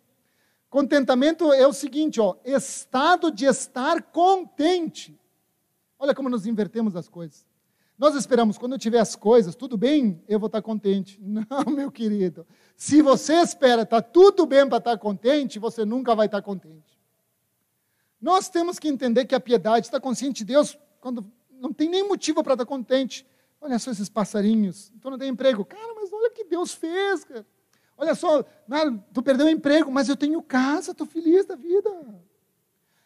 Contentamento 0.68 1.53
é 1.53 1.68
o 1.68 1.72
seguinte, 1.72 2.20
ó, 2.20 2.34
estado 2.44 3.30
de 3.30 3.44
estar 3.44 4.03
contente. 4.03 5.16
Olha 5.96 6.16
como 6.16 6.28
nos 6.28 6.46
invertemos 6.46 6.96
as 6.96 7.09
coisas. 7.09 7.46
Nós 8.01 8.14
esperamos, 8.14 8.57
quando 8.57 8.72
eu 8.72 8.78
tiver 8.78 8.98
as 8.98 9.14
coisas, 9.14 9.55
tudo 9.55 9.76
bem, 9.76 10.24
eu 10.26 10.40
vou 10.40 10.46
estar 10.46 10.62
contente. 10.62 11.20
Não, 11.20 11.70
meu 11.70 11.92
querido. 11.92 12.46
Se 12.74 13.03
você 13.03 13.34
espera, 13.34 13.82
está 13.82 14.01
tudo 14.01 14.46
bem 14.46 14.66
para 14.66 14.78
estar 14.78 14.96
contente, 14.96 15.59
você 15.59 15.84
nunca 15.84 16.14
vai 16.14 16.24
estar 16.24 16.40
contente. 16.40 16.98
Nós 18.18 18.48
temos 18.48 18.78
que 18.78 18.88
entender 18.88 19.26
que 19.26 19.34
a 19.34 19.40
piedade 19.40 19.84
está 19.84 20.01
consciente 20.01 20.38
de 20.38 20.55
Deus 20.55 20.78
quando 20.98 21.30
não 21.51 21.74
tem 21.74 21.90
nem 21.90 22.09
motivo 22.09 22.42
para 22.42 22.55
estar 22.55 22.64
contente. 22.64 23.26
Olha 23.61 23.78
só 23.78 23.90
esses 23.90 24.09
passarinhos, 24.09 24.90
então 24.96 25.11
não 25.11 25.18
tem 25.18 25.28
emprego. 25.28 25.62
Cara, 25.62 25.94
mas 25.94 26.11
olha 26.11 26.28
o 26.28 26.32
que 26.32 26.44
Deus 26.44 26.72
fez, 26.72 27.22
cara. 27.22 27.46
Olha 27.98 28.14
só, 28.14 28.42
tu 29.12 29.22
perdeu 29.22 29.44
o 29.44 29.51
emprego, 29.51 29.92
mas 29.92 30.09
eu 30.09 30.16
tenho 30.16 30.42
casa, 30.42 30.92
estou 30.92 31.07
feliz 31.07 31.44
da 31.44 31.55
vida. 31.55 31.90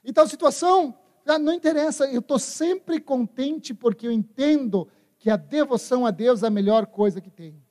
E 0.04 0.12
tal 0.12 0.28
situação, 0.28 0.96
não 1.38 1.52
interessa, 1.52 2.06
eu 2.06 2.20
estou 2.20 2.38
sempre 2.38 3.00
contente 3.00 3.72
porque 3.72 4.06
eu 4.06 4.12
entendo 4.12 4.88
que 5.18 5.30
a 5.30 5.36
devoção 5.36 6.04
a 6.04 6.10
Deus 6.10 6.42
é 6.42 6.46
a 6.46 6.50
melhor 6.50 6.86
coisa 6.86 7.20
que 7.20 7.30
tem. 7.30 7.62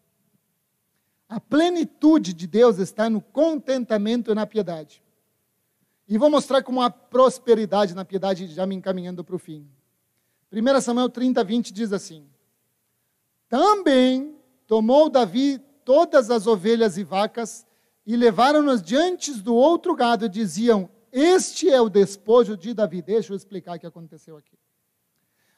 A 1.29 1.39
plenitude 1.39 2.33
de 2.33 2.47
Deus 2.47 2.79
está 2.79 3.09
no 3.09 3.21
contentamento 3.21 4.31
e 4.31 4.35
na 4.35 4.45
piedade. 4.45 5.03
E 6.07 6.17
vou 6.17 6.29
mostrar 6.29 6.63
como 6.63 6.81
há 6.81 6.89
prosperidade 6.89 7.95
na 7.95 8.03
piedade, 8.03 8.47
já 8.47 8.65
me 8.65 8.75
encaminhando 8.75 9.23
para 9.23 9.35
o 9.35 9.39
fim. 9.39 9.67
1 10.51 10.81
Samuel 10.81 11.09
30, 11.09 11.43
20 11.43 11.73
diz 11.73 11.93
assim: 11.93 12.27
Também 13.47 14.35
tomou 14.67 15.09
Davi 15.09 15.59
todas 15.85 16.29
as 16.29 16.45
ovelhas 16.45 16.97
e 16.97 17.03
vacas 17.03 17.65
e 18.05 18.15
levaram-nas 18.15 18.81
diante 18.81 19.33
do 19.33 19.55
outro 19.55 19.95
gado 19.95 20.25
e 20.25 20.29
diziam: 20.29 20.89
Este 21.15 21.69
é 21.69 21.79
o 21.79 21.89
despojo 21.89 22.57
de 22.57 22.73
Davi. 22.73 22.99
Deixa 22.99 23.31
eu 23.31 23.37
explicar 23.37 23.77
o 23.77 23.79
que 23.79 23.85
aconteceu 23.85 24.35
aqui. 24.35 24.57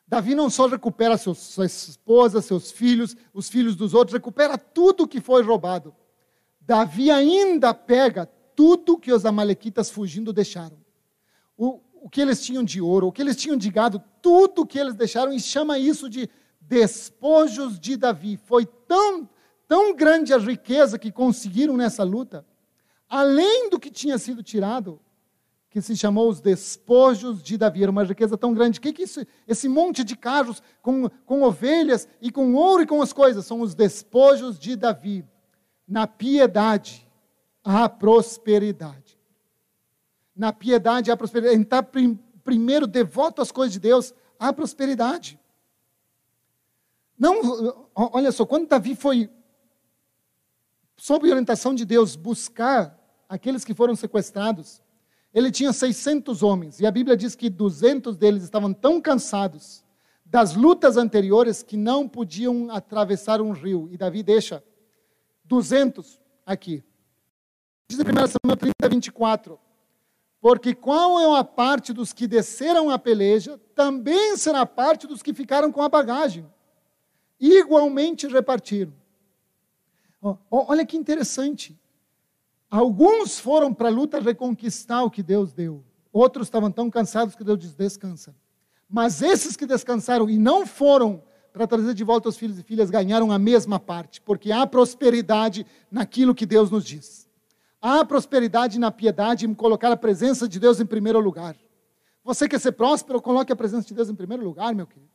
Davi 0.05 0.35
não 0.35 0.49
só 0.49 0.67
recupera 0.67 1.17
seus, 1.17 1.37
sua 1.37 1.65
esposa, 1.65 2.41
seus 2.41 2.71
filhos, 2.71 3.15
os 3.33 3.47
filhos 3.47 3.73
dos 3.73 3.93
outros, 3.93 4.13
recupera 4.13 4.57
tudo 4.57 5.07
que 5.07 5.21
foi 5.21 5.41
roubado. 5.41 5.95
Davi 6.59 7.09
ainda 7.09 7.73
pega 7.73 8.25
tudo 8.53 8.97
que 8.97 9.13
os 9.13 9.25
amalequitas 9.25 9.89
fugindo 9.89 10.33
deixaram. 10.33 10.77
O, 11.57 11.79
o 11.93 12.09
que 12.09 12.19
eles 12.19 12.43
tinham 12.43 12.63
de 12.63 12.81
ouro, 12.81 13.07
o 13.07 13.11
que 13.11 13.21
eles 13.21 13.37
tinham 13.37 13.55
de 13.55 13.69
gado, 13.69 14.03
tudo 14.21 14.65
que 14.65 14.77
eles 14.77 14.93
deixaram, 14.93 15.31
e 15.31 15.39
chama 15.39 15.79
isso 15.79 16.09
de 16.09 16.29
despojos 16.59 17.79
de 17.79 17.95
Davi. 17.95 18.35
Foi 18.35 18.65
tão, 18.65 19.29
tão 19.69 19.95
grande 19.95 20.33
a 20.33 20.37
riqueza 20.37 20.99
que 20.99 21.13
conseguiram 21.13 21.77
nessa 21.77 22.03
luta, 22.03 22.45
além 23.07 23.69
do 23.69 23.79
que 23.79 23.89
tinha 23.89 24.17
sido 24.17 24.43
tirado, 24.43 24.99
que 25.75 25.81
se 25.81 25.97
chamou 25.97 26.29
os 26.29 26.39
despojos 26.39 27.43
de 27.43 27.57
Davi. 27.57 27.83
Era 27.83 27.91
uma 27.91 28.05
riqueza 28.05 28.37
tão 28.37 28.53
grande. 28.53 28.79
O 28.79 28.81
que, 28.81 28.93
que 28.93 29.03
isso? 29.03 29.25
Esse 29.45 29.67
monte 29.67 30.05
de 30.05 30.15
carros 30.15 30.63
com, 30.81 31.09
com 31.25 31.41
ovelhas 31.43 32.07
e 32.21 32.31
com 32.31 32.53
ouro 32.53 32.83
e 32.83 32.87
com 32.87 33.01
as 33.01 33.11
coisas 33.11 33.45
são 33.45 33.59
os 33.59 33.75
despojos 33.75 34.57
de 34.57 34.77
Davi. 34.77 35.25
Na 35.85 36.07
piedade, 36.07 37.05
a 37.61 37.89
prosperidade 37.89 39.15
na 40.35 40.51
piedade 40.51 41.09
há 41.09 41.17
prosperidade. 41.17 41.57
Em 41.57 41.61
estar 41.61 41.83
prim, 41.83 42.19
primeiro 42.43 42.85
devoto 42.85 43.41
às 43.41 43.51
coisas 43.51 43.73
de 43.73 43.79
Deus, 43.79 44.13
há 44.37 44.51
prosperidade. 44.51 45.39
Não, 47.17 47.83
olha 47.95 48.31
só, 48.31 48.45
quando 48.45 48.67
Davi 48.67 48.95
foi, 48.95 49.29
sob 50.97 51.29
orientação 51.29 51.73
de 51.73 51.85
Deus, 51.85 52.15
buscar 52.15 52.99
aqueles 53.29 53.63
que 53.63 53.73
foram 53.73 53.95
sequestrados, 53.95 54.81
ele 55.35 55.51
tinha 55.51 55.73
600 55.73 56.41
homens, 56.41 56.79
e 56.79 56.85
a 56.85 56.91
Bíblia 56.91 57.17
diz 57.17 57.35
que 57.35 57.49
200 57.49 58.15
deles 58.15 58.41
estavam 58.41 58.73
tão 58.73 59.01
cansados 59.01 59.83
das 60.25 60.55
lutas 60.55 60.95
anteriores 60.95 61.61
que 61.61 61.75
não 61.75 62.07
podiam 62.07 62.71
atravessar 62.71 63.41
um 63.41 63.51
rio. 63.51 63.89
E 63.91 63.97
Davi 63.97 64.23
deixa 64.23 64.63
200 65.43 66.21
aqui. 66.45 66.81
Diz 67.89 67.99
em 67.99 68.03
1 68.03 68.05
Samuel 68.05 68.57
30, 68.57 68.89
24: 68.89 69.59
porque 70.39 70.73
qual 70.73 71.19
é 71.19 71.39
a 71.39 71.43
parte 71.43 71.91
dos 71.91 72.13
que 72.13 72.27
desceram 72.27 72.89
a 72.89 72.97
peleja, 72.97 73.59
também 73.73 74.37
será 74.37 74.65
parte 74.65 75.05
dos 75.05 75.21
que 75.21 75.33
ficaram 75.33 75.71
com 75.71 75.81
a 75.81 75.89
bagagem. 75.89 76.45
Igualmente 77.39 78.25
repartiram. 78.25 78.93
Olha 80.49 80.85
que 80.85 80.95
interessante. 80.95 81.77
Alguns 82.69 83.39
foram 83.39 83.73
para 83.73 83.87
a 83.87 83.91
luta 83.91 84.19
reconquistar 84.19 85.03
o 85.03 85.09
que 85.09 85.23
Deus 85.23 85.53
deu. 85.53 85.83
Outros 86.11 86.47
estavam 86.47 86.71
tão 86.71 86.89
cansados 86.89 87.35
que 87.35 87.43
Deus 87.43 87.59
diz: 87.59 87.75
descansa. 87.75 88.35
Mas 88.89 89.21
esses 89.21 89.55
que 89.55 89.65
descansaram 89.65 90.29
e 90.29 90.37
não 90.37 90.65
foram 90.65 91.23
para 91.51 91.67
trazer 91.67 91.93
de 91.93 92.03
volta 92.03 92.29
os 92.29 92.37
filhos 92.37 92.59
e 92.59 92.63
filhas 92.63 92.89
ganharam 92.89 93.31
a 93.31 93.39
mesma 93.39 93.79
parte, 93.79 94.21
porque 94.21 94.51
há 94.51 94.67
prosperidade 94.67 95.65
naquilo 95.89 96.35
que 96.35 96.45
Deus 96.45 96.69
nos 96.69 96.83
diz. 96.83 97.29
Há 97.81 98.03
prosperidade 98.03 98.79
na 98.79 98.91
piedade 98.91 99.45
em 99.45 99.53
colocar 99.53 99.91
a 99.91 99.97
presença 99.97 100.49
de 100.49 100.59
Deus 100.59 100.79
em 100.79 100.85
primeiro 100.85 101.19
lugar. 101.19 101.55
Você 102.23 102.49
quer 102.49 102.59
ser 102.59 102.73
próspero, 102.73 103.21
coloque 103.21 103.53
a 103.53 103.55
presença 103.55 103.87
de 103.87 103.93
Deus 103.93 104.09
em 104.09 104.15
primeiro 104.15 104.43
lugar, 104.43 104.73
meu 104.73 104.87
querido. 104.87 105.11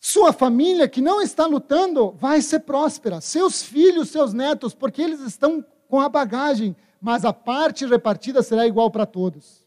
Sua 0.00 0.32
família 0.32 0.88
que 0.88 1.00
não 1.00 1.20
está 1.20 1.46
lutando 1.46 2.12
vai 2.12 2.40
ser 2.40 2.60
próspera. 2.60 3.20
Seus 3.20 3.62
filhos, 3.62 4.08
seus 4.08 4.32
netos, 4.32 4.74
porque 4.74 5.02
eles 5.02 5.20
estão 5.20 5.64
com 5.88 6.00
a 6.00 6.08
bagagem, 6.08 6.76
mas 7.00 7.24
a 7.24 7.32
parte 7.32 7.86
repartida 7.86 8.42
será 8.42 8.66
igual 8.66 8.90
para 8.90 9.06
todos. 9.06 9.64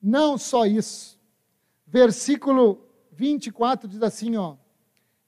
Não 0.00 0.36
só 0.36 0.66
isso. 0.66 1.18
Versículo 1.86 2.86
24 3.12 3.88
diz 3.88 4.02
assim, 4.02 4.36
ó: 4.36 4.56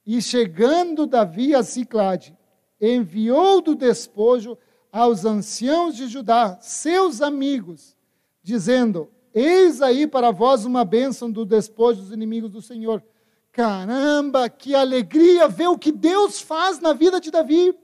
E 0.05 0.21
chegando 0.21 1.07
Davi 1.07 1.55
a 1.55 1.63
Ciclade, 1.63 2.37
enviou 2.79 3.61
do 3.61 3.73
despojo 3.73 4.57
aos 4.91 5.25
anciãos 5.25 5.95
de 5.95 6.07
Judá, 6.07 6.57
seus 6.61 7.21
amigos, 7.21 7.95
dizendo: 8.43 9.09
Eis 9.33 9.81
aí 9.81 10.05
para 10.05 10.31
vós 10.31 10.65
uma 10.65 10.85
bênção 10.85 11.31
do 11.31 11.45
despojo 11.45 12.01
dos 12.01 12.11
inimigos 12.11 12.51
do 12.51 12.61
Senhor. 12.61 13.03
Caramba, 13.51 14.47
que 14.49 14.75
alegria 14.75 15.47
ver 15.47 15.67
o 15.67 15.79
que 15.79 15.91
Deus 15.91 16.39
faz 16.39 16.79
na 16.79 16.93
vida 16.93 17.19
de 17.19 17.31
Davi. 17.31 17.75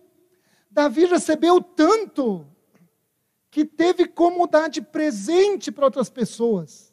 Davi 0.73 1.05
recebeu 1.05 1.61
tanto 1.61 2.47
que 3.51 3.63
teve 3.63 4.07
como 4.07 4.47
dar 4.47 4.67
de 4.67 4.81
presente 4.81 5.71
para 5.71 5.85
outras 5.85 6.09
pessoas. 6.09 6.91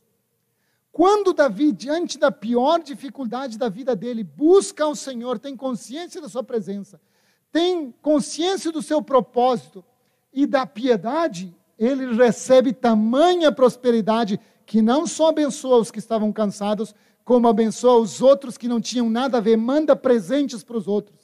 Quando 0.93 1.33
Davi, 1.33 1.73
diante 1.73 2.19
da 2.19 2.31
pior 2.31 2.83
dificuldade 2.83 3.57
da 3.57 3.71
vida 3.71 3.97
dele, 3.97 4.23
busca 4.23 4.87
o 4.87 4.95
Senhor, 4.95 5.39
tem 5.39 5.57
consciência 5.57 6.21
da 6.21 6.29
sua 6.29 6.43
presença, 6.43 7.01
tem 7.51 7.91
consciência 8.03 8.71
do 8.71 8.83
seu 8.83 9.01
propósito 9.01 9.83
e 10.31 10.45
da 10.45 10.67
piedade, 10.67 11.57
ele 11.79 12.15
recebe 12.15 12.75
tamanha 12.75 13.51
prosperidade 13.51 14.39
que 14.67 14.83
não 14.83 15.07
só 15.07 15.31
abençoa 15.31 15.79
os 15.79 15.91
que 15.91 15.99
estavam 15.99 16.31
cansados, 16.31 16.95
como 17.25 17.49
abençoa 17.49 17.99
os 17.99 18.21
outros 18.21 18.59
que 18.59 18.69
não 18.69 18.81
tinham 18.81 19.09
nada 19.09 19.39
a 19.39 19.41
ver, 19.41 19.57
manda 19.57 19.97
presentes 19.97 20.63
para 20.63 20.77
os 20.77 20.87
outros. 20.87 21.20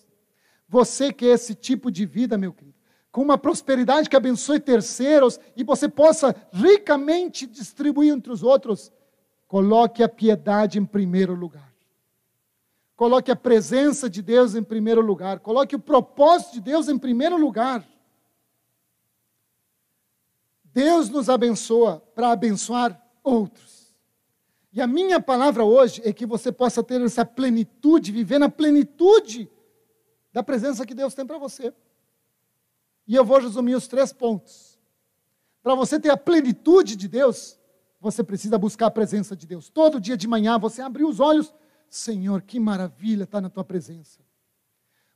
Você 0.69 1.13
quer 1.13 1.27
esse 1.27 1.55
tipo 1.55 1.91
de 1.91 2.05
vida, 2.05 2.37
meu 2.37 2.53
querido, 2.53 2.77
com 3.13 3.23
uma 3.23 3.39
prosperidade 3.39 4.11
que 4.11 4.17
abençoe 4.17 4.61
terceiros 4.61 5.41
e 5.57 5.65
você 5.65 5.89
possa 5.89 6.35
ricamente 6.53 7.47
distribuir 7.47 8.13
entre 8.13 8.31
os 8.31 8.43
outros, 8.43 8.93
coloque 9.49 10.03
a 10.03 10.09
piedade 10.09 10.79
em 10.79 10.85
primeiro 10.85 11.35
lugar. 11.35 11.73
Coloque 12.95 13.31
a 13.31 13.37
presença 13.37 14.09
de 14.09 14.23
Deus 14.23 14.55
em 14.55 14.63
primeiro 14.63 15.01
lugar. 15.01 15.41
Coloque 15.41 15.77
o 15.77 15.79
propósito 15.79 16.55
de 16.55 16.61
Deus 16.61 16.89
em 16.89 16.99
primeiro 16.99 17.37
lugar. 17.37 17.87
Deus 20.65 21.09
nos 21.09 21.31
abençoa 21.31 22.03
para 22.15 22.33
abençoar 22.33 23.01
outros. 23.23 23.95
E 24.73 24.81
a 24.81 24.87
minha 24.87 25.21
palavra 25.21 25.65
hoje 25.65 26.03
é 26.05 26.13
que 26.13 26.27
você 26.27 26.53
possa 26.53 26.83
ter 26.83 27.01
essa 27.01 27.25
plenitude, 27.25 28.13
viver 28.13 28.39
na 28.39 28.51
plenitude 28.51 29.51
da 30.37 30.43
presença 30.43 30.85
que 30.85 30.95
Deus 30.95 31.15
tem 31.15 31.25
para 31.25 31.39
você. 31.39 31.73
E 33.09 33.15
eu 33.15 33.25
vou 33.25 33.39
resumir 33.39 33.75
os 33.75 33.89
três 33.89 34.13
pontos. 34.13 34.79
Para 35.63 35.75
você 35.75 35.99
ter 35.99 36.11
a 36.11 36.17
plenitude 36.17 36.95
de 36.95 37.09
Deus, 37.09 37.59
você 37.99 38.23
precisa 38.23 38.59
buscar 38.59 38.89
a 38.89 38.91
presença 38.91 39.35
de 39.35 39.47
Deus. 39.47 39.71
Todo 39.71 39.99
dia 39.99 40.15
de 40.15 40.29
manhã 40.29 40.59
você 40.59 40.83
abrir 40.83 41.05
os 41.05 41.21
olhos, 41.21 41.55
Senhor, 41.89 42.43
que 42.43 42.61
maravilha 42.61 43.25
estar 43.25 43.41
na 43.41 43.49
tua 43.49 43.65
presença. 43.65 44.21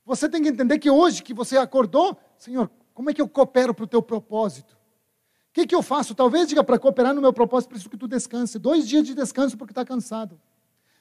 Você 0.03 0.27
tem 0.27 0.41
que 0.41 0.49
entender 0.49 0.79
que 0.79 0.89
hoje 0.89 1.21
que 1.21 1.35
você 1.35 1.55
acordou, 1.55 2.17
Senhor, 2.35 2.71
como 2.91 3.11
é 3.11 3.13
que 3.13 3.21
eu 3.21 3.29
coopero 3.29 3.75
para 3.75 3.83
o 3.83 3.87
teu 3.87 4.01
propósito? 4.01 4.73
O 4.73 5.53
que, 5.53 5.67
que 5.67 5.75
eu 5.75 5.83
faço? 5.83 6.15
Talvez 6.15 6.47
diga 6.47 6.63
para 6.63 6.79
cooperar 6.79 7.13
no 7.13 7.21
meu 7.21 7.31
propósito, 7.31 7.69
preciso 7.69 7.91
que 7.91 7.97
tu 7.97 8.07
descanse. 8.07 8.57
Dois 8.57 8.87
dias 8.87 9.05
de 9.05 9.13
descanso 9.13 9.55
porque 9.55 9.71
está 9.71 9.85
cansado. 9.85 10.41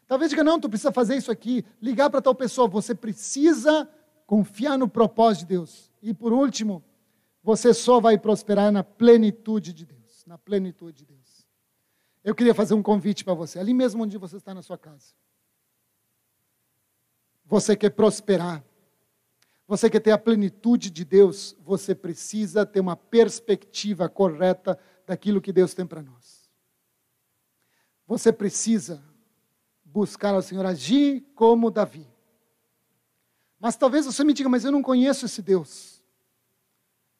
Talvez 0.06 0.28
diga, 0.28 0.44
não, 0.44 0.60
tu 0.60 0.68
precisa 0.68 0.92
fazer 0.92 1.16
isso 1.16 1.32
aqui, 1.32 1.64
ligar 1.80 2.10
para 2.10 2.20
tal 2.20 2.34
pessoa. 2.34 2.68
Você 2.68 2.94
precisa 2.94 3.88
confiar 4.30 4.78
no 4.78 4.86
propósito 4.86 5.40
de 5.40 5.56
Deus. 5.56 5.90
E 6.00 6.14
por 6.14 6.32
último, 6.32 6.84
você 7.42 7.74
só 7.74 7.98
vai 7.98 8.16
prosperar 8.16 8.70
na 8.70 8.84
plenitude 8.84 9.72
de 9.72 9.84
Deus. 9.84 10.24
Na 10.24 10.38
plenitude 10.38 10.98
de 10.98 11.06
Deus. 11.06 11.44
Eu 12.22 12.32
queria 12.32 12.54
fazer 12.54 12.74
um 12.74 12.82
convite 12.82 13.24
para 13.24 13.34
você, 13.34 13.58
ali 13.58 13.74
mesmo 13.74 14.04
onde 14.04 14.16
você 14.16 14.36
está 14.36 14.54
na 14.54 14.62
sua 14.62 14.78
casa. 14.78 15.14
Você 17.44 17.76
quer 17.76 17.90
prosperar 17.90 18.62
você 19.66 19.88
quer 19.88 20.00
ter 20.00 20.10
a 20.10 20.18
plenitude 20.18 20.90
de 20.90 21.04
Deus, 21.04 21.56
você 21.60 21.94
precisa 21.94 22.66
ter 22.66 22.80
uma 22.80 22.96
perspectiva 22.96 24.08
correta 24.08 24.76
daquilo 25.06 25.40
que 25.40 25.52
Deus 25.52 25.74
tem 25.74 25.86
para 25.86 26.02
nós. 26.02 26.50
Você 28.04 28.32
precisa 28.32 29.00
buscar 29.84 30.34
ao 30.34 30.42
Senhor 30.42 30.66
agir 30.66 31.24
como 31.36 31.70
Davi. 31.70 32.04
Mas 33.60 33.76
talvez 33.76 34.06
você 34.06 34.24
me 34.24 34.32
diga, 34.32 34.48
mas 34.48 34.64
eu 34.64 34.72
não 34.72 34.82
conheço 34.82 35.26
esse 35.26 35.42
Deus. 35.42 36.02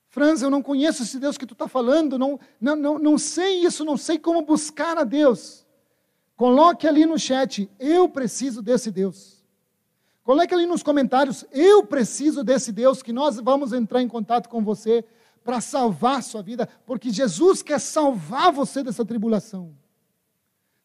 Franz, 0.09 0.43
eu 0.43 0.51
não 0.51 0.63
conheço 0.63 1.03
esse 1.03 1.21
Deus 1.21 1.39
que 1.39 1.47
tu 1.47 1.53
está 1.53 1.69
falando, 1.69 2.19
não, 2.19 2.41
não, 2.61 2.75
não, 2.75 2.99
não 2.99 3.19
sei 3.19 3.65
isso, 3.65 3.85
não 3.85 3.97
sei 3.97 4.19
como 4.19 4.43
buscar 4.43 4.99
a 4.99 5.05
Deus. 5.05 5.65
Coloque 6.35 6.89
ali 6.89 7.05
no 7.05 7.19
chat, 7.19 7.71
eu 7.79 8.09
preciso 8.09 8.63
desse 8.63 8.91
Deus. 8.91 9.45
Coloque 10.25 10.53
ali 10.55 10.67
nos 10.67 10.83
comentários, 10.83 11.45
eu 11.53 11.85
preciso 11.85 12.43
desse 12.43 12.73
Deus 12.73 13.03
que 13.03 13.13
nós 13.13 13.37
vamos 13.37 13.73
entrar 13.73 14.03
em 14.03 14.09
contato 14.09 14.49
com 14.49 14.65
você 14.65 15.05
para 15.45 15.61
salvar 15.61 16.23
sua 16.23 16.43
vida, 16.43 16.69
porque 16.87 17.11
Jesus 17.11 17.63
quer 17.63 17.79
salvar 17.79 18.51
você 18.51 18.83
dessa 18.83 19.05
tribulação. 19.05 19.75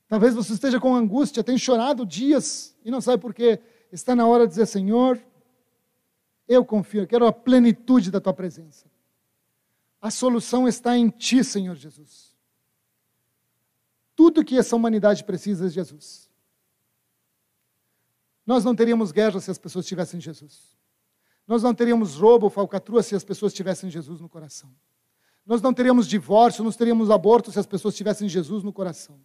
Talvez 0.08 0.36
você 0.36 0.54
esteja 0.54 0.80
com 0.80 0.96
angústia, 0.96 1.44
tenha 1.44 1.58
chorado 1.58 2.06
dias 2.06 2.76
e 2.84 2.92
não 2.92 3.02
sabe 3.02 3.22
por 3.22 3.34
quê. 3.34 3.60
Está 3.92 4.16
na 4.16 4.28
hora 4.28 4.46
de 4.46 4.52
dizer, 4.52 4.68
Senhor, 4.68 5.20
eu 6.48 6.64
confio, 6.64 7.02
eu 7.02 7.08
quero 7.08 7.26
a 7.26 7.34
plenitude 7.34 8.12
da 8.12 8.22
tua 8.22 8.34
presença. 8.34 8.86
A 10.02 10.12
solução 10.12 10.68
está 10.68 10.98
em 10.98 11.10
ti, 11.10 11.44
Senhor 11.44 11.76
Jesus. 11.76 12.36
Tudo 14.16 14.46
que 14.46 14.58
essa 14.58 14.76
humanidade 14.76 15.24
precisa 15.24 15.66
é 15.66 15.70
Jesus. 15.70 16.30
Nós 18.46 18.64
não 18.64 18.76
teríamos 18.76 19.12
guerra 19.12 19.40
se 19.42 19.50
as 19.50 19.58
pessoas 19.58 19.86
tivessem 19.86 20.22
Jesus. 20.22 20.76
Nós 21.48 21.64
não 21.64 21.74
teríamos 21.74 22.16
roubo, 22.16 22.50
falcatrua 22.50 23.02
se 23.02 23.16
as 23.16 23.24
pessoas 23.24 23.54
tivessem 23.54 23.90
Jesus 23.90 24.22
no 24.22 24.30
coração. 24.30 24.74
Nós 25.46 25.62
não 25.62 25.74
teríamos 25.74 26.08
divórcio, 26.08 26.64
nós 26.64 26.76
teríamos 26.76 27.10
aborto 27.10 27.52
se 27.52 27.60
as 27.60 27.66
pessoas 27.66 27.96
tivessem 27.96 28.28
Jesus 28.28 28.64
no 28.64 28.74
coração. 28.74 29.20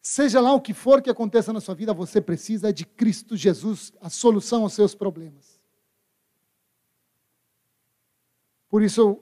Seja 0.00 0.40
lá 0.40 0.52
o 0.52 0.60
que 0.60 0.72
for 0.72 1.02
que 1.02 1.10
aconteça 1.10 1.52
na 1.52 1.60
sua 1.60 1.74
vida, 1.74 1.92
você 1.92 2.20
precisa 2.20 2.72
de 2.72 2.84
Cristo 2.84 3.36
Jesus, 3.36 3.92
a 4.00 4.08
solução 4.08 4.62
aos 4.62 4.72
seus 4.72 4.94
problemas. 4.94 5.57
Por 8.68 8.82
isso, 8.82 9.18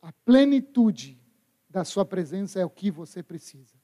a 0.00 0.12
plenitude 0.24 1.20
da 1.68 1.84
sua 1.84 2.04
presença 2.04 2.60
é 2.60 2.64
o 2.64 2.70
que 2.70 2.90
você 2.90 3.22
precisa 3.22 3.82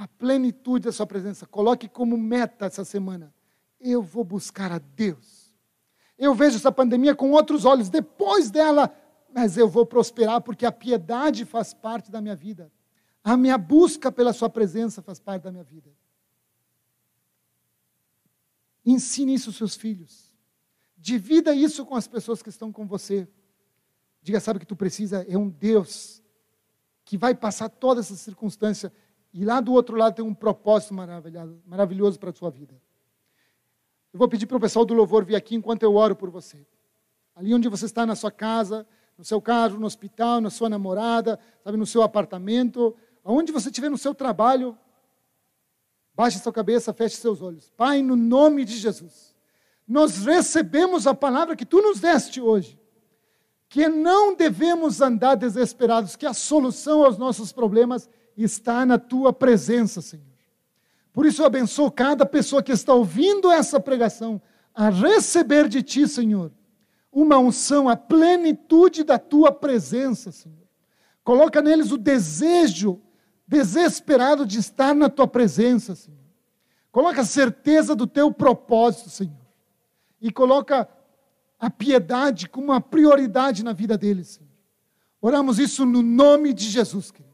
a 0.00 0.08
plenitude 0.08 0.86
da 0.86 0.92
sua 0.92 1.06
presença. 1.06 1.44
Coloque 1.44 1.86
como 1.86 2.16
meta 2.16 2.64
essa 2.64 2.86
semana. 2.86 3.34
Eu 3.78 4.02
vou 4.02 4.24
buscar 4.24 4.72
a 4.72 4.78
Deus. 4.78 5.54
Eu 6.16 6.34
vejo 6.34 6.56
essa 6.56 6.72
pandemia 6.72 7.14
com 7.14 7.32
outros 7.32 7.66
olhos. 7.66 7.90
Depois 7.90 8.50
dela, 8.50 8.94
mas 9.30 9.58
eu 9.58 9.68
vou 9.68 9.84
prosperar 9.84 10.40
porque 10.40 10.64
a 10.64 10.72
piedade 10.72 11.44
faz 11.44 11.74
parte 11.74 12.10
da 12.10 12.18
minha 12.18 12.34
vida. 12.34 12.72
A 13.22 13.36
minha 13.36 13.58
busca 13.58 14.10
pela 14.10 14.32
sua 14.32 14.48
presença 14.48 15.02
faz 15.02 15.20
parte 15.20 15.42
da 15.42 15.52
minha 15.52 15.64
vida. 15.64 15.90
Ensine 18.86 19.34
isso 19.34 19.50
aos 19.50 19.56
seus 19.56 19.76
filhos. 19.76 20.29
Divida 21.00 21.54
isso 21.54 21.86
com 21.86 21.96
as 21.96 22.06
pessoas 22.06 22.42
que 22.42 22.50
estão 22.50 22.70
com 22.70 22.86
você. 22.86 23.26
Diga, 24.22 24.38
sabe 24.38 24.58
o 24.58 24.60
que 24.60 24.66
tu 24.66 24.76
precisa? 24.76 25.24
É 25.26 25.38
um 25.38 25.48
Deus 25.48 26.22
que 27.06 27.16
vai 27.16 27.34
passar 27.34 27.70
toda 27.70 28.00
essa 28.00 28.14
circunstância 28.14 28.92
e 29.32 29.44
lá 29.44 29.60
do 29.60 29.72
outro 29.72 29.96
lado 29.96 30.14
tem 30.14 30.24
um 30.24 30.34
propósito 30.34 30.92
maravilhoso, 30.92 32.18
para 32.18 32.30
a 32.30 32.32
sua 32.32 32.50
vida. 32.50 32.74
Eu 34.12 34.18
vou 34.18 34.28
pedir 34.28 34.46
para 34.46 34.58
o 34.58 34.60
pessoal 34.60 34.84
do 34.84 34.92
louvor 34.92 35.24
vir 35.24 35.36
aqui 35.36 35.54
enquanto 35.54 35.84
eu 35.84 35.94
oro 35.94 36.14
por 36.14 36.28
você. 36.28 36.66
Ali 37.34 37.54
onde 37.54 37.68
você 37.68 37.86
está 37.86 38.04
na 38.04 38.14
sua 38.14 38.30
casa, 38.30 38.86
no 39.16 39.24
seu 39.24 39.40
carro, 39.40 39.78
no 39.78 39.86
hospital, 39.86 40.40
na 40.40 40.50
sua 40.50 40.68
namorada, 40.68 41.38
sabe, 41.64 41.78
no 41.78 41.86
seu 41.86 42.02
apartamento, 42.02 42.94
aonde 43.24 43.52
você 43.52 43.70
estiver 43.70 43.88
no 43.88 43.96
seu 43.96 44.14
trabalho, 44.14 44.76
baixe 46.14 46.38
sua 46.40 46.52
cabeça, 46.52 46.92
feche 46.92 47.16
seus 47.16 47.40
olhos. 47.40 47.70
Pai, 47.70 48.02
no 48.02 48.16
nome 48.16 48.64
de 48.64 48.76
Jesus, 48.76 49.29
nós 49.90 50.24
recebemos 50.24 51.04
a 51.04 51.12
palavra 51.12 51.56
que 51.56 51.66
tu 51.66 51.82
nos 51.82 51.98
deste 51.98 52.40
hoje, 52.40 52.78
que 53.68 53.88
não 53.88 54.36
devemos 54.36 55.00
andar 55.00 55.34
desesperados, 55.34 56.14
que 56.14 56.24
a 56.24 56.32
solução 56.32 57.04
aos 57.04 57.18
nossos 57.18 57.50
problemas 57.50 58.08
está 58.36 58.86
na 58.86 59.00
tua 59.00 59.32
presença, 59.32 60.00
Senhor. 60.00 60.24
Por 61.12 61.26
isso 61.26 61.42
eu 61.42 61.46
abençoo 61.46 61.90
cada 61.90 62.24
pessoa 62.24 62.62
que 62.62 62.70
está 62.70 62.94
ouvindo 62.94 63.50
essa 63.50 63.80
pregação 63.80 64.40
a 64.72 64.90
receber 64.90 65.68
de 65.68 65.82
ti, 65.82 66.06
Senhor, 66.06 66.52
uma 67.10 67.38
unção, 67.38 67.88
a 67.88 67.96
plenitude 67.96 69.02
da 69.02 69.18
tua 69.18 69.50
presença, 69.50 70.30
Senhor. 70.30 70.68
Coloca 71.24 71.60
neles 71.60 71.90
o 71.90 71.98
desejo 71.98 73.02
desesperado 73.44 74.46
de 74.46 74.60
estar 74.60 74.94
na 74.94 75.08
tua 75.08 75.26
presença, 75.26 75.96
Senhor. 75.96 76.20
Coloca 76.92 77.22
a 77.22 77.24
certeza 77.24 77.96
do 77.96 78.06
teu 78.06 78.32
propósito, 78.32 79.10
Senhor. 79.10 79.39
E 80.20 80.30
coloca 80.30 80.88
a 81.58 81.70
piedade 81.70 82.48
como 82.48 82.66
uma 82.66 82.80
prioridade 82.80 83.64
na 83.64 83.72
vida 83.72 83.96
deles, 83.96 84.28
Senhor. 84.28 84.50
Oramos 85.20 85.58
isso 85.58 85.84
no 85.84 86.02
nome 86.02 86.52
de 86.52 86.64
Jesus, 86.68 87.10
querido 87.10 87.30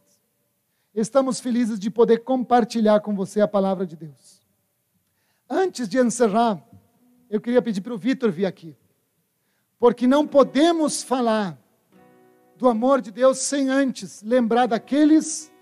estamos 1.00 1.38
felizes 1.38 1.78
de 1.78 1.90
poder 1.90 2.24
compartilhar 2.24 3.00
com 3.00 3.14
você 3.14 3.40
a 3.40 3.48
palavra 3.48 3.86
de 3.86 3.94
Deus. 3.94 4.40
Antes 5.48 5.88
de 5.88 5.98
encerrar, 5.98 6.60
eu 7.28 7.40
queria 7.40 7.60
pedir 7.60 7.82
para 7.82 7.92
o 7.92 7.98
Vitor 7.98 8.30
vir 8.30 8.46
aqui, 8.46 8.74
porque 9.78 10.06
não 10.06 10.26
podemos 10.26 11.02
falar 11.02 11.58
do 12.56 12.66
amor 12.66 13.02
de 13.02 13.10
Deus 13.10 13.38
sem 13.38 13.68
antes 13.68 14.22
lembrar 14.22 14.66
daqueles 14.66 15.52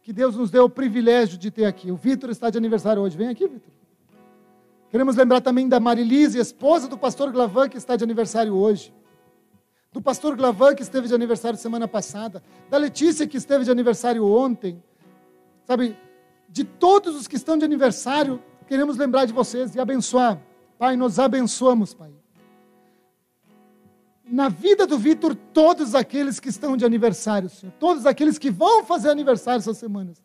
que 0.00 0.12
Deus 0.12 0.36
nos 0.36 0.50
deu 0.50 0.64
o 0.64 0.70
privilégio 0.70 1.36
de 1.36 1.50
ter 1.50 1.64
aqui. 1.64 1.90
O 1.90 1.96
Vitor 1.96 2.30
está 2.30 2.48
de 2.48 2.56
aniversário 2.56 3.02
hoje. 3.02 3.16
Vem 3.16 3.28
aqui, 3.28 3.48
Vitor. 3.48 3.73
Queremos 4.94 5.16
lembrar 5.16 5.40
também 5.40 5.68
da 5.68 5.80
Marilise, 5.80 6.38
esposa 6.38 6.86
do 6.86 6.96
pastor 6.96 7.32
Glavan, 7.32 7.68
que 7.68 7.76
está 7.76 7.96
de 7.96 8.04
aniversário 8.04 8.54
hoje. 8.54 8.94
Do 9.92 10.00
pastor 10.00 10.36
Glavan, 10.36 10.72
que 10.72 10.84
esteve 10.84 11.08
de 11.08 11.14
aniversário 11.16 11.58
semana 11.58 11.88
passada. 11.88 12.40
Da 12.70 12.78
Letícia, 12.78 13.26
que 13.26 13.36
esteve 13.36 13.64
de 13.64 13.72
aniversário 13.72 14.24
ontem 14.24 14.80
sabe, 15.64 15.98
de 16.48 16.62
todos 16.62 17.16
os 17.16 17.26
que 17.26 17.34
estão 17.34 17.58
de 17.58 17.64
aniversário, 17.64 18.40
queremos 18.68 18.96
lembrar 18.96 19.24
de 19.24 19.32
vocês 19.32 19.74
e 19.74 19.80
abençoar. 19.80 20.40
Pai, 20.78 20.96
nós 20.96 21.18
abençoamos, 21.18 21.92
Pai. 21.92 22.12
Na 24.24 24.48
vida 24.48 24.86
do 24.86 24.96
Vitor, 24.96 25.34
todos 25.34 25.96
aqueles 25.96 26.38
que 26.38 26.50
estão 26.50 26.76
de 26.76 26.84
aniversário, 26.84 27.48
Senhor, 27.48 27.72
todos 27.80 28.06
aqueles 28.06 28.38
que 28.38 28.48
vão 28.48 28.84
fazer 28.84 29.10
aniversário 29.10 29.58
essas 29.58 29.76
semanas, 29.76 30.22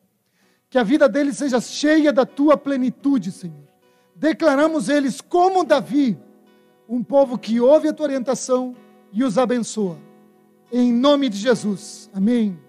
que 0.70 0.78
a 0.78 0.84
vida 0.84 1.10
deles 1.10 1.38
seja 1.38 1.60
cheia 1.60 2.14
da 2.14 2.24
tua 2.24 2.56
plenitude, 2.56 3.32
Senhor. 3.32 3.69
Declaramos 4.20 4.90
eles 4.90 5.22
como 5.22 5.64
Davi, 5.64 6.16
um 6.88 7.02
povo 7.02 7.40
que 7.40 7.60
ouve 7.60 7.88
a 7.88 7.94
tua 7.94 8.06
orientação 8.06 8.76
e 9.12 9.24
os 9.24 9.38
abençoa. 9.38 9.98
Em 10.72 10.94
nome 10.94 11.30
de 11.30 11.38
Jesus. 11.38 12.10
Amém. 12.14 12.60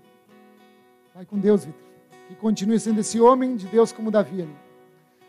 Vai 1.14 1.26
com 1.26 1.38
Deus, 1.38 1.66
Vitor 1.66 1.90
que 2.30 2.36
continue 2.36 2.78
sendo 2.78 3.00
esse 3.00 3.20
homem 3.20 3.56
de 3.56 3.66
Deus 3.66 3.90
como 3.90 4.08
Davi. 4.08 4.48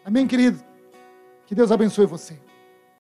Amém, 0.06 0.28
querido? 0.28 0.64
Que 1.48 1.56
Deus 1.56 1.72
abençoe 1.72 2.06
você. 2.06 2.40